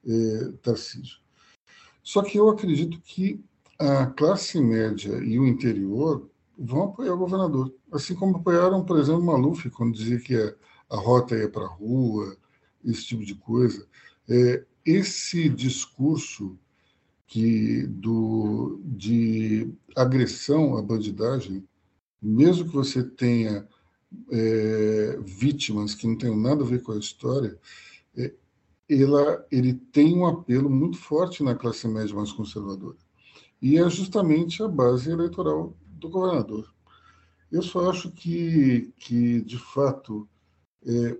é, 0.05 0.53
Tarcísio. 0.63 1.19
Só 2.03 2.23
que 2.23 2.39
eu 2.39 2.49
acredito 2.49 2.99
que 3.01 3.41
a 3.79 4.07
classe 4.07 4.61
média 4.61 5.19
e 5.19 5.39
o 5.39 5.47
interior 5.47 6.29
vão 6.59 6.85
apoiar 6.85 7.13
o 7.13 7.19
governador, 7.19 7.73
assim 7.93 8.15
como 8.15 8.39
apoiaram, 8.39 8.85
por 8.85 8.99
exemplo, 8.99 9.23
Maluf 9.23 9.71
quando 9.71 9.95
dizia 9.95 10.19
que 10.19 10.35
a, 10.35 10.55
a 10.91 10.97
rota 10.97 11.37
ia 11.37 11.49
para 11.49 11.65
a 11.65 11.69
rua, 11.75 12.37
esse 12.85 13.05
tipo 13.05 13.25
de 13.25 13.35
coisa. 13.35 13.87
É, 14.29 14.65
esse 14.85 15.49
discurso 15.49 16.59
que 17.29 17.87
do, 17.87 18.81
de 18.83 19.71
agressão 19.95 20.79
à 20.79 20.83
bandidagem, 20.83 21.63
mesmo 22.21 22.67
que 22.67 22.75
você 22.75 23.05
tenha 23.05 23.69
é, 24.33 25.19
vítimas 25.21 25.95
que 25.95 26.07
não 26.07 26.17
tenham 26.17 26.37
nada 26.37 26.65
a 26.65 26.67
ver 26.67 26.83
com 26.83 26.93
a 26.93 26.99
história, 26.99 27.59
é, 28.17 28.33
ela, 28.89 29.47
ele 29.53 29.75
tem 29.75 30.17
um 30.17 30.27
apelo 30.27 30.71
muito 30.71 30.97
forte 30.97 31.43
na 31.43 31.55
classe 31.55 31.87
média 31.87 32.15
mais 32.15 32.33
conservadora. 32.33 32.97
E 33.61 33.77
é 33.77 33.91
justamente 33.91 34.63
a 34.63 34.69
base 34.69 35.11
eleitoral 35.11 35.77
do 35.87 36.09
governador. 36.09 36.73
Eu 37.53 37.63
só 37.63 37.91
acho 37.91 38.11
que, 38.11 38.91
que 38.97 39.43
de 39.43 39.59
fato, 39.59 40.27
é, 40.87 41.19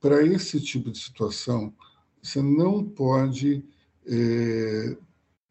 para 0.00 0.24
esse 0.24 0.58
tipo 0.62 0.90
de 0.90 0.98
situação, 0.98 1.74
você 2.22 2.40
não 2.40 2.82
pode 2.82 3.62
é, 4.06 4.96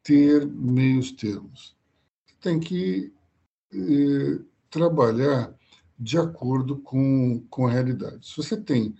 ter 0.04 0.46
meios 0.48 1.12
termos. 1.12 1.76
Tem 2.40 2.60
que 2.60 3.14
eh, 3.74 4.40
trabalhar 4.70 5.56
de 5.98 6.18
acordo 6.18 6.80
com, 6.80 7.46
com 7.50 7.68
a 7.68 7.72
realidade. 7.72 8.28
Se 8.28 8.38
você 8.38 8.60
tem 8.60 8.96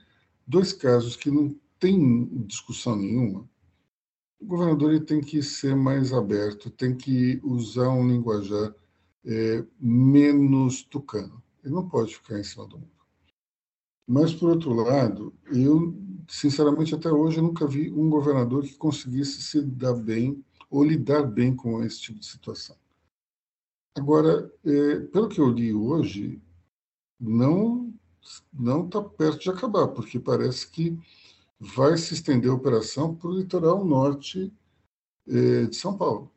dois 0.46 0.72
casos 0.74 1.16
que 1.16 1.32
não 1.32 1.56
tem 1.80 2.28
discussão 2.46 2.96
nenhuma, 2.96 3.50
o 4.40 4.46
governador 4.46 4.92
ele 4.92 5.06
tem 5.06 5.22
que 5.22 5.42
ser 5.42 5.76
mais 5.76 6.14
aberto, 6.14 6.70
tem 6.70 6.96
que 6.96 7.40
usar 7.44 7.90
um 7.90 8.08
linguajar 8.08 8.74
é, 9.26 9.64
menos 9.80 10.84
tucano. 10.84 11.42
Ele 11.64 11.74
não 11.74 11.88
pode 11.88 12.16
ficar 12.16 12.40
em 12.40 12.44
cima 12.44 12.68
do 12.68 12.78
mundo. 12.78 12.92
Mas, 14.08 14.34
por 14.34 14.50
outro 14.50 14.74
lado, 14.74 15.34
eu, 15.46 15.96
sinceramente, 16.28 16.94
até 16.94 17.12
hoje, 17.12 17.40
nunca 17.40 17.68
vi 17.68 17.92
um 17.92 18.10
governador 18.10 18.64
que 18.64 18.76
conseguisse 18.76 19.42
se 19.42 19.62
dar 19.62 19.94
bem 19.94 20.44
ou 20.72 20.86
lidar 20.86 21.24
bem 21.24 21.54
com 21.54 21.84
esse 21.84 22.00
tipo 22.00 22.20
de 22.20 22.26
situação. 22.26 22.78
Agora, 23.96 24.50
é, 24.66 25.00
pelo 25.08 25.28
que 25.28 25.42
eu 25.42 25.50
li 25.50 25.74
hoje, 25.74 26.42
não 27.20 27.94
não 28.54 28.86
está 28.86 29.02
perto 29.04 29.40
de 29.40 29.50
acabar, 29.50 29.88
porque 29.90 30.20
parece 30.20 30.70
que 30.70 30.96
vai 31.60 31.98
se 31.98 32.14
estender 32.14 32.52
a 32.52 32.54
operação 32.54 33.16
para 33.16 33.28
o 33.28 33.34
litoral 33.34 33.84
norte 33.84 34.54
é, 35.28 35.66
de 35.66 35.76
São 35.76 35.98
Paulo. 35.98 36.32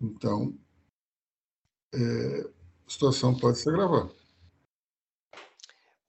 Então, 0.00 0.58
é, 1.94 2.40
a 2.86 2.90
situação 2.90 3.36
pode 3.36 3.58
se 3.58 3.68
agravar. 3.68 4.10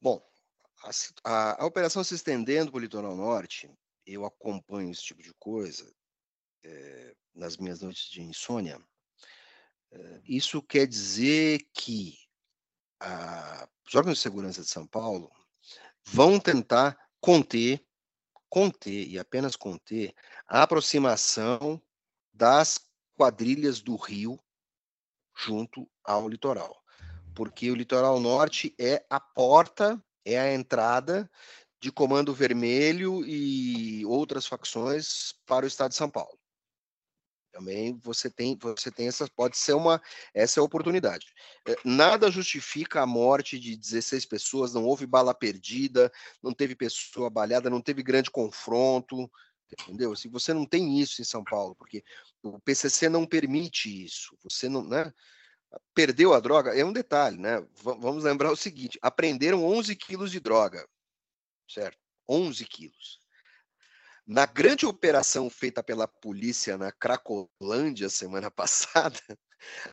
Bom, 0.02 0.26
a, 0.84 0.90
a, 1.30 1.64
a 1.64 1.66
operação 1.66 2.02
se 2.04 2.16
estendendo 2.16 2.72
para 2.72 2.78
o 2.78 2.82
litoral 2.82 3.16
norte, 3.16 3.70
eu 4.06 4.26
acompanho 4.26 4.90
esse 4.90 5.04
tipo 5.04 5.22
de 5.22 5.34
coisa 5.34 5.94
é, 6.64 7.16
nas 7.34 7.58
minhas 7.58 7.82
noites 7.82 8.10
de 8.10 8.22
insônia, 8.22 8.80
eh, 9.92 10.22
isso 10.26 10.62
quer 10.62 10.88
dizer 10.88 11.68
que 11.74 12.18
a, 13.00 13.68
os 13.88 13.96
órgãos 13.96 14.18
de 14.18 14.24
segurança 14.24 14.62
de 14.62 14.68
São 14.68 14.88
Paulo 14.88 15.32
vão 16.06 16.40
tentar 16.40 16.98
conter, 17.20 17.84
conter 18.50 19.08
e 19.08 19.18
apenas 19.18 19.56
conter 19.56 20.14
a 20.48 20.64
aproximação 20.64 21.82
das 22.32 22.80
quadrilhas 23.16 23.82
do 23.82 23.96
Rio 23.96 24.40
junto 25.36 25.90
ao 26.04 26.28
litoral, 26.28 26.84
porque 27.34 27.72
o 27.72 27.76
litoral 27.76 28.20
norte 28.20 28.74
é 28.80 29.06
a 29.10 29.20
porta, 29.20 30.04
é 30.26 30.40
a 30.40 30.54
entrada 30.54 31.30
de 31.80 31.92
Comando 31.92 32.34
Vermelho 32.34 33.26
e 33.26 34.06
outras 34.06 34.48
facções 34.48 35.34
para 35.46 35.66
o 35.66 35.68
estado 35.68 35.92
de 35.92 35.98
São 35.98 36.10
Paulo. 36.10 36.40
Também 37.54 37.96
você 38.02 38.32
tem, 38.32 38.58
você 38.60 38.90
tem 38.92 39.08
essa, 39.08 39.28
pode 39.30 39.58
ser 39.58 39.74
uma, 39.74 40.02
essa 40.34 40.60
é 40.60 40.62
a 40.62 40.64
oportunidade. 40.64 41.28
Eh, 41.68 41.76
nada 41.86 42.32
justifica 42.32 43.02
a 43.04 43.06
morte 43.06 43.60
de 43.60 43.78
16 43.78 44.26
pessoas, 44.26 44.74
não 44.74 44.84
houve 44.84 45.06
bala 45.06 45.36
perdida, 45.36 46.12
não 46.42 46.52
teve 46.52 46.76
pessoa 46.76 47.30
balhada, 47.30 47.70
não 47.70 47.80
teve 47.80 48.02
grande 48.02 48.32
confronto, 48.32 49.30
entendeu? 49.72 50.16
Se 50.16 50.28
você 50.28 50.52
não 50.52 50.66
tem 50.66 51.00
isso 51.00 51.22
em 51.22 51.26
São 51.26 51.44
Paulo, 51.44 51.76
porque 51.76 52.04
o 52.42 52.60
PCC 52.60 53.08
não 53.08 53.24
permite 53.26 54.04
isso, 54.04 54.36
você 54.44 54.68
não, 54.68 54.84
né? 54.84 55.14
Perdeu 55.94 56.34
a 56.34 56.40
droga, 56.40 56.76
é 56.76 56.84
um 56.86 56.94
detalhe, 56.94 57.38
né? 57.38 57.62
V 57.62 57.68
vamos 58.00 58.24
lembrar 58.24 58.52
o 58.52 58.58
seguinte: 58.58 59.00
apreenderam 59.02 59.64
11 59.66 59.96
quilos 59.96 60.32
de 60.32 60.40
droga, 60.40 60.88
certo? 61.68 62.00
11 62.28 62.66
quilos. 62.66 63.23
Na 64.26 64.46
grande 64.46 64.86
operação 64.86 65.50
feita 65.50 65.84
pela 65.84 66.08
polícia 66.08 66.78
na 66.78 66.92
Cracolândia 66.92 68.10
semana 68.10 68.50
passada, 68.52 69.20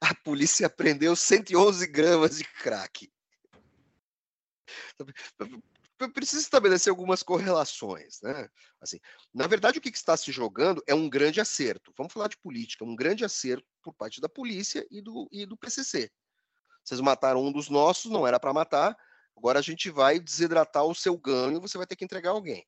a 0.01 0.15
polícia 0.15 0.71
prendeu 0.71 1.17
111 1.17 1.87
gramas 1.89 2.39
de 2.39 2.45
crack. 2.45 3.11
Precisa 6.15 6.41
estabelecer 6.41 6.91
algumas 6.91 7.23
correlações, 7.23 8.21
né? 8.23 8.49
Assim, 8.81 8.99
na 9.35 9.47
verdade, 9.47 9.79
o 9.79 9.81
que 9.81 9.91
está 9.91 10.17
se 10.17 10.33
jogando 10.33 10.83
é 10.87 10.95
um 10.95 11.11
grande 11.11 11.41
acerto. 11.41 11.93
Vamos 11.97 12.13
falar 12.13 12.29
de 12.29 12.39
política, 12.39 12.85
um 12.85 12.97
grande 12.97 13.25
acerto 13.25 13.67
por 13.83 13.93
parte 13.93 14.21
da 14.21 14.29
polícia 14.29 14.87
e 14.91 15.03
do, 15.03 15.29
e 15.31 15.45
do 15.45 15.59
PCC. 15.59 16.11
Vocês 16.85 17.01
mataram 17.01 17.45
um 17.45 17.53
dos 17.53 17.69
nossos, 17.69 18.11
não 18.11 18.27
era 18.27 18.41
para 18.41 18.53
matar. 18.53 18.97
Agora 19.37 19.59
a 19.59 19.63
gente 19.63 19.91
vai 19.91 20.19
desidratar 20.19 20.85
o 20.85 20.95
seu 20.95 21.19
ganho 21.19 21.59
e 21.59 21.61
você 21.61 21.77
vai 21.77 21.87
ter 21.87 21.97
que 21.97 22.05
entregar 22.05 22.31
alguém. 22.31 22.65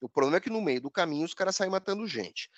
O 0.00 0.08
problema 0.08 0.36
é 0.36 0.40
que 0.40 0.50
no 0.50 0.62
meio 0.62 0.80
do 0.80 0.90
caminho 0.90 1.24
os 1.24 1.34
caras 1.34 1.56
saem 1.56 1.70
matando 1.70 2.06
gente. 2.06 2.50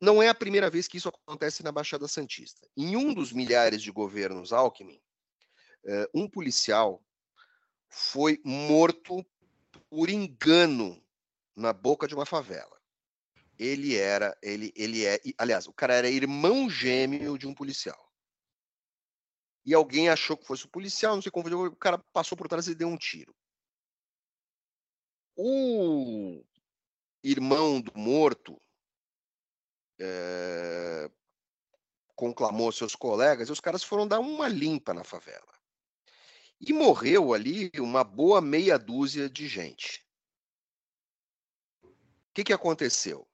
Não 0.00 0.22
é 0.22 0.28
a 0.28 0.34
primeira 0.34 0.70
vez 0.70 0.86
que 0.86 0.96
isso 0.96 1.08
acontece 1.08 1.62
na 1.62 1.72
Baixada 1.72 2.06
Santista. 2.06 2.68
Em 2.76 2.96
um 2.96 3.12
dos 3.12 3.32
milhares 3.32 3.82
de 3.82 3.90
governos 3.90 4.52
Alckmin, 4.52 5.00
eh, 5.84 6.08
um 6.14 6.28
policial 6.28 7.02
foi 7.88 8.40
morto 8.44 9.24
por 9.90 10.08
engano 10.08 11.02
na 11.56 11.72
boca 11.72 12.06
de 12.06 12.14
uma 12.14 12.26
favela. 12.26 12.78
Ele 13.58 13.96
era, 13.96 14.38
ele, 14.40 14.72
ele 14.76 15.04
é, 15.04 15.20
aliás, 15.36 15.66
o 15.66 15.72
cara 15.72 15.94
era 15.94 16.08
irmão 16.08 16.70
gêmeo 16.70 17.36
de 17.36 17.48
um 17.48 17.54
policial. 17.54 18.08
E 19.64 19.74
alguém 19.74 20.08
achou 20.08 20.36
que 20.36 20.46
fosse 20.46 20.64
o 20.64 20.70
policial, 20.70 21.16
não 21.16 21.22
sei 21.22 21.32
como, 21.32 21.66
o 21.66 21.76
cara 21.76 21.98
passou 22.12 22.38
por 22.38 22.46
trás 22.46 22.68
e 22.68 22.74
deu 22.74 22.88
um 22.88 22.96
tiro. 22.96 23.34
O 25.36 26.44
irmão 27.22 27.80
do 27.80 27.92
morto 27.96 28.60
é, 30.00 31.10
conclamou 32.14 32.72
seus 32.72 32.94
colegas 32.94 33.48
e 33.48 33.52
os 33.52 33.60
caras 33.60 33.82
foram 33.82 34.06
dar 34.06 34.20
uma 34.20 34.48
limpa 34.48 34.94
na 34.94 35.04
favela. 35.04 35.52
E 36.60 36.72
morreu 36.72 37.32
ali 37.32 37.70
uma 37.76 38.02
boa 38.02 38.40
meia 38.40 38.78
dúzia 38.78 39.28
de 39.28 39.46
gente. 39.46 40.04
O 41.82 41.90
que, 42.34 42.44
que 42.44 42.52
aconteceu? 42.52 43.26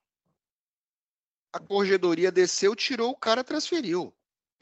A 1.52 1.58
corregedoria 1.58 2.32
desceu, 2.32 2.74
tirou 2.74 3.10
o 3.10 3.16
cara, 3.16 3.44
transferiu. 3.44 4.14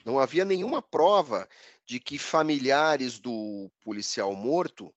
Não 0.04 0.18
havia 0.18 0.44
nenhuma 0.44 0.82
prova 0.82 1.48
de 1.86 1.98
que 1.98 2.18
familiares 2.18 3.18
do 3.18 3.70
policial 3.80 4.34
morto 4.34 4.94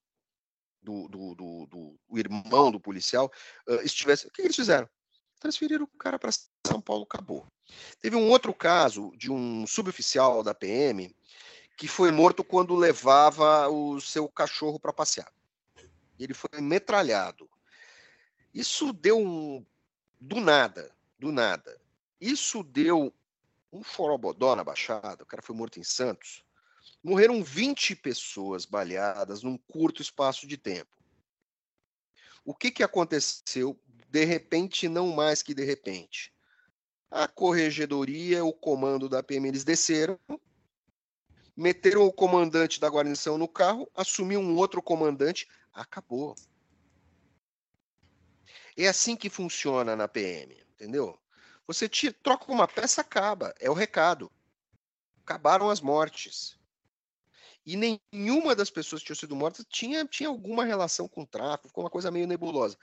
do, 0.86 1.08
do, 1.10 1.36
do, 1.36 1.66
do 1.66 2.18
irmão 2.18 2.72
do 2.72 2.80
policial 2.80 3.32
uh, 3.68 3.82
estivesse. 3.82 4.28
O 4.28 4.32
que 4.32 4.44
eles 4.44 4.56
fizeram? 4.56 4.88
Transferiram 5.40 5.84
o 5.84 5.98
cara 5.98 6.18
para 6.18 6.32
São 6.66 6.80
Paulo, 6.80 7.04
acabou. 7.04 7.46
Teve 8.00 8.16
um 8.16 8.30
outro 8.30 8.54
caso 8.54 9.12
de 9.18 9.32
um 9.32 9.66
suboficial 9.66 10.44
da 10.44 10.54
PM 10.54 11.14
que 11.78 11.88
foi 11.88 12.12
morto 12.12 12.44
quando 12.44 12.76
levava 12.76 13.68
o 13.68 14.00
seu 14.00 14.30
cachorro 14.30 14.80
para 14.80 14.94
passear. 14.94 15.32
Ele 16.18 16.34
foi 16.34 16.62
metralhado. 16.62 17.50
Isso 18.54 18.94
deu 18.94 19.20
um. 19.20 19.66
Do 20.20 20.40
nada, 20.40 20.96
do 21.20 21.32
nada. 21.32 21.78
Isso 22.22 22.64
deu 22.64 23.14
um 23.74 23.84
forobodó 23.84 24.56
na 24.56 24.64
Baixada. 24.64 25.24
O 25.24 25.26
cara 25.26 25.42
foi 25.42 25.54
morto 25.54 25.80
em 25.80 25.84
Santos. 25.84 26.45
Morreram 27.06 27.44
20 27.44 27.96
pessoas 27.96 28.66
baleadas 28.66 29.44
num 29.44 29.60
curto 29.60 30.02
espaço 30.02 30.48
de 30.48 30.58
tempo. 30.58 30.90
O 32.44 32.52
que, 32.52 32.72
que 32.72 32.82
aconteceu 32.82 33.80
de 34.10 34.26
repente, 34.26 34.90
não 34.90 35.14
mais 35.14 35.44
que 35.44 35.54
de 35.54 35.64
repente? 35.64 36.34
A 37.12 37.28
corregedoria, 37.28 38.44
o 38.44 38.52
comando 38.52 39.08
da 39.08 39.22
PM, 39.22 39.48
eles 39.48 39.64
desceram, 39.64 40.20
meteram 41.56 42.08
o 42.08 42.12
comandante 42.12 42.80
da 42.80 42.90
guarnição 42.90 43.38
no 43.38 43.48
carro, 43.48 43.88
assumiu 43.94 44.40
um 44.40 44.56
outro 44.56 44.82
comandante, 44.82 45.48
acabou. 45.72 46.34
É 48.76 48.88
assim 48.88 49.16
que 49.16 49.30
funciona 49.30 49.96
na 49.96 50.08
PM, 50.08 50.60
entendeu? 50.72 51.20
Você 51.68 51.88
tira, 51.88 52.16
troca 52.24 52.52
uma 52.52 52.68
peça, 52.68 53.02
acaba. 53.02 53.54
É 53.60 53.70
o 53.70 53.76
recado. 53.76 54.32
Acabaram 55.22 55.70
as 55.70 55.80
mortes 55.80 56.58
e 57.66 57.76
nenhuma 58.14 58.54
das 58.54 58.70
pessoas 58.70 59.02
que 59.02 59.08
tinham 59.08 59.16
sido 59.16 59.36
mortas 59.36 59.66
tinha, 59.68 60.06
tinha 60.06 60.30
alguma 60.30 60.64
relação 60.64 61.08
com 61.08 61.26
tráfico, 61.26 61.70
ficou 61.70 61.84
uma 61.84 61.90
coisa 61.90 62.12
meio 62.12 62.28
nebulosa. 62.28 62.78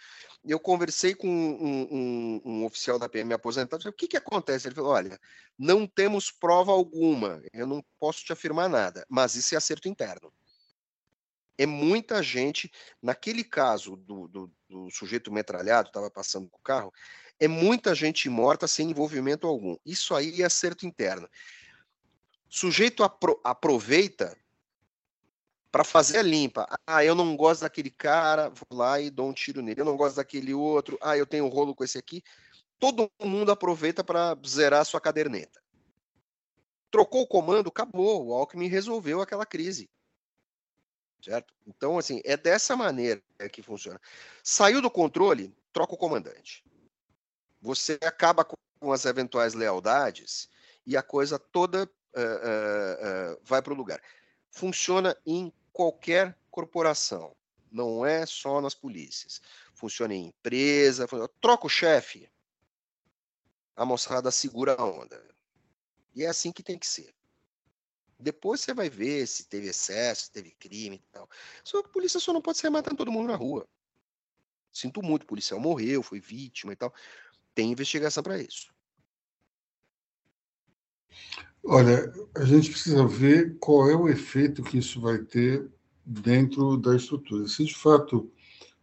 Eu 0.44 0.58
conversei 0.58 1.14
com 1.14 1.28
um, 1.28 1.88
um, 1.90 2.42
um 2.44 2.64
oficial 2.64 2.98
da 2.98 3.08
PM 3.08 3.32
aposentado, 3.32 3.88
o 3.88 3.92
que, 3.92 4.08
que 4.08 4.16
acontece? 4.16 4.66
Ele 4.66 4.74
falou, 4.74 4.90
olha, 4.90 5.20
não 5.56 5.86
temos 5.86 6.32
prova 6.32 6.72
alguma, 6.72 7.40
eu 7.52 7.64
não 7.64 7.84
posso 8.00 8.24
te 8.24 8.32
afirmar 8.32 8.68
nada, 8.68 9.06
mas 9.08 9.36
isso 9.36 9.54
é 9.54 9.58
acerto 9.58 9.88
interno. 9.88 10.32
É 11.56 11.64
muita 11.64 12.20
gente, 12.20 12.72
naquele 13.00 13.44
caso 13.44 13.94
do, 13.94 14.26
do, 14.26 14.52
do 14.68 14.90
sujeito 14.90 15.30
metralhado, 15.30 15.88
estava 15.88 16.10
passando 16.10 16.48
com 16.48 16.58
o 16.58 16.62
carro, 16.62 16.92
é 17.38 17.46
muita 17.46 17.94
gente 17.94 18.28
morta 18.28 18.66
sem 18.66 18.90
envolvimento 18.90 19.46
algum. 19.46 19.76
Isso 19.86 20.12
aí 20.12 20.42
é 20.42 20.44
acerto 20.44 20.86
interno. 20.86 21.28
Sujeito 22.48 23.04
apro 23.04 23.40
aproveita 23.44 24.36
para 25.72 25.82
fazer 25.82 26.18
a 26.18 26.22
limpa. 26.22 26.66
Ah, 26.86 27.02
eu 27.02 27.14
não 27.14 27.34
gosto 27.34 27.62
daquele 27.62 27.90
cara, 27.90 28.50
vou 28.50 28.78
lá 28.78 29.00
e 29.00 29.10
dou 29.10 29.30
um 29.30 29.32
tiro 29.32 29.62
nele. 29.62 29.80
Eu 29.80 29.86
não 29.86 29.96
gosto 29.96 30.16
daquele 30.16 30.52
outro. 30.52 30.98
Ah, 31.00 31.16
eu 31.16 31.26
tenho 31.26 31.46
um 31.46 31.48
rolo 31.48 31.74
com 31.74 31.82
esse 31.82 31.96
aqui. 31.96 32.22
Todo 32.78 33.10
mundo 33.18 33.50
aproveita 33.50 34.04
para 34.04 34.36
zerar 34.46 34.82
a 34.82 34.84
sua 34.84 35.00
caderneta. 35.00 35.62
Trocou 36.90 37.22
o 37.22 37.26
comando, 37.26 37.68
acabou. 37.68 38.26
O 38.26 38.34
Alckmin 38.34 38.68
resolveu 38.68 39.22
aquela 39.22 39.46
crise. 39.46 39.88
Certo? 41.22 41.54
Então, 41.66 41.96
assim, 41.96 42.20
é 42.24 42.36
dessa 42.36 42.76
maneira 42.76 43.22
que 43.50 43.62
funciona. 43.62 43.98
Saiu 44.44 44.82
do 44.82 44.90
controle, 44.90 45.56
troca 45.72 45.94
o 45.94 45.98
comandante. 45.98 46.62
Você 47.62 47.98
acaba 48.02 48.44
com 48.44 48.92
as 48.92 49.06
eventuais 49.06 49.54
lealdades 49.54 50.50
e 50.84 50.96
a 50.96 51.02
coisa 51.02 51.38
toda 51.38 51.84
uh, 51.84 51.86
uh, 51.86 53.32
uh, 53.34 53.40
vai 53.42 53.62
para 53.62 53.72
o 53.72 53.76
lugar. 53.76 54.02
Funciona 54.50 55.16
em 55.24 55.50
qualquer 55.72 56.38
corporação, 56.50 57.34
não 57.70 58.04
é 58.04 58.26
só 58.26 58.60
nas 58.60 58.74
polícias. 58.74 59.40
Funciona 59.74 60.14
em 60.14 60.26
empresa, 60.26 61.06
troca 61.40 61.66
o 61.66 61.70
chefe, 61.70 62.30
a 63.74 63.84
moçada 63.84 64.30
segura 64.30 64.74
a 64.74 64.84
onda. 64.84 65.22
E 66.14 66.24
é 66.24 66.28
assim 66.28 66.52
que 66.52 66.62
tem 66.62 66.78
que 66.78 66.86
ser. 66.86 67.14
Depois 68.18 68.60
você 68.60 68.72
vai 68.72 68.88
ver 68.88 69.26
se 69.26 69.46
teve 69.46 69.68
excesso, 69.68 70.26
se 70.26 70.30
teve 70.30 70.52
crime 70.52 70.96
e 70.96 71.10
tal. 71.10 71.28
Só 71.64 71.82
que 71.82 71.88
a 71.88 71.92
polícia 71.92 72.20
só 72.20 72.32
não 72.32 72.42
pode 72.42 72.58
sair 72.58 72.70
matando 72.70 72.96
todo 72.96 73.10
mundo 73.10 73.28
na 73.28 73.36
rua. 73.36 73.66
Sinto 74.70 75.02
muito, 75.02 75.24
o 75.24 75.26
policial 75.26 75.58
morreu, 75.58 76.02
foi 76.02 76.20
vítima 76.20 76.72
e 76.72 76.76
tal. 76.76 76.94
Tem 77.54 77.70
investigação 77.70 78.22
para 78.22 78.40
isso. 78.40 78.72
Olha, 81.64 82.12
a 82.34 82.44
gente 82.44 82.70
precisa 82.70 83.06
ver 83.06 83.56
qual 83.58 83.88
é 83.88 83.94
o 83.94 84.08
efeito 84.08 84.62
que 84.62 84.78
isso 84.78 85.00
vai 85.00 85.18
ter 85.18 85.70
dentro 86.04 86.76
da 86.76 86.96
estrutura. 86.96 87.46
Se 87.46 87.64
de 87.64 87.74
fato 87.74 88.30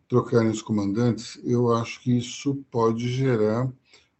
trocarem 0.07 0.49
os 0.49 0.61
comandantes, 0.61 1.39
eu 1.43 1.73
acho 1.73 2.01
que 2.01 2.17
isso 2.17 2.55
pode 2.71 3.09
gerar 3.09 3.69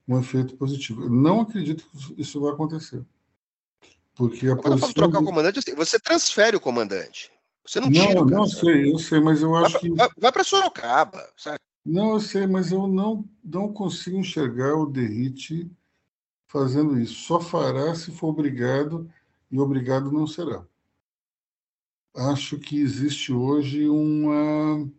um 0.07 0.20
efeito 0.20 0.55
positivo. 0.55 1.03
Eu 1.03 1.10
não 1.10 1.41
acredito 1.41 1.86
que 1.89 2.22
isso 2.22 2.41
vai 2.41 2.51
acontecer. 2.51 3.03
Porque 4.14 4.47
a 4.47 4.55
Quando 4.55 4.80
posição... 4.80 4.93
trocar 4.93 5.22
o 5.22 5.26
comandante, 5.26 5.74
você 5.76 5.97
transfere 5.97 6.57
o 6.57 6.60
comandante. 6.60 7.32
Você 7.66 7.80
não 7.80 7.89
tira 7.89 8.16
Não, 8.16 8.26
não 8.26 8.47
sei, 8.47 8.91
eu 8.91 8.99
sei, 8.99 9.20
mas 9.20 9.41
eu 9.41 9.55
acho 9.55 9.74
vai, 9.74 9.82
que. 9.82 9.89
Vai, 9.91 10.10
vai 10.18 10.32
para 10.32 10.43
Sorocaba, 10.43 11.26
certo? 11.38 11.62
Não, 11.86 12.14
eu 12.14 12.20
sei, 12.20 12.45
mas 12.45 12.72
eu 12.72 12.88
não, 12.88 13.24
não 13.43 13.72
consigo 13.72 14.18
enxergar 14.18 14.76
o 14.76 14.86
Derrite 14.86 15.72
fazendo 16.50 17.00
isso. 17.00 17.14
Só 17.14 17.39
fará 17.39 17.95
se 17.95 18.12
for 18.12 18.30
obrigado 18.30 19.10
e 19.50 19.58
obrigado 19.58 20.12
não 20.12 20.28
será. 20.28 20.66
Acho 22.14 22.60
que 22.60 22.82
existe 22.82 23.32
hoje 23.32 23.88
uma. 23.88 24.89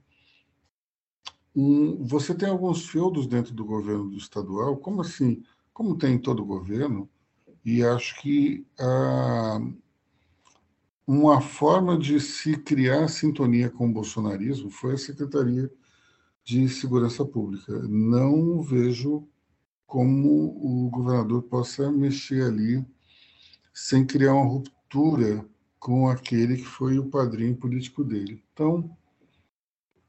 Um, 1.54 2.02
você 2.04 2.32
tem 2.32 2.48
alguns 2.48 2.88
feudos 2.88 3.26
dentro 3.26 3.52
do 3.52 3.64
governo 3.64 4.16
estadual, 4.16 4.76
como 4.76 5.02
assim? 5.02 5.42
Como 5.72 5.98
tem 5.98 6.14
em 6.14 6.18
todo 6.18 6.44
governo, 6.44 7.10
e 7.64 7.82
acho 7.82 8.20
que 8.22 8.64
a, 8.78 9.58
uma 11.04 11.40
forma 11.40 11.98
de 11.98 12.20
se 12.20 12.56
criar 12.56 13.08
sintonia 13.08 13.68
com 13.68 13.88
o 13.88 13.92
bolsonarismo 13.92 14.70
foi 14.70 14.94
a 14.94 14.98
Secretaria 14.98 15.70
de 16.44 16.68
Segurança 16.68 17.24
Pública. 17.24 17.72
Não 17.88 18.62
vejo 18.62 19.28
como 19.90 20.54
o 20.86 20.88
governador 20.88 21.42
possa 21.42 21.90
mexer 21.90 22.44
ali 22.44 22.86
sem 23.74 24.06
criar 24.06 24.34
uma 24.34 24.46
ruptura 24.46 25.44
com 25.80 26.08
aquele 26.08 26.58
que 26.58 26.64
foi 26.64 26.96
o 26.96 27.10
padrinho 27.10 27.56
político 27.56 28.04
dele. 28.04 28.40
Então, 28.52 28.96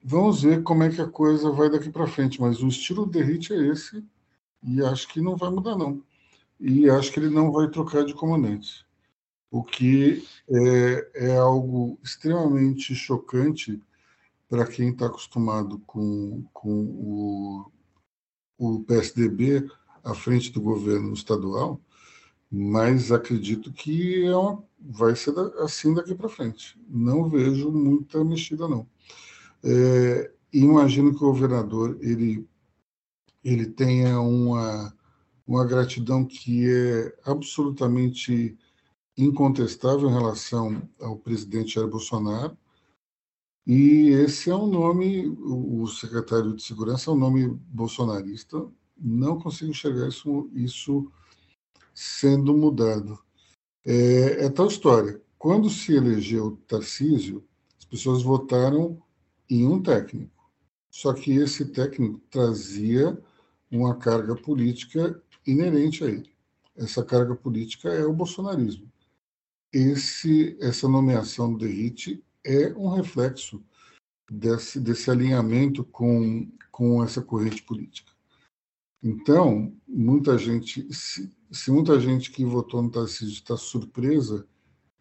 vamos 0.03 0.43
ver 0.43 0.61
como 0.61 0.83
é 0.83 0.89
que 0.91 1.01
a 1.01 1.07
coisa 1.07 1.49
vai 1.49 1.67
daqui 1.67 1.89
para 1.89 2.05
frente, 2.05 2.39
mas 2.39 2.61
o 2.61 2.67
estilo 2.67 3.07
do 3.07 3.11
Derrite 3.11 3.53
é 3.53 3.67
esse 3.69 4.05
e 4.61 4.83
acho 4.83 5.07
que 5.07 5.19
não 5.19 5.35
vai 5.35 5.49
mudar 5.49 5.75
não. 5.75 6.03
E 6.59 6.87
acho 6.87 7.11
que 7.11 7.19
ele 7.19 7.31
não 7.31 7.51
vai 7.51 7.67
trocar 7.67 8.05
de 8.05 8.13
comandante 8.13 8.85
o 9.49 9.63
que 9.63 10.23
é, 10.47 11.31
é 11.31 11.37
algo 11.37 11.97
extremamente 12.03 12.93
chocante 12.93 13.81
para 14.47 14.67
quem 14.67 14.91
está 14.91 15.07
acostumado 15.07 15.79
com, 15.87 16.45
com 16.53 16.69
o, 16.69 17.71
o 18.61 18.83
PSDB 18.83 19.67
à 20.03 20.13
frente 20.13 20.51
do 20.51 20.61
governo 20.61 21.13
estadual, 21.13 21.81
mas 22.51 23.11
acredito 23.11 23.71
que 23.71 24.23
é 24.23 24.35
uma, 24.35 24.63
vai 24.79 25.15
ser 25.15 25.33
assim 25.59 25.93
daqui 25.95 26.13
para 26.13 26.29
frente. 26.29 26.79
Não 26.87 27.27
vejo 27.27 27.71
muita 27.71 28.23
mexida, 28.23 28.67
não. 28.67 28.87
É, 29.63 30.31
imagino 30.53 31.11
que 31.11 31.23
o 31.23 31.31
governador 31.31 31.97
ele, 32.01 32.47
ele 33.43 33.65
tenha 33.65 34.19
uma, 34.19 34.93
uma 35.47 35.65
gratidão 35.65 36.23
que 36.23 36.69
é 36.69 37.15
absolutamente 37.25 38.55
incontestável 39.17 40.07
em 40.09 40.13
relação 40.13 40.87
ao 40.99 41.17
presidente 41.17 41.75
Jair 41.75 41.87
Bolsonaro. 41.87 42.55
E 43.65 44.09
esse 44.09 44.49
é 44.49 44.55
um 44.55 44.67
nome, 44.67 45.27
o 45.27 45.85
secretário 45.87 46.55
de 46.55 46.63
Segurança 46.63 47.09
é 47.09 47.13
um 47.13 47.17
nome 47.17 47.47
bolsonarista. 47.67 48.67
Não 48.97 49.39
consigo 49.39 49.71
enxergar 49.71 50.07
isso, 50.07 50.49
isso 50.53 51.11
sendo 51.93 52.55
mudado. 52.55 53.19
É, 53.85 54.45
é 54.45 54.49
tal 54.49 54.67
história. 54.67 55.21
Quando 55.37 55.69
se 55.69 55.93
elegeu 55.93 56.57
Tarcísio, 56.67 57.43
as 57.77 57.85
pessoas 57.85 58.23
votaram 58.23 59.01
em 59.49 59.67
um 59.67 59.81
técnico. 59.81 60.49
Só 60.89 61.13
que 61.13 61.31
esse 61.31 61.65
técnico 61.65 62.19
trazia 62.29 63.17
uma 63.71 63.95
carga 63.95 64.35
política 64.35 65.21
inerente 65.45 66.03
a 66.03 66.07
ele. 66.07 66.31
Essa 66.75 67.03
carga 67.03 67.35
política 67.35 67.89
é 67.89 68.05
o 68.05 68.13
bolsonarismo 68.13 68.91
esse, 69.71 70.57
essa 70.59 70.87
nomeação 70.87 71.53
do 71.53 71.59
Derrite 71.59 72.23
é 72.43 72.73
um 72.73 72.89
reflexo 72.89 73.63
desse, 74.29 74.79
desse 74.79 75.09
alinhamento 75.09 75.83
com, 75.83 76.51
com 76.71 77.03
essa 77.03 77.21
corrente 77.21 77.63
política. 77.63 78.11
Então, 79.03 79.75
muita 79.87 80.37
gente, 80.37 80.93
se, 80.93 81.35
se 81.51 81.71
muita 81.71 81.99
gente 81.99 82.31
que 82.31 82.45
votou 82.45 82.81
no 82.81 82.91
Tarcísio 82.91 83.33
está 83.33 83.57
surpresa 83.57 84.47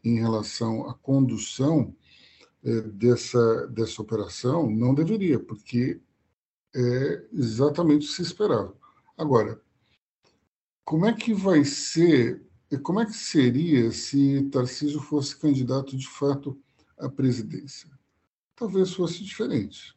em 0.03 0.19
relação 0.19 0.89
à 0.89 0.95
condução 0.95 1.95
é, 2.63 2.81
dessa, 2.83 3.67
dessa 3.69 4.01
operação, 4.01 4.71
não 4.71 4.95
deveria, 4.95 5.39
porque 5.39 6.01
é 6.75 7.27
exatamente 7.33 8.07
o 8.07 8.09
que 8.09 8.15
se 8.17 8.23
esperava. 8.23 8.75
Agora, 9.17 9.61
como 10.85 11.07
é 11.07 11.13
que 11.13 11.35
vai 11.35 11.65
ser 11.65 12.43
como 12.79 13.01
é 13.01 13.07
que 13.07 13.13
seria 13.13 13.91
se 13.91 14.49
Tarcísio 14.51 15.01
fosse 15.01 15.37
candidato 15.37 15.97
de 15.97 16.09
fato 16.09 16.57
à 17.01 17.09
presidência? 17.09 17.91
Talvez 18.55 18.93
fosse 18.93 19.25
diferente. 19.25 19.97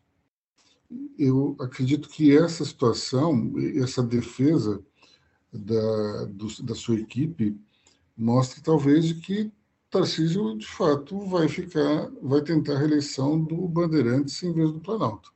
Eu 1.17 1.55
acredito 1.59 2.09
que 2.09 2.35
essa 2.35 2.63
situação, 2.63 3.53
essa 3.75 4.01
defesa 4.01 4.83
da, 5.51 6.25
do, 6.25 6.63
da 6.63 6.75
sua 6.75 6.95
equipe, 6.95 7.57
mostra 8.15 8.61
talvez 8.63 9.11
que 9.13 9.51
Tarcísio 9.93 10.57
de 10.57 10.65
fato 10.65 11.19
vai 11.27 11.47
ficar, 11.47 12.09
vai 12.19 12.41
tentar 12.41 12.73
a 12.73 12.79
reeleição 12.79 13.39
do 13.43 13.67
Bandeirantes 13.67 14.41
em 14.41 14.51
vez 14.51 14.71
do 14.71 14.79
Planalto. 14.79 15.31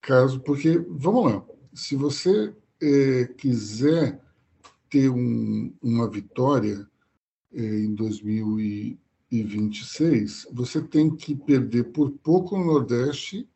Caso, 0.00 0.40
porque 0.40 0.78
vamos 0.88 1.30
lá, 1.30 1.46
se 1.74 1.94
você 1.94 2.54
é, 2.80 3.26
quiser 3.26 4.18
ter 4.88 5.10
um, 5.10 5.74
uma 5.82 6.08
vitória 6.10 6.88
eh, 7.52 7.80
em 7.80 7.94
2026, 9.30 10.48
você 10.52 10.82
tem 10.82 11.14
que 11.14 11.34
perder 11.34 11.92
por 11.92 12.10
pouco 12.10 12.58
no 12.58 12.64
Nordeste 12.64 13.48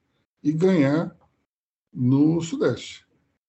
e 0.42 0.52
ganhar 0.52 1.16
no 1.92 2.40
Sudeste. 2.40 3.04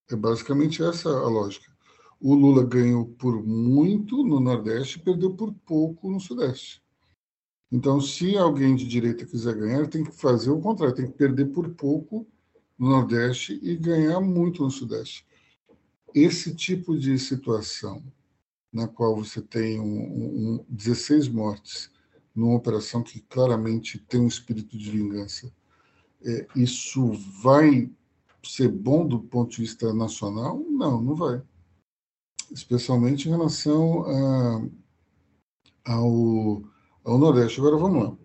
É 0.09 0.15
basicamente 0.15 0.83
essa 0.83 1.09
a 1.09 1.29
lógica. 1.29 1.71
O 2.19 2.33
Lula 2.33 2.63
ganhou 2.65 3.05
por 3.05 3.43
muito 3.43 4.23
no 4.23 4.39
Nordeste 4.39 4.97
e 4.97 5.01
perdeu 5.01 5.33
por 5.33 5.53
pouco 5.65 6.09
no 6.09 6.19
Sudeste. 6.19 6.81
Então, 7.71 7.99
se 7.99 8.37
alguém 8.37 8.75
de 8.75 8.87
direita 8.87 9.25
quiser 9.25 9.55
ganhar, 9.55 9.87
tem 9.87 10.03
que 10.03 10.11
fazer 10.11 10.49
o 10.49 10.61
contrário, 10.61 10.95
tem 10.95 11.07
que 11.07 11.17
perder 11.17 11.45
por 11.51 11.69
pouco 11.69 12.25
no 12.77 12.89
Nordeste 12.89 13.59
e 13.61 13.75
ganhar 13.75 14.19
muito 14.19 14.63
no 14.63 14.71
Sudeste 14.71 15.25
esse 16.15 16.55
tipo 16.55 16.97
de 16.97 17.19
situação, 17.19 18.01
na 18.71 18.87
qual 18.87 19.17
você 19.17 19.41
tem 19.41 19.81
um, 19.81 20.55
um, 20.55 20.65
16 20.69 21.27
mortes 21.27 21.91
numa 22.35 22.55
operação 22.55 23.01
que 23.01 23.21
claramente 23.21 23.97
tem 23.97 24.19
um 24.19 24.27
espírito 24.27 24.77
de 24.77 24.91
vingança, 24.91 25.51
é, 26.23 26.47
isso 26.55 27.13
vai 27.41 27.89
ser 28.43 28.69
bom 28.69 29.07
do 29.07 29.19
ponto 29.19 29.51
de 29.51 29.61
vista 29.61 29.93
nacional? 29.93 30.59
Não, 30.69 31.01
não 31.01 31.15
vai. 31.15 31.41
Especialmente 32.51 33.27
em 33.27 33.31
relação 33.31 34.03
a, 34.03 34.67
ao, 35.93 36.63
ao 37.03 37.17
Nordeste. 37.17 37.59
Agora, 37.59 37.77
vamos 37.77 38.03
lá. 38.03 38.17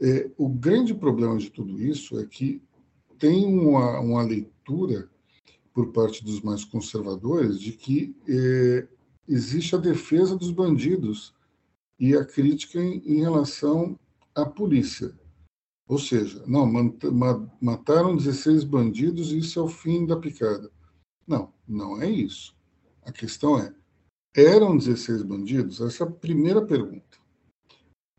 É, 0.00 0.30
o 0.38 0.48
grande 0.48 0.94
problema 0.94 1.36
de 1.36 1.50
tudo 1.50 1.80
isso 1.80 2.18
é 2.18 2.24
que 2.24 2.62
tem 3.18 3.44
uma, 3.46 4.00
uma 4.00 4.22
leitura 4.22 5.10
por 5.74 5.92
parte 5.92 6.24
dos 6.24 6.40
mais 6.40 6.64
conservadores 6.64 7.60
de 7.60 7.72
que 7.72 8.16
é, 8.26 8.88
existe 9.28 9.74
a 9.74 9.78
defesa 9.78 10.36
dos 10.36 10.50
bandidos 10.50 11.34
e 12.00 12.16
a 12.16 12.24
crítica 12.24 12.80
em, 12.80 12.98
em, 13.04 13.20
relação 13.20 13.96
à 14.34 14.44
polícia. 14.44 15.14
Ou 15.86 15.98
seja, 15.98 16.42
não, 16.46 16.66
mataram 17.60 18.16
16 18.16 18.64
bandidos 18.64 19.30
e 19.30 19.38
isso 19.38 19.60
é 19.60 19.62
o 19.62 19.68
fim 19.68 20.06
da 20.06 20.16
picada. 20.16 20.70
Não, 21.26 21.52
não 21.68 22.00
é 22.00 22.08
isso. 22.08 22.56
A 23.02 23.12
questão 23.12 23.58
é, 23.58 23.72
eram 24.34 24.76
16 24.76 25.22
bandidos? 25.22 25.80
Essa 25.80 26.04
é 26.04 26.06
a 26.06 26.10
primeira 26.10 26.64
pergunta. 26.64 27.18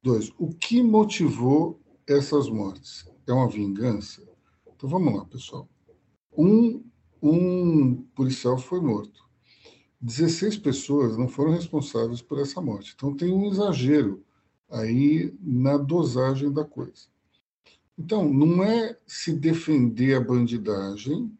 Dois, 0.03 0.31
o 0.37 0.49
que 0.49 0.83
motivou 0.83 1.81
essas 2.07 2.49
mortes? 2.49 3.09
É 3.25 3.33
uma 3.33 3.49
vingança? 3.49 4.21
Então 4.75 4.87
vamos 4.89 5.15
lá, 5.15 5.25
pessoal. 5.25 5.67
Um 6.37 6.83
um 7.21 8.01
policial 8.15 8.57
foi 8.57 8.81
morto. 8.81 9.23
16 10.01 10.57
pessoas 10.57 11.17
não 11.17 11.27
foram 11.27 11.51
responsáveis 11.51 12.21
por 12.21 12.39
essa 12.39 12.59
morte. 12.59 12.93
Então 12.95 13.15
tem 13.15 13.31
um 13.31 13.45
exagero 13.45 14.23
aí 14.69 15.33
na 15.41 15.77
dosagem 15.77 16.51
da 16.51 16.65
coisa. 16.65 17.11
Então, 17.97 18.33
não 18.33 18.63
é 18.63 18.97
se 19.05 19.31
defender 19.31 20.15
a 20.15 20.21
bandidagem 20.21 21.31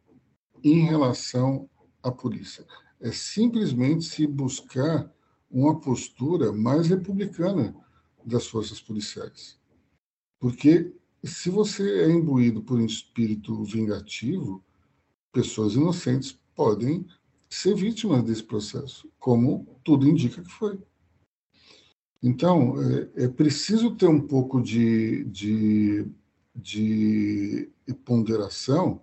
em 0.63 0.85
relação 0.85 1.67
à 2.03 2.11
polícia. 2.11 2.63
É 2.99 3.11
simplesmente 3.11 4.05
se 4.05 4.27
buscar 4.27 5.11
uma 5.49 5.79
postura 5.79 6.51
mais 6.53 6.87
republicana 6.87 7.75
das 8.23 8.45
forças 8.45 8.79
policiais. 8.79 9.59
Porque 10.39 10.93
se 11.23 11.49
você 11.49 12.03
é 12.03 12.11
imbuído 12.11 12.61
por 12.61 12.79
um 12.79 12.85
espírito 12.85 13.63
vingativo, 13.63 14.63
pessoas 15.31 15.73
inocentes 15.73 16.39
podem 16.55 17.07
ser 17.51 17.75
vítimas 17.75 18.23
desse 18.23 18.43
processo, 18.43 19.11
como 19.19 19.79
tudo 19.83 20.07
indica 20.07 20.41
que 20.41 20.49
foi. 20.49 20.79
Então, 22.23 22.75
é, 22.81 23.25
é 23.25 23.27
preciso 23.27 23.95
ter 23.95 24.07
um 24.07 24.21
pouco 24.21 24.61
de, 24.61 25.25
de, 25.25 26.07
de 26.55 27.69
ponderação, 28.05 29.01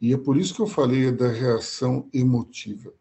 e 0.00 0.14
é 0.14 0.16
por 0.16 0.36
isso 0.36 0.54
que 0.54 0.62
eu 0.62 0.66
falei 0.66 1.12
da 1.12 1.28
reação 1.28 2.08
emotiva. 2.12 2.92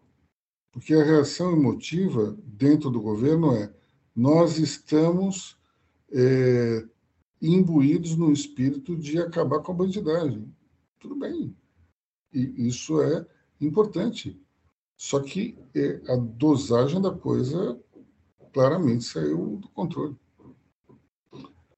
Porque 0.72 0.93
a 0.93 1.04
reação 1.04 1.54
emotiva 1.54 2.38
dentro 2.43 2.89
do 2.89 3.02
governo 3.02 3.56
é 3.56 3.74
nós 4.16 4.58
estamos 4.58 5.58
é, 6.12 6.86
imbuídos 7.41 8.16
no 8.18 8.34
espírito 8.34 8.97
de 8.97 9.18
acabar 9.20 9.60
com 9.60 9.72
a 9.72 9.76
bandidagem. 9.76 10.54
Tudo 11.00 11.16
bem. 11.16 11.56
E 12.34 12.68
isso 12.68 13.02
é 13.02 13.26
importante. 13.62 14.39
Só 15.00 15.22
que 15.22 15.58
é, 15.74 16.02
a 16.12 16.18
dosagem 16.18 17.02
da 17.02 17.10
coisa 17.10 17.80
claramente 18.52 19.06
saiu 19.06 19.56
do 19.56 19.70
controle. 19.70 20.14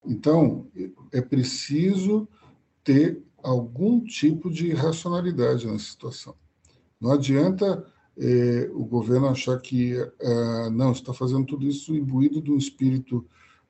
Então, 0.04 0.68
é 1.12 1.22
preciso 1.22 2.28
ter 2.84 3.24
algum 3.44 4.04
tipo 4.04 4.50
de 4.50 4.74
racionalidade 4.74 5.68
na 5.68 5.78
situação. 5.78 6.36
Não 7.00 7.12
adianta 7.12 7.86
é, 8.18 8.68
o 8.74 8.84
governo 8.84 9.28
achar 9.28 9.62
que 9.62 9.94
é, 9.94 10.70
não 10.72 10.92
está 10.92 11.14
fazendo 11.14 11.46
tudo 11.46 11.68
isso 11.68 11.94
imbuído 11.94 12.42
de 12.42 12.52
um 12.52 12.58
espírito 12.58 13.24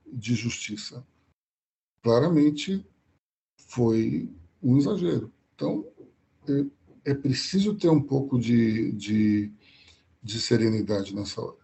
de 0.05 0.33
justiça. 0.33 1.05
Claramente 2.01 2.87
foi 3.67 4.33
um 4.63 4.77
exagero. 4.77 5.29
Então, 5.53 5.85
é, 6.47 6.65
é 7.05 7.13
preciso 7.13 7.75
ter 7.75 7.89
um 7.89 8.01
pouco 8.01 8.39
de, 8.39 8.91
de, 8.93 9.51
de 10.21 10.39
serenidade 10.39 11.15
nessa 11.15 11.41
hora. 11.41 11.57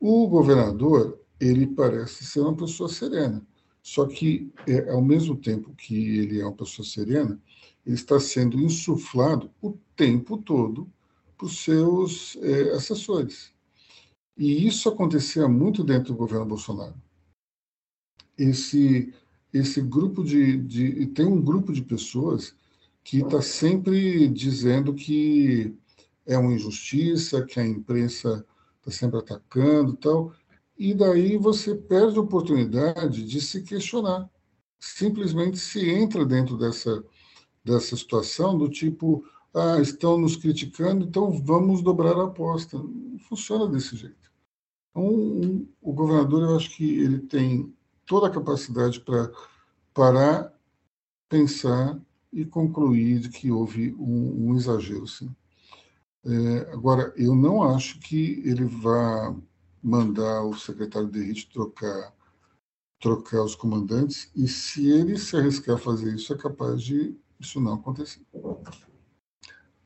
O 0.00 0.28
governador, 0.28 1.20
ele 1.40 1.66
parece 1.66 2.24
ser 2.24 2.40
uma 2.40 2.56
pessoa 2.56 2.88
serena. 2.88 3.44
Só 3.82 4.06
que, 4.06 4.52
é, 4.66 4.90
ao 4.90 5.02
mesmo 5.02 5.36
tempo 5.36 5.74
que 5.74 6.18
ele 6.18 6.40
é 6.40 6.44
uma 6.44 6.54
pessoa 6.54 6.86
serena, 6.86 7.40
ele 7.86 7.94
está 7.94 8.20
sendo 8.20 8.60
insuflado 8.60 9.50
o 9.62 9.78
tempo 9.96 10.36
todo 10.36 10.90
por 11.36 11.50
seus 11.50 12.36
é, 12.42 12.72
assessores. 12.72 13.52
E 14.36 14.66
isso 14.66 14.88
acontecia 14.88 15.48
muito 15.48 15.82
dentro 15.82 16.12
do 16.12 16.18
governo 16.18 16.46
Bolsonaro. 16.46 16.94
Esse, 18.36 19.12
esse 19.52 19.80
grupo 19.80 20.22
de, 20.22 20.58
de. 20.58 21.06
Tem 21.08 21.26
um 21.26 21.40
grupo 21.40 21.72
de 21.72 21.82
pessoas 21.82 22.54
que 23.02 23.20
está 23.20 23.40
sempre 23.40 24.28
dizendo 24.28 24.94
que 24.94 25.74
é 26.26 26.36
uma 26.36 26.52
injustiça, 26.52 27.44
que 27.44 27.58
a 27.58 27.66
imprensa 27.66 28.44
está 28.78 28.90
sempre 28.90 29.18
atacando 29.18 29.94
e 29.94 29.96
tal. 29.96 30.32
E 30.76 30.94
daí 30.94 31.36
você 31.36 31.74
perde 31.74 32.18
a 32.18 32.22
oportunidade 32.22 33.24
de 33.24 33.40
se 33.40 33.62
questionar. 33.62 34.28
Simplesmente 34.78 35.58
se 35.58 35.88
entra 35.90 36.24
dentro 36.24 36.56
dessa, 36.56 37.02
dessa 37.64 37.96
situação 37.96 38.56
do 38.56 38.68
tipo, 38.68 39.24
ah, 39.54 39.80
estão 39.80 40.18
nos 40.18 40.36
criticando, 40.36 41.06
então 41.06 41.32
vamos 41.32 41.82
dobrar 41.82 42.16
a 42.16 42.24
aposta. 42.24 42.78
Não 42.78 43.18
funciona 43.20 43.66
desse 43.66 43.96
jeito. 43.96 44.30
Então, 44.90 45.04
um, 45.04 45.68
o 45.80 45.92
governador, 45.92 46.42
eu 46.42 46.56
acho 46.56 46.70
que 46.76 47.00
ele 47.00 47.20
tem 47.20 47.74
toda 48.06 48.28
a 48.28 48.30
capacidade 48.30 49.00
para 49.00 49.30
parar, 49.92 50.52
pensar 51.28 52.00
e 52.32 52.44
concluir 52.44 53.28
que 53.30 53.50
houve 53.50 53.94
um, 53.94 54.50
um 54.50 54.56
exagero, 54.56 55.06
sim. 55.06 55.34
É, 56.24 56.72
agora, 56.72 57.12
eu 57.16 57.34
não 57.34 57.62
acho 57.62 57.98
que 58.00 58.42
ele 58.44 58.64
vá 58.64 59.34
mandar 59.82 60.42
o 60.42 60.54
secretário 60.54 61.08
de 61.08 61.20
Derrite 61.20 61.48
trocar, 61.50 62.12
trocar 63.00 63.42
os 63.42 63.54
comandantes, 63.54 64.30
e 64.34 64.46
se 64.48 64.90
ele 64.90 65.18
se 65.18 65.36
arriscar 65.36 65.76
a 65.76 65.78
fazer 65.78 66.14
isso, 66.14 66.32
é 66.32 66.36
capaz 66.36 66.82
de 66.82 67.16
isso 67.40 67.60
não 67.60 67.74
acontecer. 67.74 68.20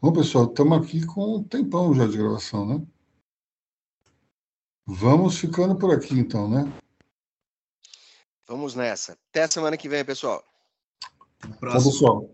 Bom, 0.00 0.12
pessoal, 0.12 0.46
estamos 0.46 0.78
aqui 0.78 1.04
com 1.06 1.36
um 1.36 1.44
tempão 1.44 1.94
já 1.94 2.06
de 2.06 2.16
gravação, 2.16 2.66
né? 2.66 2.84
Vamos 4.84 5.38
ficando 5.38 5.76
por 5.76 5.94
aqui, 5.94 6.18
então, 6.18 6.48
né? 6.48 6.64
Vamos 8.48 8.74
nessa. 8.74 9.16
Até 9.30 9.44
a 9.44 9.50
semana 9.50 9.76
que 9.76 9.88
vem, 9.88 10.04
pessoal. 10.04 10.51
Tchau, 11.42 11.82
pessoal. 11.82 12.30